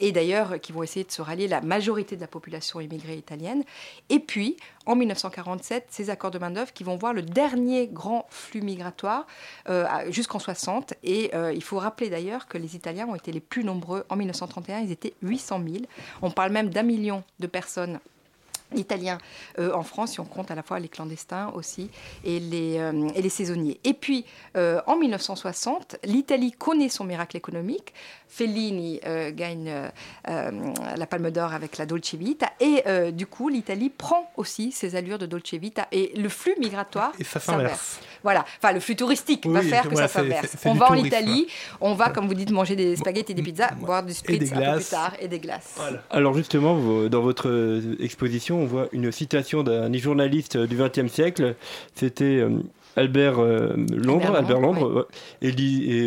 et 0.00 0.12
d'ailleurs 0.12 0.60
qui 0.60 0.72
vont 0.72 0.82
essayer 0.82 1.04
de 1.04 1.10
se 1.12 1.22
rallier 1.22 1.48
la 1.48 1.60
majorité 1.60 2.16
de 2.16 2.20
la 2.20 2.26
population 2.26 2.80
immigrée 2.80 3.16
italienne. 3.16 3.64
Et 4.08 4.18
puis, 4.18 4.56
en 4.86 4.96
1947 4.96 5.86
ces 5.90 6.10
accords 6.10 6.30
de 6.30 6.38
main-d'œuvre 6.38 6.72
qui 6.72 6.84
vont 6.84 6.96
voir 6.96 7.12
le 7.12 7.22
dernier 7.22 7.88
grand 7.88 8.26
flux 8.30 8.62
migratoire 8.62 9.26
euh, 9.68 9.86
jusqu'en 10.10 10.38
60. 10.38 10.94
Et 11.02 11.30
euh, 11.34 11.52
il 11.52 11.62
faut 11.62 11.78
rappeler 11.78 12.10
d'ailleurs 12.10 12.46
que 12.46 12.58
les 12.58 12.76
Italiens 12.76 13.06
ont 13.08 13.14
été 13.14 13.32
les 13.32 13.40
plus 13.40 13.64
nombreux 13.64 14.04
en 14.08 14.16
1931. 14.16 14.80
Ils 14.80 14.92
étaient 14.92 15.14
800 15.22 15.60
000. 15.64 15.84
On 16.22 16.30
parle 16.30 16.52
même 16.52 16.70
d'un 16.70 16.82
million 16.82 17.22
de 17.40 17.46
personnes 17.46 18.00
italiens 18.76 19.18
euh, 19.58 19.72
en 19.74 19.82
France, 19.82 20.12
si 20.12 20.20
on 20.20 20.24
compte 20.24 20.50
à 20.50 20.54
la 20.54 20.62
fois 20.62 20.78
les 20.80 20.88
clandestins 20.88 21.50
aussi 21.54 21.90
et 22.24 22.40
les, 22.40 22.78
euh, 22.78 23.08
et 23.14 23.22
les 23.22 23.28
saisonniers. 23.28 23.80
Et 23.84 23.94
puis, 23.94 24.24
euh, 24.56 24.80
en 24.86 24.96
1960, 24.96 25.96
l'Italie 26.04 26.52
connaît 26.52 26.88
son 26.88 27.04
miracle 27.04 27.36
économique. 27.36 27.94
Fellini 28.28 29.00
euh, 29.04 29.30
gagne 29.30 29.90
la 30.24 31.06
Palme 31.06 31.30
d'Or 31.30 31.52
avec 31.52 31.76
la 31.76 31.86
Dolce 31.86 32.14
Vita. 32.14 32.50
Et 32.60 32.82
du 33.12 33.26
coup, 33.26 33.48
l'Italie 33.48 33.90
prend 33.90 34.30
aussi 34.36 34.72
ses 34.72 34.96
allures 34.96 35.18
de 35.18 35.26
Dolce 35.26 35.54
Vita. 35.54 35.86
Et 35.92 36.12
le 36.16 36.28
flux 36.28 36.54
migratoire 36.58 37.12
Et 37.18 37.24
ça 37.24 37.40
s'inverse. 37.40 38.00
Voilà, 38.22 38.44
enfin 38.62 38.72
le 38.72 38.80
flux 38.80 38.96
touristique 38.96 39.46
va 39.46 39.62
faire 39.62 39.82
que 39.84 39.88
voilà, 39.92 40.08
ça 40.08 40.20
s'inverse. 40.20 40.56
On 40.64 40.74
va 40.74 40.84
en 40.86 40.88
tourisme. 40.88 41.06
Italie, 41.06 41.46
on 41.80 41.94
va, 41.94 42.10
comme 42.10 42.26
vous 42.28 42.34
dites, 42.34 42.50
manger 42.50 42.76
des 42.76 42.96
spaghettis 42.96 43.32
et 43.32 43.34
des 43.34 43.42
pizzas, 43.42 43.72
boire 43.80 44.02
du 44.04 44.12
spritz 44.12 44.52
un 44.52 44.56
peu 44.72 44.76
plus 44.76 44.84
tard 44.90 45.12
et 45.20 45.28
des 45.28 45.38
glaces. 45.38 45.78
Alors 46.10 46.34
justement, 46.34 46.74
vous- 46.74 47.08
dans 47.08 47.20
votre 47.22 47.48
euh, 47.48 47.96
exposition, 48.00 48.60
on 48.62 48.66
voit 48.66 48.88
une 48.92 49.10
citation 49.12 49.62
d'un 49.62 49.92
journaliste 49.92 50.56
euh, 50.56 50.66
du 50.66 50.76
XXe 50.76 51.12
siècle. 51.12 51.54
C'était 51.94 52.24
euh, 52.24 52.50
Albert 52.96 53.38
euh, 53.40 53.74
Londres, 53.90 54.26
Albert 54.36 54.36
Albert 54.56 54.60
Londres, 54.60 55.08
et, 55.40 55.48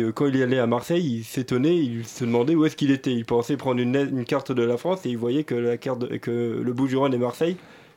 euh, 0.02 0.12
quand 0.12 0.26
il 0.26 0.36
est 0.36 0.42
allé 0.42 0.58
à 0.58 0.66
Marseille, 0.66 1.18
il 1.18 1.24
s'étonnait, 1.24 1.76
il 1.76 2.06
se 2.06 2.24
demandait 2.24 2.54
où 2.54 2.64
est-ce 2.64 2.76
qu'il 2.76 2.90
était. 2.92 3.12
Il 3.12 3.24
pensait 3.24 3.56
prendre 3.56 3.80
une, 3.80 3.94
une 3.96 4.24
carte 4.24 4.52
de 4.52 4.62
la 4.62 4.76
France 4.76 5.04
et 5.04 5.10
il 5.10 5.18
voyait 5.18 5.44
que 5.44 5.54
la 5.54 5.76
carte, 5.76 5.98
de- 6.00 6.16
que 6.16 6.60
le 6.62 6.72
Bouches-du-Rhône 6.72 7.12
et 7.14 7.18
Marseille, 7.18 7.56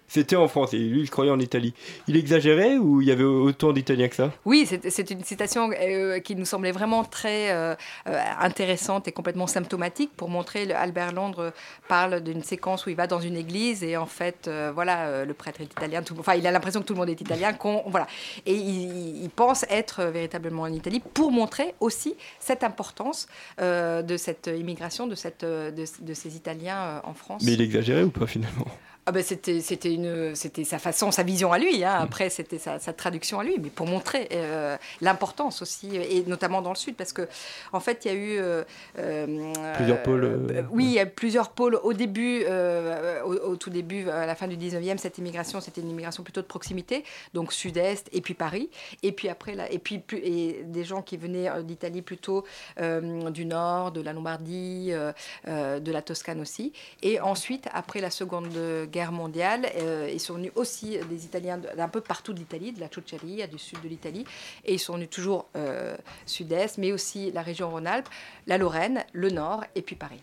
c'était 0.10 0.36
en 0.36 0.50
France. 0.50 0.74
Et 0.74 0.80
lui, 0.80 1.02
il 1.02 1.10
croyait 1.10 1.32
en 1.32 1.40
Italie. 1.40 1.74
Il 2.10 2.18
exagérait 2.18 2.76
ou 2.78 3.02
il 3.02 3.08
y 3.08 3.12
avait 3.12 3.24
autant 3.24 3.72
d'Italiens 3.72 4.10
que 4.10 4.16
ça? 4.16 4.32
Oui, 4.44 4.68
c'est 4.90 5.10
une 5.12 5.24
citation 5.24 5.70
euh, 5.72 6.20
qui 6.20 6.36
nous 6.36 6.44
semblait 6.46 6.74
vraiment 6.74 7.06
très 7.06 7.52
euh, 7.52 7.76
euh, 8.08 8.20
intéressante 8.42 9.08
et 9.08 9.14
complètement 9.14 9.48
symptomatique 9.48 10.12
pour 10.18 10.28
montrer 10.30 10.66
le 10.66 10.76
Albert 10.76 11.14
Londres 11.14 11.54
parle 11.88 12.22
d'une 12.22 12.44
séquence 12.44 12.86
où 12.86 12.90
il 12.90 12.96
va 12.98 13.08
dans 13.08 13.22
une 13.22 13.38
église 13.38 13.84
et 13.84 13.96
en 13.96 14.06
fait, 14.08 14.48
euh, 14.48 14.72
voilà, 14.74 15.24
le 15.24 15.34
prêtre 15.34 15.62
est 15.62 15.72
italien. 15.72 16.02
Tout, 16.02 16.16
enfin, 16.20 16.34
il 16.34 16.46
a 16.46 16.52
l'impression 16.52 16.82
que 16.82 16.86
tout 16.88 16.94
le 16.94 17.00
monde 17.00 17.10
est 17.10 17.22
italien. 17.22 17.54
qu'on- 17.54 17.84
voilà, 17.88 18.08
et 18.46 18.54
il, 18.54 19.24
il 19.24 19.30
pense 19.30 19.64
être 19.70 20.04
véritablement 20.06 20.64
en 20.64 20.74
Italie 20.74 21.02
pour 21.14 21.32
montrer 21.32 21.76
aussi 21.80 22.16
cette 22.40 22.64
importance 22.64 23.28
de 23.60 24.18
cette 24.18 24.48
immigration, 24.48 25.06
de, 25.08 25.16
cette, 25.16 25.46
de, 25.46 25.86
de 26.10 26.14
ces 26.16 26.36
Italiens 26.36 27.02
en 27.04 27.14
France. 27.14 27.44
Mais 27.46 27.54
il 27.54 27.62
exagérait 27.62 28.04
ou 28.04 28.10
pas 28.10 28.26
finalement? 28.28 28.66
Ah 29.10 29.12
ben 29.12 29.24
c'était 29.24 29.60
c'était 29.60 29.92
une 29.92 30.36
c'était 30.36 30.64
sa 30.64 30.78
façon 30.78 31.10
sa 31.10 31.24
vision 31.24 31.52
à 31.52 31.58
lui 31.58 31.84
hein. 31.84 31.98
après 32.00 32.30
c'était 32.30 32.60
sa, 32.60 32.78
sa 32.78 32.94
traduction 32.94 33.40
à 33.40 33.44
lui 33.44 33.56
mais 33.60 33.70
pour 33.72 33.88
montrer 33.88 34.30
euh, 34.34 34.78
l'importance 35.02 35.64
aussi 35.64 35.96
et 35.96 36.24
notamment 36.28 36.62
dans 36.62 36.70
le 36.70 36.76
sud 36.76 36.96
parce 36.96 37.12
que 37.12 37.28
en 37.74 37.80
fait 37.80 38.06
il 38.06 38.08
y 38.08 38.12
a 38.12 38.14
eu 38.14 38.38
euh, 38.38 38.64
euh, 39.00 39.74
Plusieurs 39.78 40.04
pôles, 40.04 40.26
euh, 40.26 40.62
oui 40.70 40.86
il 40.86 40.92
y 40.92 41.00
a 41.00 41.08
plusieurs 41.08 41.50
pôles. 41.50 41.80
Au 41.82 41.94
début 41.94 42.44
euh, 42.46 43.24
au, 43.24 43.34
au 43.34 43.56
tout 43.56 43.72
début 43.72 44.08
à 44.10 44.28
la 44.28 44.36
fin 44.36 44.48
du 44.48 44.58
19e 44.58 44.98
cette 45.00 45.18
immigration 45.18 45.60
c'était 45.60 45.82
une 45.82 45.90
immigration 45.90 46.22
plutôt 46.22 46.42
de 46.42 46.46
proximité 46.46 47.04
donc 47.34 47.52
sud-est 47.52 48.10
et 48.12 48.22
puis 48.22 48.36
Paris. 48.36 48.70
Et 49.02 49.12
puis 49.12 49.28
après 49.28 49.56
là 49.56 49.72
et 49.72 49.80
puis 49.80 50.04
et 50.14 50.62
des 50.66 50.84
gens 50.84 51.02
qui 51.02 51.18
venaient 51.18 51.50
euh, 51.50 51.64
d'Italie 51.64 52.04
plutôt 52.04 52.46
euh, 52.80 53.32
du 53.32 53.46
nord 53.46 53.92
de 53.92 54.02
la 54.02 54.14
Lombardie 54.14 54.90
euh, 54.92 55.12
euh, 55.48 55.80
de 55.80 55.92
la 55.92 56.04
Toscane 56.04 56.42
aussi. 56.42 56.74
Et 57.02 57.20
ensuite 57.20 57.68
après 57.74 58.02
la 58.02 58.12
seconde 58.12 58.50
guerre 58.92 58.99
mondiale 59.12 59.68
euh, 59.78 60.10
ils 60.14 60.20
sont 60.20 60.36
venus 60.36 60.52
aussi 60.56 60.98
des 61.10 61.26
Italiens 61.26 61.58
d'un 61.58 61.88
peu 61.90 62.02
partout 62.02 62.34
de 62.34 62.40
l'Italie 62.40 62.72
de 62.72 62.80
la 62.80 62.90
Ciociaria 62.90 63.48
du 63.48 63.58
sud 63.58 63.82
de 63.82 63.88
l'Italie 63.88 64.26
et 64.66 64.74
ils 64.74 64.80
sont 64.80 64.94
venus 64.94 65.10
toujours 65.10 65.48
euh, 65.56 65.96
sud-est 66.26 66.78
mais 66.78 66.92
aussi 66.92 67.32
la 67.32 67.42
région 67.42 67.70
Rhône-Alpes 67.72 68.10
la 68.48 68.58
Lorraine 68.58 69.04
le 69.14 69.30
nord 69.30 69.64
et 69.76 69.82
puis 69.82 69.96
Paris. 69.96 70.22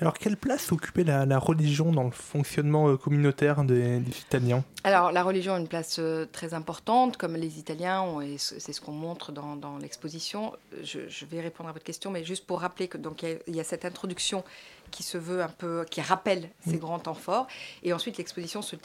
Alors, 0.00 0.14
quelle 0.14 0.38
place 0.38 0.72
occupait 0.72 1.04
la, 1.04 1.26
la 1.26 1.38
religion 1.38 1.92
dans 1.92 2.04
le 2.04 2.10
fonctionnement 2.12 2.88
euh, 2.88 2.96
communautaire 2.96 3.62
des, 3.62 3.98
des 3.98 4.18
Italiens? 4.20 4.64
Alors, 4.84 5.12
la 5.12 5.22
religion 5.22 5.52
a 5.52 5.58
une 5.58 5.68
place 5.68 5.96
euh, 5.98 6.24
très 6.32 6.54
importante, 6.54 7.18
comme 7.18 7.36
les 7.36 7.58
Italiens, 7.58 8.00
ont, 8.00 8.22
et 8.22 8.36
c'est 8.38 8.72
ce 8.72 8.80
qu'on 8.80 8.92
montre 8.92 9.32
dans, 9.32 9.56
dans 9.56 9.76
l'exposition. 9.76 10.54
Je, 10.82 11.00
je 11.08 11.26
vais 11.26 11.42
répondre 11.42 11.68
à 11.68 11.72
votre 11.72 11.84
question, 11.84 12.10
mais 12.10 12.24
juste 12.24 12.46
pour 12.46 12.60
rappeler 12.62 12.88
que 12.88 12.96
donc 12.96 13.22
il 13.22 13.28
y 13.28 13.32
a- 13.32 13.38
il 13.48 13.56
y, 13.56 13.60
a 13.60 13.64
cette 13.64 13.84
introduction 13.84 14.44
qui 14.90 15.02
se 15.02 15.18
veut 15.18 15.42
un 15.42 15.48
peu, 15.48 15.84
qui 15.90 16.00
rappelle 16.00 16.50
ces 16.66 16.78
grands 16.78 16.98
temps 16.98 17.14
forts, 17.14 17.46
et 17.82 17.92
ensuite 17.92 18.18
l'exposition 18.18 18.62
se 18.62 18.76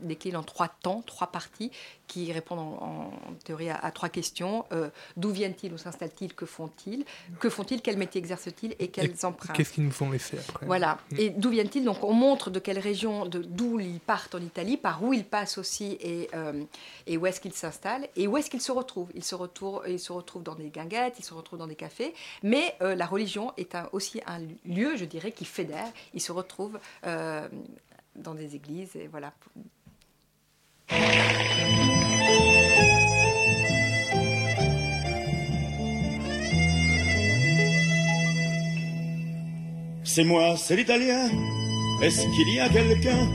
décline 0.00 0.36
en 0.36 0.42
trois 0.42 0.68
temps, 0.68 1.02
trois 1.06 1.28
parties, 1.28 1.70
qui 2.06 2.32
répondent 2.32 2.58
en, 2.58 3.10
en 3.28 3.34
théorie 3.44 3.70
à, 3.70 3.76
à 3.76 3.90
trois 3.90 4.08
questions 4.08 4.64
Euh, 4.72 4.90
d'où 5.16 5.30
viennent-ils, 5.30 5.72
où 5.72 5.78
s'installent-ils, 5.78 6.34
que 6.34 6.46
font-ils, 6.46 7.04
que 7.40 7.48
font-ils, 7.48 7.80
quel 7.82 7.96
métier 7.96 8.18
exercent-ils 8.18 8.74
et 8.78 8.88
quelles 8.88 9.10
Et 9.10 9.24
empreintes. 9.24 9.56
Qu'est-ce 9.56 9.72
qu'ils 9.72 9.84
nous 9.84 10.02
ont 10.02 10.10
laissé 10.10 10.38
après 10.38 10.66
Voilà. 10.66 10.98
Mm. 11.12 11.16
Et 11.18 11.30
d'où 11.30 11.50
viennent-ils 11.50 11.84
Donc, 11.84 12.02
on 12.02 12.12
montre 12.12 12.50
de 12.50 12.58
quelle 12.58 12.78
région, 12.78 13.26
d'où 13.26 13.80
ils 13.80 14.00
partent 14.00 14.34
en 14.34 14.40
Italie, 14.40 14.76
par 14.76 15.02
où 15.02 15.12
ils 15.12 15.24
passent 15.24 15.58
aussi, 15.58 15.96
et, 16.00 16.28
euh, 16.34 16.62
et 17.06 17.16
où 17.16 17.26
est-ce 17.26 17.40
qu'ils 17.40 17.52
s'installent, 17.54 18.08
et 18.16 18.26
où 18.26 18.36
est-ce 18.36 18.50
qu'ils 18.50 18.60
se 18.62 18.72
retrouvent. 18.72 19.10
Ils 19.14 19.24
se 19.24 19.34
retrouvent, 19.34 19.82
ils 19.88 20.00
se 20.00 20.12
retrouvent 20.12 20.42
dans 20.42 20.54
des 20.54 20.68
guinguettes, 20.70 21.16
ils 21.18 21.24
se 21.24 21.34
retrouvent 21.34 21.58
dans 21.58 21.66
des 21.66 21.76
cafés, 21.76 22.14
mais 22.42 22.74
euh, 22.82 22.94
la 22.94 23.06
religion 23.06 23.52
est 23.56 23.74
un- 23.74 23.88
aussi 23.92 24.20
un 24.26 24.40
lieu, 24.64 24.96
je 24.96 25.04
dirais, 25.04 25.32
qui 25.32 25.44
fédère. 25.44 25.86
Ils 26.14 26.20
se 26.20 26.32
retrouvent 26.32 26.78
dans 28.16 28.34
des 28.34 28.54
églises, 28.54 28.94
et 28.96 29.08
voilà. 29.08 29.32
C'est 40.04 40.24
moi, 40.24 40.54
c'est 40.56 40.76
l'italien. 40.76 41.28
Est-ce 42.02 42.22
qu'il 42.22 42.54
y 42.54 42.60
a 42.60 42.68
quelqu'un? 42.68 43.28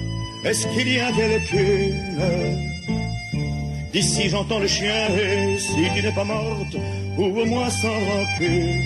Est-ce 0.45 0.67
qu'il 0.67 0.93
y 0.93 0.99
a 0.99 1.11
quelqu'une? 1.11 1.95
D'ici 3.91 4.29
j'entends 4.29 4.59
le 4.59 4.67
chien 4.67 5.09
et 5.09 5.57
si 5.57 5.89
tu 5.95 6.03
n'es 6.03 6.13
pas 6.13 6.23
morte, 6.23 6.77
ouvre-moi 7.17 7.69
sans 7.69 7.91
rancune. 7.91 8.81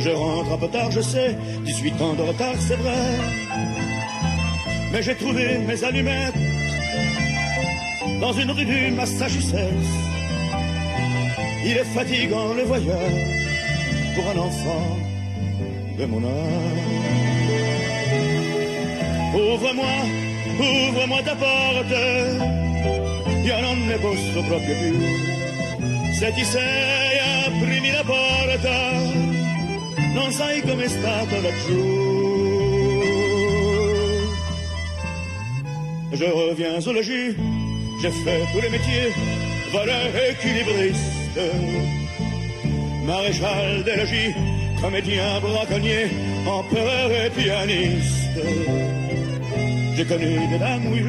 Je 0.00 0.10
rentre 0.10 0.52
un 0.52 0.58
peu 0.58 0.68
tard, 0.68 0.90
je 0.90 1.00
sais, 1.00 1.36
18 1.64 2.02
ans 2.02 2.14
de 2.14 2.22
retard, 2.22 2.56
c'est 2.58 2.76
vrai. 2.76 3.18
Mais 4.92 5.02
j'ai 5.02 5.14
trouvé 5.14 5.58
mes 5.66 5.84
allumettes 5.84 6.34
dans 8.22 8.32
une 8.32 8.52
rue 8.52 8.64
du 8.64 8.92
Massachusetts. 8.92 9.88
Il 11.68 11.76
est 11.76 11.90
fatigant 11.96 12.54
le 12.54 12.62
voyage 12.62 13.46
pour 14.14 14.24
un 14.32 14.38
enfant 14.48 14.88
de 15.98 16.04
mon 16.06 16.22
âge. 16.24 16.82
Ouvre-moi, 19.34 19.96
ouvre-moi 20.70 21.20
ta 21.28 21.34
porte, 21.44 22.04
io 23.48 23.56
non 23.66 23.78
ne 23.90 23.96
posso 24.06 24.38
proprio 24.50 24.74
più. 24.80 24.94
Se 26.18 26.32
ti 26.36 26.44
sei 26.44 27.14
aprimi 27.46 27.90
la 27.90 28.04
porta, 28.04 28.78
non 30.14 30.30
sai 30.30 30.60
com'è 30.66 30.88
stato 30.96 31.34
laggiù. 31.46 31.82
Je 36.12 36.26
reviens 36.26 36.86
au 36.86 36.92
logis, 36.92 37.34
j'ai 38.02 38.10
fait 38.10 38.42
tous 38.52 38.60
les 38.60 38.68
métiers, 38.68 39.12
voleur, 39.70 40.10
équilibriste, 40.30 41.38
maréchal 43.06 43.84
des 43.84 43.96
logis, 43.96 44.34
comédien, 44.80 45.38
braconnier, 45.40 46.10
empereur 46.44 47.10
et 47.12 47.30
pianiste. 47.30 48.40
J'ai 49.96 50.04
connu 50.04 50.48
des 50.50 50.58
dames, 50.58 50.86
oui, 50.90 51.04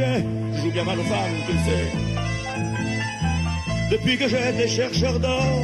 je 0.53 0.61
joue 0.61 0.71
bien 0.71 0.83
mal 0.83 0.99
aux 0.99 1.03
femmes, 1.03 1.37
tu 1.47 1.53
le 1.53 1.59
sais. 1.67 1.87
Depuis 3.91 4.17
que 4.17 4.27
j'étais 4.27 4.67
chercheur 4.67 5.19
d'or, 5.19 5.63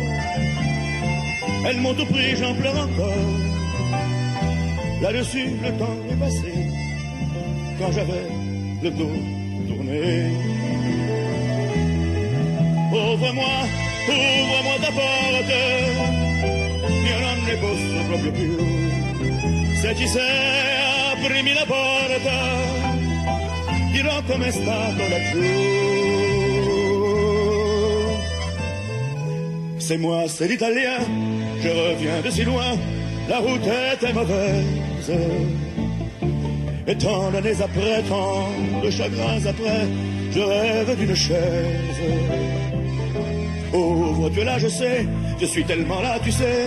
elles 1.68 1.78
m'ont 1.78 1.94
tout 1.94 2.08
pris, 2.08 2.36
j'en 2.38 2.56
pleure 2.56 2.80
encore. 2.88 3.28
Là-dessus, 5.04 5.50
le 5.64 5.72
temps 5.78 5.98
est 6.12 6.20
passé, 6.20 6.54
quand 7.80 7.92
j'avais 7.92 8.26
le 8.82 8.90
dos 8.90 9.12
tourné. 9.68 10.59
Ouvre-moi, 12.92 13.56
ouvre-moi 14.08 14.78
ta 14.82 14.92
porte, 14.92 15.62
io 17.08 17.20
non 17.20 17.38
ne 17.46 17.56
posso 17.58 18.00
proprio 18.08 18.32
più. 18.32 18.58
Se 19.82 19.96
ci 19.96 20.08
sei, 20.08 21.14
aprimi 21.14 21.54
la 21.54 21.66
porta, 21.66 22.40
dirò 23.92 24.22
com'è 24.26 24.52
stato 24.52 25.08
laggiù. 25.08 25.78
C'est 29.78 29.98
moi, 29.98 30.28
c'est 30.28 30.48
l'italien, 30.48 31.00
je 31.62 31.70
reviens 31.70 32.22
de 32.22 32.32
si 32.32 32.44
loin, 32.44 32.76
la 33.28 33.38
route 33.38 33.70
était 33.94 34.14
mauvaise. 34.14 35.14
Et 36.88 36.96
tant 36.98 37.30
d'années 37.30 37.62
après, 37.62 38.02
tant 38.10 38.50
de 38.84 38.90
chagrins 38.90 39.46
après, 39.46 39.88
je 40.32 40.40
rêve 40.40 40.98
d'une 40.98 41.16
chaise. 41.16 42.59
Ouvre 43.74 44.30
tu 44.30 44.40
es 44.40 44.44
là, 44.44 44.58
je 44.58 44.68
sais, 44.68 45.06
je 45.40 45.46
suis 45.46 45.64
tellement 45.64 46.02
là, 46.02 46.18
tu 46.24 46.32
sais. 46.32 46.66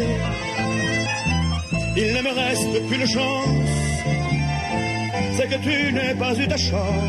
Il 1.97 2.15
ne 2.15 2.23
me 2.23 2.33
reste 2.33 2.89
qu'une 2.89 3.07
chance, 3.07 3.49
c'est 5.37 5.49
que 5.49 5.59
tu 5.63 5.93
n'aies 5.93 6.15
pas 6.15 6.35
eu 6.35 6.47
ta 6.47 6.57
chance. 6.57 7.05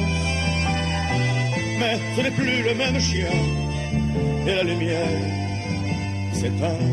Mais 1.80 1.98
ce 2.16 2.22
n'est 2.22 2.32
plus 2.32 2.64
le 2.64 2.74
même 2.76 3.00
chien, 3.00 3.34
et 4.48 4.56
la 4.56 4.64
lumière 4.64 5.20
s'éteint. 6.34 6.86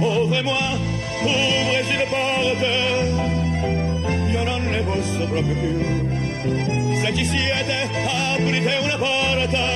Ouvrez-moi, 0.00 0.64
ouvrez 1.22 1.84
une 1.96 2.06
porte, 2.14 2.66
io 4.32 4.44
non 4.44 4.60
ne 4.60 4.82
posso 4.82 5.26
proprio 5.30 5.54
più. 5.54 6.23
Se 6.44 7.14
ci 7.14 7.24
siete, 7.24 7.88
aprite 8.34 8.78
una 8.82 8.98
porta, 8.98 9.66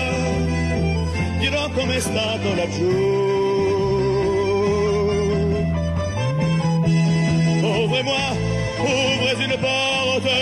dirò 1.38 1.70
com'è 1.70 1.98
stato 1.98 2.54
laggiù. 2.54 3.16
Ouvrez-moi, 7.62 8.36
ouvrez 8.80 9.38
une 9.46 9.58
porte, 9.58 10.36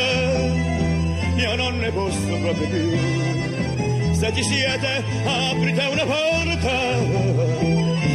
io 1.37 1.55
non 1.55 1.79
ne 1.79 1.91
posso 1.93 2.37
proprio 2.43 2.69
più. 2.71 2.99
Se 4.13 4.33
ci 4.35 4.43
siete, 4.43 5.05
aprite 5.25 5.85
una 5.93 6.05
porta, 6.07 6.97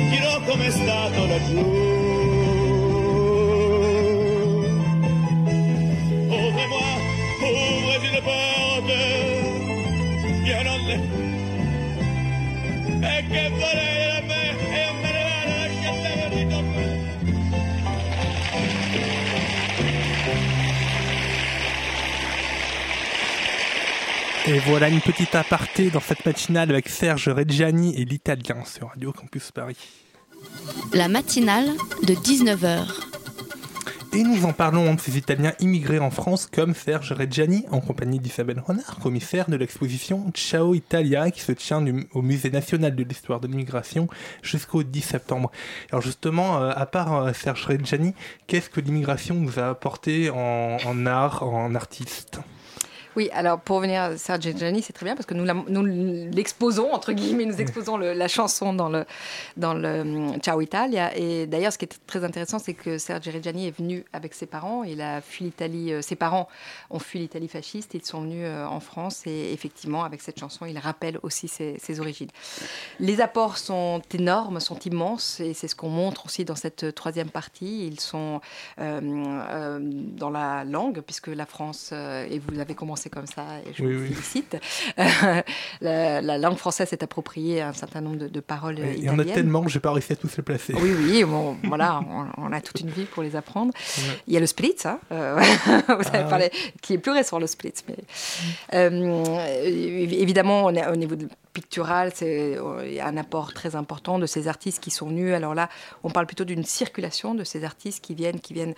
dirò 0.09 0.41
com'è 0.41 0.69
stato 0.69 1.27
laggiù. 1.27 2.10
Et 24.47 24.59
voilà 24.59 24.89
une 24.89 24.99
petite 24.99 25.33
aparté 25.35 25.89
dans 25.91 26.01
cette 26.01 26.25
matinale 26.25 26.71
avec 26.71 26.89
Serge 26.89 27.29
Reggiani 27.29 27.95
et 27.95 28.03
l'Italien 28.03 28.65
sur 28.65 28.89
Radio 28.89 29.13
Campus 29.13 29.49
Paris. 29.51 29.77
La 30.93 31.07
matinale 31.07 31.69
de 32.03 32.13
19h. 32.13 32.85
Et 34.13 34.23
nous 34.23 34.43
en 34.43 34.51
parlons 34.51 34.93
de 34.93 34.99
ces 34.99 35.17
Italiens 35.17 35.53
immigrés 35.61 35.99
en 35.99 36.11
France 36.11 36.45
comme 36.45 36.75
Serge 36.75 37.13
Reggiani 37.13 37.65
en 37.71 37.79
compagnie 37.79 38.19
d'Isabelle 38.19 38.59
Renard, 38.59 38.99
commissaire 39.01 39.49
de 39.49 39.55
l'exposition 39.55 40.29
Ciao 40.33 40.75
Italia 40.75 41.31
qui 41.31 41.39
se 41.39 41.53
tient 41.53 41.81
au 42.13 42.21
Musée 42.21 42.49
national 42.49 42.93
de 42.93 43.03
l'histoire 43.05 43.39
de 43.39 43.47
l'immigration 43.47 44.09
jusqu'au 44.41 44.83
10 44.83 45.01
septembre. 45.01 45.49
Alors 45.91 46.01
justement, 46.01 46.61
euh, 46.61 46.73
à 46.75 46.85
part 46.85 47.15
euh, 47.15 47.31
Serge 47.31 47.65
Reggiani, 47.65 48.13
qu'est-ce 48.47 48.69
que 48.69 48.81
l'immigration 48.81 49.35
nous 49.35 49.59
a 49.59 49.69
apporté 49.69 50.29
en 50.29 51.05
art, 51.05 51.43
en 51.43 51.73
artiste? 51.73 52.41
Oui, 53.17 53.29
alors 53.33 53.59
pour 53.59 53.81
venir 53.81 54.01
à 54.01 54.17
Serge 54.17 54.55
Gianni, 54.55 54.81
c'est 54.81 54.93
très 54.93 55.05
bien 55.05 55.15
parce 55.15 55.25
que 55.25 55.33
nous 55.33 55.43
la- 55.43 55.53
nous 55.53 55.83
l'exposons, 56.31 56.93
entre 56.93 57.11
guillemets, 57.11 57.43
nous 57.45 57.59
exposons 57.59 57.97
le- 57.97 58.13
la 58.13 58.29
chanson 58.29 58.73
dans 58.73 58.87
le, 58.87 59.03
dans 59.57 59.73
le 59.73 59.99
hum, 60.01 60.39
Ciao 60.39 60.61
Italia. 60.61 61.11
Et 61.17 61.45
d'ailleurs, 61.45 61.73
ce 61.73 61.77
qui 61.77 61.85
est 61.85 61.99
très 62.07 62.23
intéressant, 62.23 62.57
c'est 62.57 62.73
que 62.73 62.97
Serge 62.97 63.27
Reggiani 63.27 63.67
est 63.67 63.77
venu 63.77 64.05
avec 64.13 64.33
ses 64.33 64.45
parents. 64.45 64.85
Il 64.85 65.01
a 65.01 65.19
fui 65.19 65.43
l'Italie, 65.43 65.91
euh, 65.91 66.01
ses 66.01 66.15
parents 66.15 66.47
ont 66.89 66.99
fui 66.99 67.19
l'Italie 67.19 67.49
fasciste. 67.49 67.93
Ils 67.95 68.05
sont 68.05 68.21
venus 68.21 68.45
euh, 68.45 68.65
en 68.65 68.79
France 68.79 69.23
et 69.27 69.51
effectivement, 69.51 70.05
avec 70.05 70.21
cette 70.21 70.39
chanson, 70.39 70.65
il 70.65 70.77
rappelle 70.79 71.19
aussi 71.21 71.49
ses, 71.49 71.77
ses 71.79 71.99
origines. 71.99 72.29
Les 73.01 73.19
apports 73.19 73.57
sont 73.57 74.01
énormes, 74.13 74.61
sont 74.61 74.79
immenses 74.79 75.41
et 75.41 75.53
c'est 75.53 75.67
ce 75.67 75.75
qu'on 75.75 75.89
montre 75.89 76.27
aussi 76.27 76.45
dans 76.45 76.55
cette 76.55 76.95
troisième 76.95 77.29
partie. 77.29 77.87
Ils 77.87 77.99
sont 77.99 78.39
euh, 78.79 79.01
euh, 79.03 79.79
dans 79.81 80.29
la 80.29 80.63
langue, 80.63 81.01
puisque 81.01 81.27
la 81.27 81.45
France, 81.45 81.89
euh, 81.91 82.25
et 82.29 82.39
vous 82.39 82.57
avez 82.59 82.73
commencé 82.73 83.00
comme 83.09 83.25
ça, 83.27 83.43
et 83.65 83.73
je 83.73 83.83
Oui, 83.83 83.93
vous 83.95 84.01
oui. 84.03 84.07
félicite, 84.09 84.57
la, 85.81 86.21
la 86.21 86.37
langue 86.37 86.57
française 86.57 86.89
s'est 86.89 87.03
appropriée 87.03 87.61
un 87.61 87.73
certain 87.73 88.01
nombre 88.01 88.17
de, 88.17 88.27
de 88.27 88.39
paroles 88.39 88.79
Et 88.79 88.95
Il 88.97 89.03
y 89.03 89.09
en 89.09 89.19
a 89.19 89.25
tellement 89.25 89.63
que 89.63 89.69
j'ai 89.69 89.79
pas 89.79 89.91
réussi 89.91 90.13
à 90.13 90.15
tous 90.15 90.35
les 90.37 90.43
placer. 90.43 90.73
Oui, 90.79 90.91
oui, 90.97 91.23
bon, 91.23 91.57
voilà, 91.63 92.01
on, 92.37 92.45
on 92.45 92.51
a 92.51 92.61
toute 92.61 92.79
une 92.81 92.89
vie 92.89 93.05
pour 93.05 93.23
les 93.23 93.35
apprendre. 93.35 93.73
Ouais. 93.97 94.03
Il 94.27 94.33
y 94.33 94.37
a 94.37 94.39
le 94.39 94.45
Splitz, 94.45 94.85
hein, 94.85 94.99
euh, 95.11 95.35
vous 95.87 96.07
avez 96.07 96.19
Ah, 96.19 96.23
parlé, 96.23 96.51
qui 96.81 96.93
est 96.93 96.97
plus 96.97 97.11
récent, 97.11 97.39
le 97.39 97.47
Splitz. 97.47 97.83
Mais, 97.87 97.95
euh, 98.73 99.65
évidemment, 99.65 100.65
on 100.65 100.75
est- 100.75 100.87
au 100.87 100.95
niveau 100.95 101.15
de 101.15 101.27
pictural, 101.53 102.11
c'est 102.13 102.57
euh, 102.57 103.01
un 103.01 103.17
apport 103.17 103.53
très 103.53 103.75
important 103.75 104.19
de 104.19 104.25
ces 104.25 104.47
artistes 104.47 104.81
qui 104.81 104.91
sont 104.91 105.07
venus. 105.07 105.33
Alors 105.33 105.53
là, 105.53 105.69
on 106.03 106.09
parle 106.09 106.25
plutôt 106.25 106.45
d'une 106.45 106.63
circulation 106.63 107.35
de 107.35 107.43
ces 107.43 107.63
artistes 107.63 108.03
qui 108.03 108.15
viennent, 108.15 108.39
qui 108.39 108.53
viennent 108.53 108.75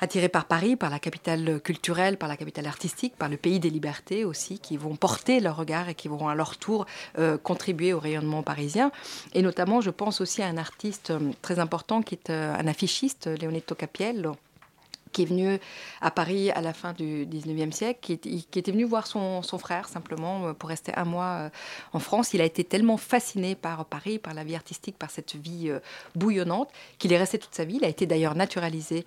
attirés 0.00 0.28
par 0.28 0.44
Paris, 0.44 0.76
par 0.76 0.90
la 0.90 0.98
capitale 0.98 1.60
culturelle, 1.60 2.16
par 2.16 2.28
la 2.28 2.36
capitale 2.36 2.66
artistique, 2.66 3.14
par 3.16 3.28
le 3.28 3.36
pays 3.36 3.60
des 3.60 3.70
libertés 3.70 4.24
aussi, 4.24 4.58
qui 4.58 4.76
vont 4.76 4.96
porter 4.96 5.40
leur 5.40 5.56
regard 5.56 5.88
et 5.88 5.94
qui 5.94 6.08
vont 6.08 6.28
à 6.28 6.34
leur 6.34 6.56
tour 6.56 6.86
euh, 7.18 7.36
contribuer 7.36 7.92
au 7.92 7.98
rayonnement 7.98 8.42
parisien. 8.42 8.90
Et 9.34 9.42
notamment, 9.42 9.80
je 9.80 9.90
pense 9.90 10.20
aussi 10.20 10.42
à 10.42 10.46
un 10.46 10.56
artiste 10.56 11.10
euh, 11.10 11.32
très 11.42 11.58
important 11.58 12.02
qui 12.02 12.14
est 12.14 12.30
un 12.30 12.66
affichiste, 12.66 13.28
Leonetto 13.40 13.74
Capiello 13.74 14.36
qui 15.12 15.22
est 15.22 15.26
venu 15.26 15.58
à 16.00 16.10
Paris 16.10 16.50
à 16.50 16.60
la 16.60 16.72
fin 16.72 16.92
du 16.92 17.26
19e 17.26 17.72
siècle, 17.72 18.00
qui, 18.00 18.12
était 18.12 18.72
venu 18.72 18.84
voir 18.84 19.06
son, 19.06 19.42
frère 19.58 19.88
simplement 19.88 20.46
euh, 20.46 20.52
pour 20.52 20.68
rester 20.68 20.92
un 20.94 21.04
mois 21.04 21.24
euh, 21.24 21.50
en 21.92 21.98
France. 21.98 22.34
Il 22.34 22.40
a 22.40 22.44
été 22.44 22.64
tellement 22.64 22.96
fasciné 22.96 23.54
par 23.54 23.84
Paris, 23.84 24.18
par 24.18 24.34
la 24.34 24.44
vie 24.44 24.54
artistique, 24.54 24.96
par 24.98 25.10
cette 25.10 25.34
vie 25.36 25.70
euh, 25.70 25.80
bouillonnante, 26.14 26.68
qu'il 26.98 27.12
est 27.12 27.18
resté 27.18 27.38
toute 27.38 27.54
sa 27.54 27.64
vie. 27.64 27.76
Il 27.76 27.84
a 27.84 27.88
été 27.88 28.06
d'ailleurs 28.06 28.34
naturalisé 28.34 29.04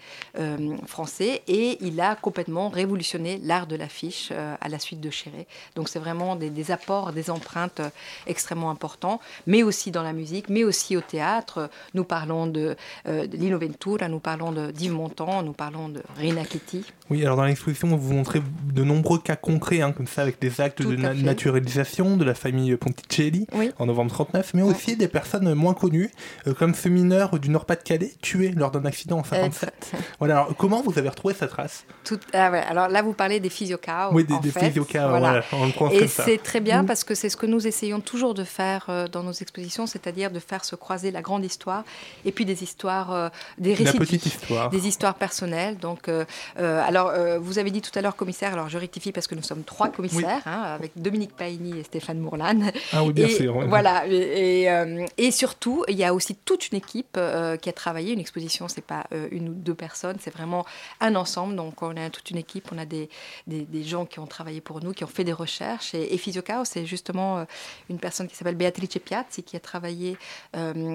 français 0.85 1.41
et 1.47 1.77
il 1.81 1.99
a 2.01 2.15
complètement 2.15 2.69
révolutionné 2.69 3.39
l'art 3.43 3.67
de 3.67 3.75
l'affiche 3.75 4.31
à 4.31 4.69
la 4.69 4.79
suite 4.79 5.01
de 5.01 5.09
Chéré. 5.09 5.47
Donc 5.75 5.89
c'est 5.89 5.99
vraiment 5.99 6.35
des, 6.35 6.71
apports, 6.71 7.11
des 7.13 7.29
empreintes 7.29 7.81
extrêmement 8.27 8.69
importants, 8.69 9.19
mais 9.47 9.63
aussi 9.63 9.91
dans 9.91 10.03
la 10.03 10.13
musique, 10.13 10.49
mais 10.49 10.63
aussi 10.63 10.97
au 10.97 11.01
théâtre. 11.01 11.69
Nous 11.93 12.03
parlons 12.03 12.47
de, 12.47 12.75
euh, 13.07 13.25
Lino 13.25 13.59
Ventura, 13.59 14.07
nous 14.07 14.19
parlons 14.19 14.51
d'Yves 14.71 14.93
Montand, 14.93 15.43
nous 15.43 15.53
parlons 15.53 15.89
de 15.91 16.01
Rina 16.17 16.43
Ketty. 16.45 16.83
Oui, 17.09 17.23
alors 17.25 17.35
dans 17.37 17.43
l'exposition, 17.43 17.95
vous 17.95 18.13
montrez 18.13 18.41
de 18.73 18.83
nombreux 18.83 19.19
cas 19.19 19.35
concrets, 19.35 19.81
hein, 19.81 19.91
comme 19.91 20.07
ça, 20.07 20.21
avec 20.21 20.39
des 20.39 20.61
actes 20.61 20.81
Tout 20.81 20.89
de 20.91 20.95
na- 20.95 21.13
naturalisation 21.13 22.15
de 22.17 22.23
la 22.23 22.33
famille 22.33 22.75
Ponticelli 22.77 23.47
Oui. 23.53 23.71
en 23.79 23.85
novembre 23.85 24.11
39, 24.11 24.53
mais 24.53 24.61
aussi 24.61 24.95
des 24.95 25.07
personnes 25.07 25.53
moins 25.53 25.73
connues, 25.73 26.09
euh, 26.47 26.53
comme 26.53 26.73
ce 26.73 26.87
mineur 26.89 27.37
du 27.39 27.49
Nord-Pas-de-Calais, 27.49 28.13
tué 28.21 28.51
lors 28.51 28.71
d'un 28.71 28.85
accident 28.85 29.19
en 29.19 29.23
57. 29.23 29.73
voilà, 30.19 30.35
alors 30.41 30.55
comment 30.57 30.81
vous 30.81 30.97
avez 30.97 31.09
retrouvé 31.09 31.33
sa 31.33 31.47
trace? 31.47 31.85
Tout- 32.05 32.19
ah 32.33 32.45
Alors 32.47 32.87
là, 32.87 33.01
vous 33.01 33.13
parlez 33.13 33.39
des 33.39 33.49
physiocas. 33.49 34.09
Oui, 34.13 34.23
des- 34.23 34.33
en 34.33 34.39
des 34.39 34.51
fait. 34.51 34.67
physiocas, 34.67 35.07
voilà, 35.09 35.43
on 35.51 35.65
le 35.65 35.71
prononce 35.73 35.93
Et 35.95 36.07
c'est 36.07 36.37
très 36.37 36.61
bien 36.61 36.83
Mm. 36.83 36.85
parce 36.85 37.03
que 37.03 37.13
c'est 37.15 37.29
ce 37.29 37.37
que 37.37 37.45
nous 37.45 37.67
essayons 37.67 37.99
toujours 37.99 38.33
de 38.33 38.43
faire 38.43 38.85
euh, 38.89 39.07
dans 39.07 39.23
nos 39.23 39.33
expositions, 39.33 39.85
c'est-à-dire 39.87 40.31
de 40.31 40.39
faire 40.39 40.63
se 40.63 40.75
croiser 40.75 41.11
la 41.11 41.21
grande 41.21 41.43
histoire 41.43 41.83
et 42.25 42.31
puis 42.31 42.45
des 42.45 42.63
histoires, 42.63 43.11
euh, 43.11 43.29
des 43.57 43.71
La 43.71 43.77
récits 43.77 43.93
de 43.93 43.97
petite 43.99 44.25
histoire. 44.25 44.69
des 44.69 44.87
histoires 44.87 45.15
personnelles. 45.15 45.77
Donc, 45.81 46.07
euh, 46.07 46.23
euh, 46.59 46.81
alors, 46.85 47.09
euh, 47.09 47.39
vous 47.39 47.59
avez 47.59 47.71
dit 47.71 47.81
tout 47.81 47.91
à 47.97 48.01
l'heure 48.01 48.15
commissaire. 48.15 48.53
Alors, 48.53 48.69
je 48.69 48.77
rectifie 48.77 49.11
parce 49.11 49.27
que 49.27 49.35
nous 49.35 49.41
sommes 49.41 49.63
trois 49.63 49.89
commissaires, 49.89 50.43
hein, 50.45 50.61
avec 50.61 50.91
Dominique 50.95 51.35
Paini 51.35 51.79
et 51.79 51.83
Stéphane 51.83 52.19
Mourlan. 52.19 52.71
Ah 52.93 53.03
oui, 53.03 53.11
bien 53.11 53.27
Et 53.27 53.29
sûr, 53.29 53.55
ouais. 53.57 53.67
Voilà. 53.67 54.07
Et, 54.07 54.63
et, 54.63 55.05
et 55.17 55.31
surtout, 55.31 55.83
il 55.89 55.97
y 55.97 56.05
a 56.05 56.13
aussi 56.13 56.35
toute 56.35 56.71
une 56.71 56.77
équipe 56.77 57.19
qui 57.61 57.69
a 57.69 57.73
travaillé. 57.73 58.13
Une 58.13 58.19
exposition, 58.19 58.67
c'est 58.67 58.85
pas 58.85 59.05
une 59.31 59.49
ou 59.49 59.53
deux 59.53 59.73
personnes, 59.73 60.17
c'est 60.21 60.33
vraiment 60.33 60.65
un 60.99 61.15
ensemble. 61.15 61.55
Donc, 61.55 61.81
on 61.81 61.97
a 61.97 62.09
toute 62.09 62.29
une 62.31 62.37
équipe, 62.37 62.69
on 62.71 62.77
a 62.77 62.85
des, 62.85 63.09
des, 63.47 63.61
des 63.61 63.83
gens 63.83 64.05
qui 64.05 64.19
ont 64.19 64.27
travaillé 64.27 64.61
pour 64.61 64.81
nous, 64.83 64.93
qui 64.93 65.03
ont 65.03 65.07
fait 65.07 65.23
des 65.23 65.33
recherches. 65.33 65.93
Et, 65.95 66.17
Physiochaos, 66.17 66.65
c'est 66.65 66.85
justement 66.85 67.45
une 67.89 67.97
personne 67.97 68.27
qui 68.27 68.35
s'appelle 68.35 68.55
Beatrice 68.55 68.99
Piazzi, 69.03 69.43
qui 69.43 69.55
a 69.55 69.59
travaillé 69.59 70.17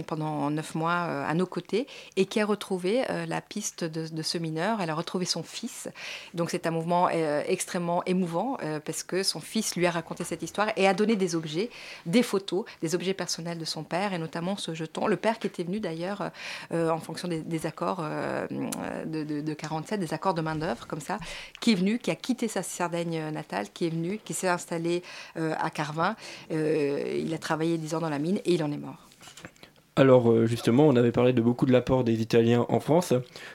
pendant 0.07 0.51
neuf 0.51 0.75
mois 0.75 0.93
à 0.93 1.35
nos 1.35 1.47
côtés 1.47 1.87
et 2.17 2.27
qui 2.27 2.41
a 2.41 2.47
retrouvé 2.47 3.03
la 3.27 3.41
piste 3.41 3.83
de, 3.85 4.07
de 4.09 4.23
ce 4.23 4.39
mineur. 4.39 4.76
Elle 4.81 4.91
a 4.91 4.95
retrouvé 4.95 5.25
son 5.25 5.43
fils. 5.43 5.89
Donc, 6.35 6.51
c'est 6.51 6.67
un 6.67 6.71
mouvement 6.71 7.09
euh, 7.13 7.43
extrêmement 7.47 8.03
émouvant 8.05 8.59
euh, 8.63 8.81
parce 8.81 9.03
que 9.03 9.23
son 9.23 9.41
fils 9.41 9.77
lui 9.77 9.87
a 9.87 9.91
raconté 9.91 10.25
cette 10.25 10.43
histoire 10.43 10.69
et 10.77 10.87
a 10.87 10.95
donné 10.95 11.17
des 11.17 11.35
objets, 11.35 11.71
des 12.05 12.23
photos, 12.23 12.65
des 12.83 12.95
objets 12.95 13.15
personnels 13.15 13.59
de 13.59 13.65
son 13.65 13.85
père 13.85 14.13
et 14.13 14.19
notamment 14.19 14.57
ce 14.57 14.75
jeton. 14.75 15.07
Le 15.07 15.17
père 15.17 15.39
qui 15.39 15.47
était 15.47 15.65
venu 15.65 15.81
d'ailleurs 15.81 16.31
euh, 16.73 16.91
en 16.91 16.99
fonction 16.99 17.29
des, 17.29 17.67
accords 17.67 18.03
de, 18.03 19.25
de, 19.25 19.41
de 19.41 19.55
47, 19.55 20.01
des 20.01 20.15
accords 20.15 20.35
de 20.35 20.43
main-d'œuvre 20.43 20.87
comme 20.87 21.01
ça, 21.01 21.19
qui 21.61 21.73
est 21.73 21.77
venu, 21.77 21.99
qui 21.99 22.11
a 22.11 22.17
quitté 22.17 22.49
sa 22.49 22.63
Sardaigne 22.63 23.31
natale, 23.31 23.67
qui 23.73 23.87
est 23.87 23.91
venu, 23.91 24.19
qui 24.25 24.35
s'est 24.35 24.49
installé 24.49 25.03
à 25.37 25.71
Carvin. 25.71 26.17
Il 26.51 27.33
a 27.35 27.39
travaillé 27.39 27.79
10 27.79 27.95
ans 27.95 28.01
dans 28.01 28.11
la 28.11 28.19
mine 28.19 28.39
et 28.45 28.55
il 28.55 28.63
en 28.63 28.71
est 28.71 28.77
mort. 28.77 29.06
Alors 29.99 30.31
euh, 30.31 30.45
justement, 30.47 30.87
on 30.87 30.95
avait 30.95 31.11
parlé 31.11 31.33
de 31.33 31.41
beaucoup 31.41 31.65
de 31.65 31.73
l'apport 31.73 32.05
des 32.05 32.21
Italiens 32.21 32.67
en 32.69 32.81
France. 32.81 33.15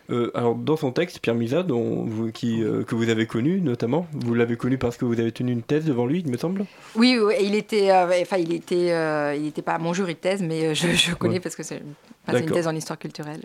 Euh, 0.09 0.31
alors 0.33 0.55
dans 0.55 0.75
son 0.75 0.91
texte, 0.91 1.19
Pierre 1.19 1.35
Misa, 1.35 1.61
dont 1.61 2.03
vous, 2.03 2.31
qui, 2.31 2.63
euh, 2.63 2.83
que 2.83 2.95
vous 2.95 3.09
avez 3.09 3.27
connu 3.27 3.61
notamment, 3.61 4.07
vous 4.13 4.33
l'avez 4.33 4.55
connu 4.55 4.79
parce 4.79 4.97
que 4.97 5.05
vous 5.05 5.19
avez 5.19 5.31
tenu 5.31 5.51
une 5.51 5.61
thèse 5.61 5.85
devant 5.85 6.07
lui, 6.07 6.23
il 6.25 6.31
me 6.31 6.37
semble? 6.37 6.65
Oui, 6.95 7.19
oui, 7.23 7.35
il 7.41 7.53
était, 7.53 7.91
euh, 7.91 8.07
enfin, 8.23 8.37
il 8.37 8.53
était, 8.53 9.37
il 9.37 9.45
était 9.47 9.61
pas 9.61 9.73
à 9.73 9.77
mon 9.77 9.93
jury 9.93 10.15
de 10.15 10.19
thèse, 10.19 10.41
mais 10.41 10.73
je, 10.73 10.87
je 10.89 11.13
connais 11.13 11.35
Ouais. 11.35 11.39
parce 11.39 11.55
que 11.55 11.61
c'est 11.63 11.81
enfin, 12.27 12.39
une 12.39 12.49
thèse 12.49 12.67
en 12.67 12.75
histoire 12.75 12.97
culturelle. 12.97 13.41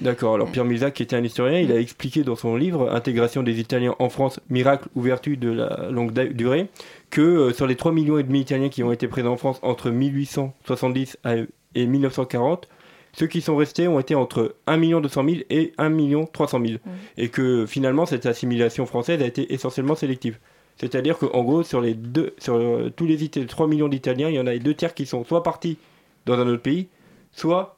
D'accord, 0.00 0.34
alors 0.34 0.50
Pierre 0.50 0.64
Misa, 0.64 0.90
qui 0.90 1.04
était 1.04 1.14
un 1.14 1.22
historien, 1.22 1.60
il 1.60 1.70
a 1.70 1.78
expliqué 1.78 2.24
dans 2.24 2.34
son 2.34 2.56
livre 2.56 2.90
Intégration 2.90 3.44
des 3.44 3.60
Italiens 3.60 3.94
en 4.00 4.08
France, 4.08 4.40
miracle 4.50 4.88
ou 4.96 5.02
vertu 5.02 5.36
de 5.36 5.50
la 5.50 5.90
longue 5.90 6.12
durée, 6.32 6.66
que 7.10 7.52
sur 7.52 7.68
les 7.68 7.76
3 7.76 7.92
millions 7.92 8.18
et 8.18 8.24
demi 8.24 8.40
d'Italiens 8.40 8.68
qui 8.68 8.82
ont 8.82 8.90
été 8.90 9.06
présents 9.06 9.34
en 9.34 9.36
France 9.36 9.60
entre 9.62 9.90
1870 9.90 11.18
à- 11.22 11.34
et 11.74 11.86
1940, 11.86 12.68
ceux 13.14 13.26
qui 13.26 13.40
sont 13.42 13.56
restés 13.56 13.88
ont 13.88 14.00
été 14.00 14.14
entre 14.14 14.54
1 14.66 14.78
200 15.00 15.24
000 15.24 15.36
et 15.50 15.72
1 15.78 16.24
300 16.32 16.60
000. 16.64 16.78
Et 17.18 17.28
que 17.28 17.66
finalement, 17.66 18.06
cette 18.06 18.24
assimilation 18.26 18.86
française 18.86 19.20
a 19.22 19.26
été 19.26 19.52
essentiellement 19.52 19.94
sélective. 19.94 20.38
C'est-à-dire 20.78 21.18
qu'en 21.18 21.42
gros, 21.42 21.62
sur, 21.62 21.80
les 21.82 21.92
deux, 21.94 22.32
sur 22.38 22.54
euh, 22.54 22.90
tous 22.94 23.04
les 23.06 23.22
Ita- 23.22 23.46
3 23.46 23.66
millions 23.66 23.88
d'Italiens, 23.88 24.30
il 24.30 24.34
y 24.36 24.40
en 24.40 24.46
a 24.46 24.52
les 24.52 24.58
deux 24.58 24.72
tiers 24.74 24.94
qui 24.94 25.04
sont 25.04 25.24
soit 25.24 25.42
partis 25.42 25.76
dans 26.24 26.38
un 26.40 26.46
autre 26.48 26.62
pays, 26.62 26.88
soit 27.32 27.76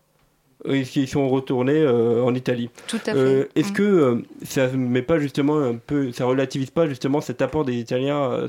euh, 0.66 0.82
qui 0.84 1.08
sont 1.08 1.28
retournés 1.28 1.80
euh, 1.80 2.22
en 2.22 2.32
Italie. 2.36 2.70
Tout 2.86 2.96
à 3.06 3.12
fait. 3.12 3.16
Euh, 3.16 3.48
Est-ce 3.56 3.70
Mm. 3.72 3.74
que 3.74 4.22
ça 4.44 4.68
met 4.68 5.02
pas 5.02 5.18
justement 5.18 5.58
un 5.58 5.74
peu, 5.74 6.12
ça 6.12 6.24
relativise 6.26 6.70
pas 6.70 6.86
justement 6.86 7.20
cet 7.20 7.42
apport 7.42 7.64
des 7.64 7.74
Italiens 7.74 8.46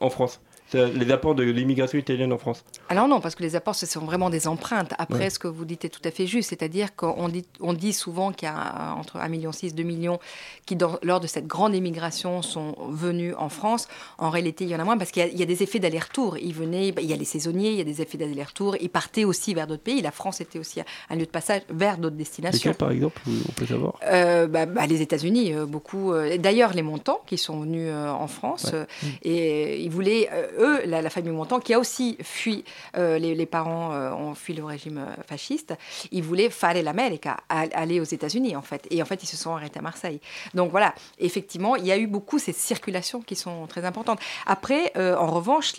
en 0.00 0.10
France, 0.10 0.40
les 0.74 1.10
apports 1.10 1.34
de 1.34 1.42
l'immigration 1.42 1.98
italienne 1.98 2.32
en 2.32 2.38
France 2.38 2.64
Alors 2.88 3.08
non, 3.08 3.20
parce 3.20 3.34
que 3.34 3.42
les 3.42 3.56
apports, 3.56 3.74
ce 3.74 3.86
sont 3.86 4.00
vraiment 4.04 4.30
des 4.30 4.46
empreintes. 4.48 4.92
Après, 4.98 5.24
Ouais. 5.24 5.30
ce 5.30 5.38
que 5.38 5.48
vous 5.48 5.64
dites 5.64 5.84
est 5.84 5.88
tout 5.88 6.00
à 6.04 6.10
fait 6.10 6.26
juste, 6.26 6.50
c'est-à-dire 6.50 6.94
qu'on 6.96 7.28
dit, 7.28 7.44
on 7.60 7.72
dit 7.72 7.92
souvent 7.92 8.32
qu'il 8.32 8.46
y 8.48 8.50
a 8.50 8.94
entre 8.98 9.18
1,6 9.18 9.28
million 9.30 9.50
et 9.62 9.70
2 9.70 9.82
millions 9.82 10.18
qui, 10.66 10.76
dans- 10.76 10.98
lors 11.02 11.20
de 11.20 11.26
cette 11.26 11.46
grande 11.46 11.74
émigration, 11.74 12.42
sont 12.42 12.74
venus 12.90 13.34
en 13.38 13.48
France. 13.48 13.88
En 14.18 14.30
réalité, 14.30 14.64
il 14.64 14.70
y 14.70 14.74
en 14.76 14.80
a 14.80 14.84
moins 14.84 14.98
parce 14.98 15.10
qu'il 15.10 15.22
y 15.22 15.26
a- 15.26 15.28
il 15.28 15.38
y, 15.38 15.42
a 15.42 15.46
des 15.46 15.62
effets 15.62 15.78
d'aller-retour. 15.78 16.36
Ils 16.38 16.54
venaient, 16.54 16.92
bah, 16.92 17.02
il 17.02 17.08
y 17.08 17.12
a 17.12 17.16
les 17.16 17.24
saisonniers, 17.24 17.70
il 17.70 17.76
y 17.78 17.80
a 17.80 17.84
des 17.84 18.00
effets 18.02 18.18
d'aller-retour. 18.18 18.76
Ils 18.80 18.90
partaient 18.90 19.24
aussi 19.24 19.54
vers 19.54 19.66
d'autres 19.66 19.82
pays. 19.82 20.00
La 20.02 20.10
France 20.10 20.40
était 20.40 20.58
aussi 20.58 20.80
un 21.10 21.14
lieu 21.16 21.26
de 21.26 21.30
passage 21.30 21.62
vers 21.70 21.98
d'autres 21.98 22.16
destinations. 22.16 22.70
Lesquels 22.70 22.74
par 22.74 22.90
exemple, 22.90 23.20
on 23.48 23.52
peut 23.52 23.66
savoir? 23.66 23.94
Euh, 24.06 24.46
bah, 24.46 24.66
bah, 24.66 24.86
les 24.86 25.02
États-Unis, 25.02 25.54
euh, 25.54 25.66
beaucoup. 25.66 26.12
euh, 26.12 26.36
D'ailleurs, 26.38 26.72
les 26.74 26.82
Montants 26.82 27.20
qui 27.26 27.38
sont 27.38 27.60
venus 27.60 27.88
euh, 27.90 28.10
en 28.10 28.26
France, 28.26 28.64
Ouais. 28.72 28.78
euh, 28.80 28.84
et 29.22 29.82
ils 29.82 29.90
voulaient, 29.90 30.28
euh, 30.32 30.46
eux, 30.62 30.80
la, 30.86 31.02
la 31.02 31.10
famille 31.10 31.32
Montand, 31.32 31.60
qui 31.60 31.74
a 31.74 31.78
aussi 31.78 32.16
fui, 32.22 32.64
euh, 32.96 33.18
les, 33.18 33.34
les 33.34 33.46
parents 33.46 33.92
euh, 33.92 34.12
ont 34.12 34.34
fui 34.34 34.54
le 34.54 34.64
régime 34.64 34.98
euh, 34.98 35.22
fasciste, 35.26 35.74
ils 36.12 36.22
voulaient 36.22 36.50
fare 36.50 36.74
l'América, 36.82 37.36
a- 37.48 37.66
aller 37.74 38.00
aux 38.00 38.04
États-Unis 38.04 38.54
en 38.56 38.62
fait. 38.62 38.86
Et 38.90 39.02
en 39.02 39.04
fait, 39.04 39.22
ils 39.22 39.26
se 39.26 39.36
sont 39.36 39.52
arrêtés 39.54 39.78
à 39.78 39.82
Marseille. 39.82 40.20
Donc 40.54 40.70
voilà, 40.70 40.94
effectivement, 41.18 41.76
il 41.76 41.86
y 41.86 41.92
a 41.92 41.98
eu 41.98 42.06
beaucoup 42.06 42.38
ces 42.38 42.52
circulations 42.52 43.20
qui 43.20 43.36
sont 43.36 43.66
très 43.66 43.84
importantes. 43.84 44.20
Après, 44.46 44.92
euh, 44.96 45.16
en 45.16 45.26
revanche, 45.38 45.74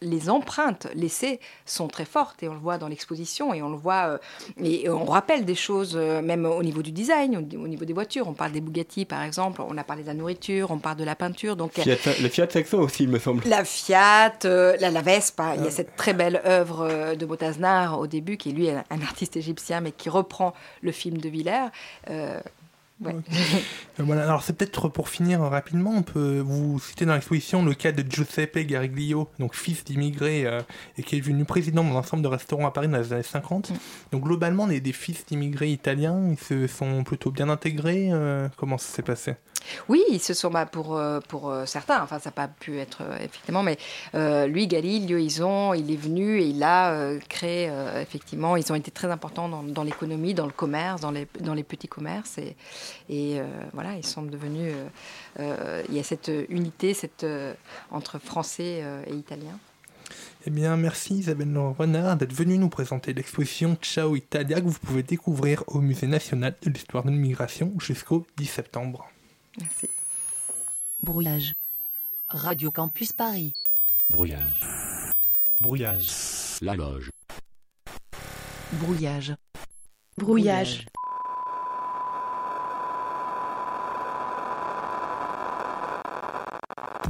les 0.00 0.30
empreintes 0.30 0.86
laissées 0.94 1.40
sont 1.66 1.88
très 1.88 2.04
fortes 2.04 2.42
et 2.42 2.48
on 2.48 2.54
le 2.54 2.60
voit 2.60 2.78
dans 2.78 2.88
l'exposition 2.88 3.52
et 3.54 3.62
on 3.62 3.70
le 3.70 3.76
voit 3.76 4.18
et 4.62 4.88
on 4.88 5.04
rappelle 5.04 5.44
des 5.44 5.54
choses 5.54 5.96
même 5.96 6.44
au 6.46 6.62
niveau 6.62 6.82
du 6.82 6.92
design, 6.92 7.36
au, 7.36 7.40
au 7.64 7.68
niveau 7.68 7.84
des 7.84 7.92
voitures. 7.92 8.28
On 8.28 8.34
parle 8.34 8.52
des 8.52 8.60
Bugatti 8.60 9.04
par 9.04 9.22
exemple, 9.22 9.62
on 9.66 9.76
a 9.78 9.84
parlé 9.84 10.02
de 10.02 10.08
la 10.08 10.14
nourriture, 10.14 10.70
on 10.70 10.78
parle 10.78 10.96
de 10.96 11.04
la 11.04 11.16
peinture. 11.16 11.56
Donc 11.56 11.72
Fiat, 11.72 11.96
le 12.22 12.28
Fiat 12.28 12.48
Saxo 12.50 12.78
aussi, 12.78 13.04
il 13.04 13.08
me 13.08 13.18
semble. 13.18 13.42
la 13.46 13.64
Fiat, 13.64 14.19
euh, 14.44 14.76
la, 14.80 14.90
la 14.90 15.02
Vespa, 15.02 15.54
il 15.56 15.64
y 15.64 15.66
a 15.66 15.70
cette 15.70 15.96
très 15.96 16.12
belle 16.14 16.40
œuvre 16.44 16.86
euh, 16.88 17.14
de 17.16 17.26
Motaznar 17.26 17.98
au 17.98 18.06
début, 18.06 18.36
qui 18.36 18.50
est 18.50 18.52
lui 18.52 18.70
un, 18.70 18.84
un 18.90 19.00
artiste 19.02 19.36
égyptien, 19.36 19.80
mais 19.80 19.92
qui 19.92 20.08
reprend 20.08 20.54
le 20.82 20.92
film 20.92 21.18
de 21.18 21.28
Villers. 21.28 21.68
Euh, 22.10 22.40
ouais. 23.04 23.14
Voilà, 23.98 24.24
alors 24.24 24.42
c'est 24.42 24.54
peut-être 24.54 24.88
pour 24.88 25.08
finir 25.08 25.40
rapidement, 25.40 25.92
on 25.96 26.02
peut 26.02 26.40
vous 26.40 26.78
citer 26.80 27.04
dans 27.04 27.14
l'exposition 27.14 27.62
le 27.64 27.74
cas 27.74 27.92
de 27.92 28.02
Giuseppe 28.08 28.58
Gariglio, 28.66 29.28
donc 29.38 29.54
fils 29.54 29.84
d'immigrés 29.84 30.46
euh, 30.46 30.60
et 30.96 31.02
qui 31.02 31.16
est 31.16 31.20
devenu 31.20 31.44
président 31.44 31.84
d'un 31.84 31.94
ensemble 31.96 32.22
de 32.22 32.28
restaurants 32.28 32.66
à 32.66 32.70
Paris 32.70 32.88
dans 32.88 32.98
les 32.98 33.12
années 33.12 33.22
50. 33.22 33.72
Donc 34.12 34.22
globalement, 34.24 34.66
les, 34.66 34.80
des 34.80 34.92
fils 34.92 35.24
d'immigrés 35.26 35.70
italiens, 35.70 36.18
ils 36.30 36.38
se 36.38 36.66
sont 36.66 37.04
plutôt 37.04 37.30
bien 37.30 37.48
intégrés. 37.48 38.08
euh, 38.12 38.48
comment 38.56 38.78
ça 38.78 38.88
s'est 38.94 39.02
passé? 39.02 39.34
Oui, 39.88 40.02
ils 40.10 40.20
se 40.20 40.34
sont 40.34 40.50
bah, 40.50 40.66
pour, 40.66 40.96
euh, 40.96 41.20
euh, 41.34 41.66
certains, 41.66 42.02
enfin 42.02 42.18
ça 42.18 42.30
n'a 42.30 42.34
pas 42.34 42.48
pu 42.48 42.78
être 42.78 43.02
euh, 43.02 43.16
effectivement, 43.18 43.62
mais 43.62 43.78
lui, 44.46 44.66
Galileo, 44.66 45.18
ils 45.18 45.42
ont, 45.42 45.74
il 45.74 45.90
est 45.90 45.96
venu 45.96 46.40
et 46.40 46.46
il 46.46 46.62
a 46.62 47.14
créé 47.28 47.70
effectivement, 48.00 48.56
ils 48.56 48.72
ont 48.72 48.74
été 48.74 48.90
très 48.90 49.10
importants 49.10 49.48
dans, 49.48 49.82
l'économie, 49.82 50.34
dans 50.34 50.46
le 50.46 50.52
commerce, 50.52 51.00
dans 51.00 51.10
les, 51.10 51.64
petits 51.64 51.88
commerces 51.88 52.38
et, 53.08 53.40
voilà, 53.72 53.94
ils 53.96 54.06
sont 54.06 54.22
devenus, 54.22 54.72
il 55.38 55.94
y 55.94 55.98
a 55.98 56.02
cette 56.02 56.30
unité 56.48 56.96
entre 57.90 58.18
français 58.18 58.84
et 59.06 59.14
italien. 59.14 59.58
Eh 60.46 60.50
bien, 60.50 60.76
merci 60.76 61.18
Isabelle 61.18 61.56
Renard 61.56 62.16
d'être 62.16 62.32
venue 62.32 62.56
nous 62.56 62.70
présenter 62.70 63.12
l'exposition 63.12 63.76
Ciao 63.82 64.16
Italia 64.16 64.60
que 64.60 64.66
vous 64.66 64.78
pouvez 64.78 65.02
découvrir 65.02 65.64
au 65.66 65.80
Musée 65.80 66.06
national 66.06 66.56
de 66.62 66.70
l'histoire 66.70 67.04
de 67.04 67.10
l'immigration 67.10 67.74
jusqu'au 67.78 68.26
10 68.38 68.46
septembre. 68.46 69.06
Merci. 69.58 69.88
Brouillage. 71.02 71.54
Radio 72.28 72.70
Campus 72.70 73.12
Paris. 73.12 73.52
Brouillage. 74.10 74.60
Brouillage. 75.60 76.06
La 76.60 76.74
loge. 76.74 77.10
Brouillage. 78.74 79.34
Brouillage. 80.16 80.86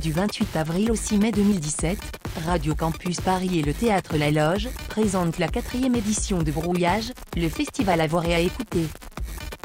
Du 0.01 0.12
28 0.12 0.57
avril 0.57 0.91
au 0.91 0.95
6 0.95 1.18
mai 1.18 1.32
2017, 1.32 1.99
Radio 2.47 2.74
Campus 2.74 3.20
Paris 3.20 3.59
et 3.59 3.62
le 3.62 3.74
Théâtre 3.74 4.16
La 4.16 4.30
Loge 4.30 4.70
présentent 4.88 5.38
la 5.38 5.49
quatrième 5.49 5.95
édition 5.95 6.43
de 6.43 6.51
Brouillage, 6.51 7.12
le 7.36 7.51
festival 7.51 8.01
à 8.01 8.07
voir 8.07 8.24
et 8.24 8.34
à 8.34 8.41
écouter. 8.41 8.86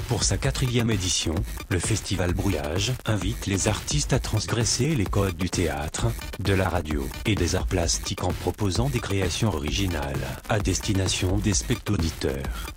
Pour 0.07 0.23
sa 0.23 0.37
quatrième 0.37 0.91
édition, 0.91 1.33
le 1.69 1.79
festival 1.79 2.33
Brouillage 2.33 2.93
invite 3.05 3.47
les 3.47 3.67
artistes 3.67 4.13
à 4.13 4.19
transgresser 4.19 4.95
les 4.95 5.05
codes 5.05 5.35
du 5.35 5.49
théâtre, 5.49 6.05
de 6.39 6.53
la 6.53 6.69
radio 6.69 7.07
et 7.25 7.33
des 7.33 7.55
arts 7.55 7.65
plastiques 7.65 8.23
en 8.23 8.31
proposant 8.31 8.87
des 8.87 8.99
créations 8.99 9.49
originales 9.49 10.21
à 10.47 10.59
destination 10.59 11.37
des 11.37 11.55
spectateurs. 11.55 12.67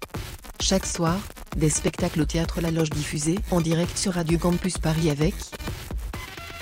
Chaque 0.58 0.86
soir, 0.86 1.18
des 1.54 1.68
spectacles 1.68 2.22
au 2.22 2.24
Théâtre 2.24 2.62
La 2.62 2.70
Loge 2.70 2.90
diffusés 2.90 3.38
en 3.50 3.60
direct 3.60 3.96
sur 3.98 4.14
Radio 4.14 4.38
Campus 4.38 4.78
Paris 4.78 5.10
avec 5.10 5.34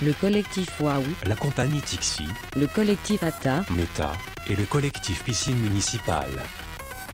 Le 0.03 0.13
collectif 0.15 0.81
Waouh, 0.81 1.05
La 1.27 1.37
compagnie 1.37 1.81
Tixi, 1.81 2.27
le 2.57 2.67
collectif 2.67 3.23
Atta, 3.23 3.65
Meta 3.71 4.13
et 4.49 4.57
le 4.57 4.65
collectif 4.65 5.23
Piscine 5.23 5.59
Municipale. 5.59 6.43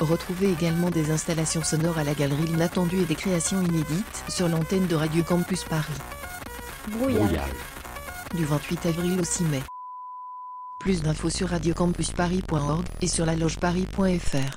Retrouvez 0.02 0.50
également 0.50 0.90
des 0.90 1.10
installations 1.12 1.62
sonores 1.62 1.98
à 1.98 2.04
la 2.04 2.14
galerie 2.14 2.46
L'inattendu 2.46 3.00
et 3.00 3.04
des 3.04 3.14
créations 3.14 3.62
inédites 3.62 4.24
sur 4.28 4.48
l'antenne 4.48 4.86
de 4.88 4.96
Radio 4.96 5.22
Campus 5.22 5.62
Paris. 5.64 5.92
Brouillage. 6.90 7.38
Du 8.34 8.44
28 8.44 8.86
avril 8.86 9.20
au 9.20 9.24
6 9.24 9.44
mai. 9.44 9.62
Plus 10.80 11.02
d'infos 11.02 11.30
sur 11.30 11.48
radiocampusparis.org 11.50 12.84
et 13.00 13.06
sur 13.06 13.24
lalogeparis.fr. 13.26 14.56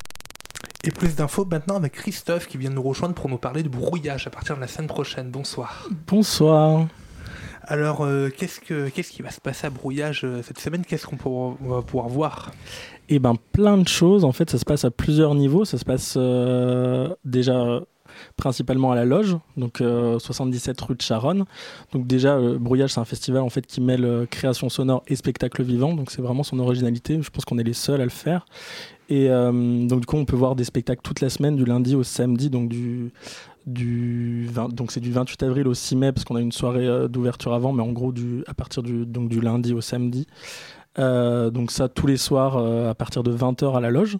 Et 0.83 0.91
plus 0.91 1.15
d'infos 1.15 1.45
maintenant 1.45 1.75
avec 1.75 1.93
Christophe 1.93 2.47
qui 2.47 2.57
vient 2.57 2.71
de 2.71 2.75
nous 2.75 2.81
rejoindre 2.83 3.13
pour 3.13 3.29
nous 3.29 3.37
parler 3.37 3.61
de 3.61 3.69
brouillage 3.69 4.25
à 4.25 4.31
partir 4.31 4.55
de 4.55 4.61
la 4.61 4.67
semaine 4.67 4.87
prochaine. 4.87 5.29
Bonsoir. 5.29 5.87
Bonsoir. 6.07 6.87
Alors, 7.67 8.05
euh, 8.05 8.29
qu'est-ce, 8.29 8.59
que, 8.59 8.89
qu'est-ce 8.89 9.11
qui 9.11 9.23
va 9.23 9.31
se 9.31 9.41
passer 9.41 9.65
à 9.65 9.69
brouillage 9.71 10.21
euh, 10.23 10.43
cette 10.43 10.59
semaine? 10.59 10.85
Qu'est-ce 10.85 11.07
qu'on 11.07 11.15
pourra- 11.17 11.55
va 11.61 11.81
pouvoir 11.81 12.07
voir? 12.09 12.51
Eh 13.09 13.19
ben 13.19 13.35
plein 13.51 13.77
de 13.77 13.87
choses. 13.87 14.25
En 14.25 14.31
fait, 14.31 14.49
ça 14.49 14.57
se 14.57 14.65
passe 14.65 14.85
à 14.85 14.91
plusieurs 14.91 15.35
niveaux. 15.35 15.65
Ça 15.65 15.77
se 15.77 15.85
passe 15.85 16.15
euh, 16.17 17.13
déjà 17.23 17.59
euh, 17.59 17.81
principalement 18.37 18.91
à 18.91 18.95
la 18.95 19.05
loge, 19.05 19.37
donc 19.57 19.81
euh, 19.81 20.19
77 20.19 20.79
rue 20.81 20.95
de 20.95 21.01
Charonne. 21.01 21.45
Donc 21.93 22.07
déjà, 22.07 22.35
euh, 22.35 22.57
Brouillage, 22.57 22.93
c'est 22.93 22.99
un 22.99 23.05
festival 23.05 23.41
en 23.41 23.49
fait 23.49 23.65
qui 23.65 23.81
mêle 23.81 24.05
euh, 24.05 24.25
création 24.25 24.69
sonore 24.69 25.03
et 25.07 25.15
spectacle 25.15 25.63
vivant. 25.63 25.93
Donc 25.93 26.11
c'est 26.11 26.21
vraiment 26.21 26.43
son 26.43 26.59
originalité. 26.59 27.21
Je 27.21 27.29
pense 27.29 27.45
qu'on 27.45 27.57
est 27.57 27.63
les 27.63 27.73
seuls 27.73 28.01
à 28.01 28.05
le 28.05 28.09
faire. 28.09 28.45
Et 29.09 29.29
euh, 29.29 29.51
donc 29.87 30.01
du 30.01 30.05
coup, 30.05 30.17
on 30.17 30.25
peut 30.25 30.35
voir 30.35 30.55
des 30.55 30.63
spectacles 30.63 31.01
toute 31.03 31.21
la 31.21 31.29
semaine, 31.29 31.55
du 31.55 31.65
lundi 31.65 31.95
au 31.95 32.03
samedi, 32.03 32.49
donc 32.49 32.69
du 32.69 33.11
du 33.67 34.45
20 34.51 34.75
donc 34.75 34.91
c'est 34.91 34.99
du 34.99 35.11
28 35.11 35.41
avril 35.41 35.67
au 35.67 35.73
6 35.73 35.95
mai 35.95 36.11
parce 36.11 36.23
qu'on 36.23 36.35
a 36.35 36.41
une 36.41 36.51
soirée 36.51 36.85
euh, 36.85 37.07
d'ouverture 37.07 37.53
avant, 37.53 37.71
mais 37.73 37.81
en 37.81 37.91
gros 37.91 38.13
à 38.47 38.53
partir 38.53 38.83
du 38.83 39.05
lundi 39.41 39.73
au 39.73 39.81
samedi. 39.81 40.27
Euh, 40.97 41.49
donc 41.49 41.71
ça 41.71 41.89
tous 41.89 42.07
les 42.07 42.15
soirs 42.15 42.55
euh, 42.55 42.89
à 42.89 42.95
partir 42.95 43.21
de 43.21 43.35
20h 43.35 43.75
à 43.75 43.81
la 43.81 43.91
loge, 43.91 44.17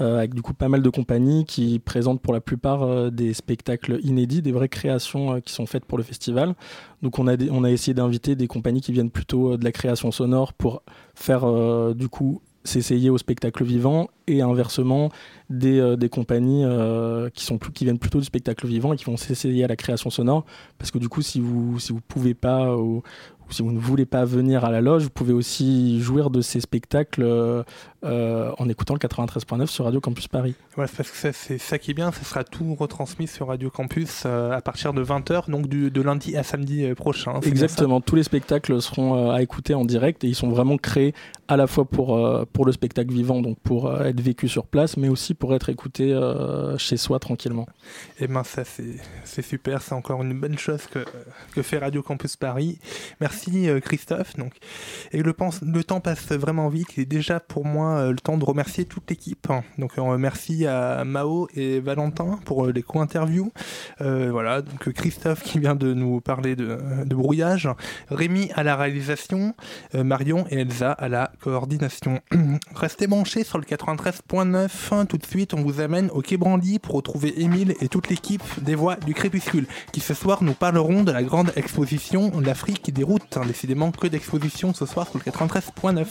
euh, 0.00 0.18
avec 0.18 0.34
du 0.34 0.42
coup 0.42 0.52
pas 0.52 0.68
mal 0.68 0.82
de 0.82 0.90
compagnies 0.90 1.44
qui 1.44 1.78
présentent 1.78 2.20
pour 2.20 2.32
la 2.32 2.40
plupart 2.40 3.10
des 3.10 3.34
spectacles 3.34 4.00
inédits, 4.02 4.42
des 4.42 4.52
vraies 4.52 4.68
créations 4.68 5.40
qui 5.40 5.52
sont 5.52 5.66
faites 5.66 5.84
pour 5.84 5.98
le 5.98 6.04
festival. 6.04 6.54
Donc 7.02 7.18
on 7.18 7.28
a, 7.28 7.36
on 7.50 7.64
a 7.64 7.70
essayé 7.70 7.94
d'inviter 7.94 8.34
des 8.34 8.48
compagnies 8.48 8.80
qui 8.80 8.92
viennent 8.92 9.10
plutôt 9.10 9.56
de 9.56 9.64
la 9.64 9.72
création 9.72 10.10
sonore 10.10 10.52
pour 10.52 10.82
faire 11.14 11.46
du 11.94 12.08
coup 12.08 12.40
s'essayer 12.64 13.08
au 13.08 13.16
spectacle 13.16 13.64
vivant 13.64 14.08
et 14.26 14.42
inversement 14.42 15.10
des, 15.48 15.96
des 15.96 16.08
compagnies 16.08 16.64
qui, 17.32 17.44
sont 17.44 17.58
qui 17.58 17.84
viennent 17.84 17.98
plutôt 17.98 18.18
du 18.18 18.24
spectacle 18.24 18.66
vivant 18.66 18.92
et 18.92 18.96
qui 18.96 19.04
vont 19.04 19.16
s'essayer 19.16 19.64
à 19.64 19.68
la 19.68 19.76
création 19.76 20.10
sonore 20.10 20.44
parce 20.76 20.90
que 20.90 20.98
du 20.98 21.08
coup 21.08 21.22
si 21.22 21.40
vous 21.40 21.78
si 21.78 21.92
vous 21.92 22.00
pouvez 22.06 22.34
pas 22.34 22.76
ou, 22.76 23.02
si 23.50 23.62
vous 23.62 23.72
ne 23.72 23.78
voulez 23.78 24.06
pas 24.06 24.24
venir 24.24 24.64
à 24.64 24.70
la 24.70 24.80
loge 24.80 25.04
vous 25.04 25.10
pouvez 25.10 25.32
aussi 25.32 26.00
jouir 26.00 26.30
de 26.30 26.40
ces 26.40 26.60
spectacles 26.60 27.64
euh, 28.04 28.52
en 28.58 28.68
écoutant 28.68 28.94
le 28.94 29.00
93.9 29.00 29.66
sur 29.66 29.84
Radio 29.84 30.00
Campus 30.00 30.28
Paris. 30.28 30.54
Ouais, 30.76 30.86
parce 30.96 31.10
que 31.10 31.32
c'est 31.32 31.58
ça 31.58 31.78
qui 31.78 31.90
est 31.90 31.94
bien, 31.94 32.12
ce 32.12 32.24
sera 32.24 32.44
tout 32.44 32.76
retransmis 32.76 33.26
sur 33.26 33.48
Radio 33.48 33.70
Campus 33.70 34.22
euh, 34.26 34.52
à 34.52 34.60
partir 34.60 34.92
de 34.92 35.02
20h, 35.02 35.50
donc 35.50 35.66
du, 35.66 35.90
de 35.90 36.00
lundi 36.00 36.36
à 36.36 36.44
samedi 36.44 36.84
euh, 36.84 36.94
prochain. 36.94 37.40
Exactement, 37.40 38.00
tous 38.00 38.14
les 38.14 38.22
spectacles 38.22 38.80
seront 38.80 39.16
euh, 39.16 39.32
à 39.32 39.42
écouter 39.42 39.74
en 39.74 39.84
direct 39.84 40.22
et 40.22 40.28
ils 40.28 40.36
sont 40.36 40.48
vraiment 40.48 40.76
créés 40.76 41.14
à 41.48 41.56
la 41.56 41.66
fois 41.66 41.86
pour, 41.86 42.20
pour 42.52 42.66
le 42.66 42.72
spectacle 42.72 43.10
vivant, 43.10 43.40
donc 43.40 43.58
pour 43.60 43.90
être 44.02 44.20
vécu 44.20 44.48
sur 44.48 44.66
place, 44.66 44.98
mais 44.98 45.08
aussi 45.08 45.32
pour 45.32 45.54
être 45.54 45.70
écouté 45.70 46.14
chez 46.76 46.98
soi 46.98 47.18
tranquillement. 47.18 47.66
Et 48.20 48.26
ben 48.26 48.44
ça 48.44 48.64
c'est 49.24 49.42
super, 49.42 49.80
c'est 49.80 49.94
encore 49.94 50.22
une 50.22 50.38
bonne 50.38 50.58
chose 50.58 50.82
que, 50.86 50.98
que 51.54 51.62
fait 51.62 51.78
Radio 51.78 52.02
Campus 52.02 52.36
Paris. 52.36 52.78
Merci 53.22 53.66
Christophe. 53.82 54.36
Donc 54.36 54.56
et 55.12 55.22
le, 55.22 55.32
pense, 55.32 55.62
le 55.62 55.82
temps 55.82 56.00
passe 56.00 56.30
vraiment 56.32 56.68
vite. 56.68 56.98
Est 56.98 57.06
déjà 57.06 57.40
pour 57.40 57.64
moi 57.64 57.87
euh, 57.96 58.10
le 58.10 58.18
temps 58.18 58.36
de 58.36 58.44
remercier 58.44 58.84
toute 58.84 59.08
l'équipe. 59.08 59.48
Donc 59.78 59.92
on 59.96 60.10
remercie 60.10 60.66
à 60.66 61.04
Mao 61.04 61.48
et 61.54 61.80
Valentin 61.80 62.38
pour 62.44 62.66
euh, 62.66 62.72
les 62.72 62.82
co-interviews. 62.82 63.52
Euh, 64.00 64.28
voilà 64.30 64.62
donc 64.62 64.88
euh, 64.88 64.92
Christophe 64.92 65.42
qui 65.42 65.58
vient 65.58 65.74
de 65.74 65.92
nous 65.94 66.20
parler 66.20 66.56
de, 66.56 66.78
brouillage, 67.14 67.68
Rémi 68.10 68.50
à 68.54 68.62
la 68.62 68.76
réalisation, 68.76 69.54
euh, 69.94 70.04
Marion 70.04 70.46
et 70.50 70.60
Elsa 70.60 70.92
à 70.92 71.08
la 71.08 71.30
coordination. 71.40 72.20
Restez 72.74 73.06
branchés 73.06 73.44
sur 73.44 73.58
le 73.58 73.64
93.9. 73.64 75.06
Tout 75.06 75.18
de 75.18 75.26
suite, 75.26 75.54
on 75.54 75.62
vous 75.62 75.80
amène 75.80 76.10
au 76.12 76.22
Quai 76.22 76.36
Branly 76.36 76.78
pour 76.78 76.94
retrouver 76.94 77.40
Émile 77.42 77.74
et 77.80 77.88
toute 77.88 78.08
l'équipe 78.08 78.42
des 78.62 78.74
Voix 78.74 78.96
du 78.96 79.14
Crépuscule, 79.14 79.66
qui 79.92 80.00
ce 80.00 80.14
soir 80.14 80.42
nous 80.42 80.54
parleront 80.54 81.02
de 81.02 81.12
la 81.12 81.22
grande 81.22 81.52
exposition 81.56 82.32
L'Afrique 82.40 82.92
des 82.92 83.02
routes. 83.02 83.38
Décidément 83.46 83.90
que 83.90 84.06
d'exposition 84.06 84.74
ce 84.74 84.86
soir 84.86 85.08
sur 85.08 85.18
le 85.18 85.30
93.9. 85.30 86.06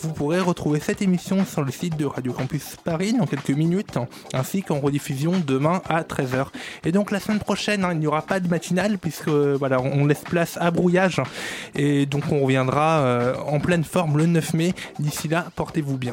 Vous 0.00 0.12
pourrez 0.12 0.40
retrouver 0.40 0.80
cette 0.84 1.00
émission 1.00 1.46
sur 1.46 1.64
le 1.64 1.72
site 1.72 1.96
de 1.96 2.04
Radio 2.04 2.34
Campus 2.34 2.76
Paris 2.84 3.14
dans 3.14 3.24
quelques 3.24 3.48
minutes, 3.48 3.96
ainsi 4.34 4.62
qu'en 4.62 4.80
rediffusion 4.80 5.32
demain 5.46 5.80
à 5.88 6.02
13h. 6.02 6.48
Et 6.84 6.92
donc 6.92 7.10
la 7.10 7.20
semaine 7.20 7.38
prochaine, 7.38 7.84
hein, 7.84 7.94
il 7.94 8.00
n'y 8.00 8.06
aura 8.06 8.20
pas 8.20 8.38
de 8.38 8.48
matinale 8.48 8.98
puisque 8.98 9.28
voilà, 9.28 9.80
on 9.80 10.04
laisse 10.04 10.24
place 10.24 10.58
à 10.60 10.70
brouillage 10.70 11.22
et 11.74 12.04
donc 12.04 12.24
on 12.30 12.40
reviendra 12.40 12.98
euh, 12.98 13.34
en 13.46 13.60
pleine 13.60 13.82
forme 13.84 14.18
le 14.18 14.26
9 14.26 14.52
mai. 14.52 14.74
D'ici 14.98 15.26
là, 15.26 15.46
portez-vous 15.56 15.96
bien. 15.96 16.12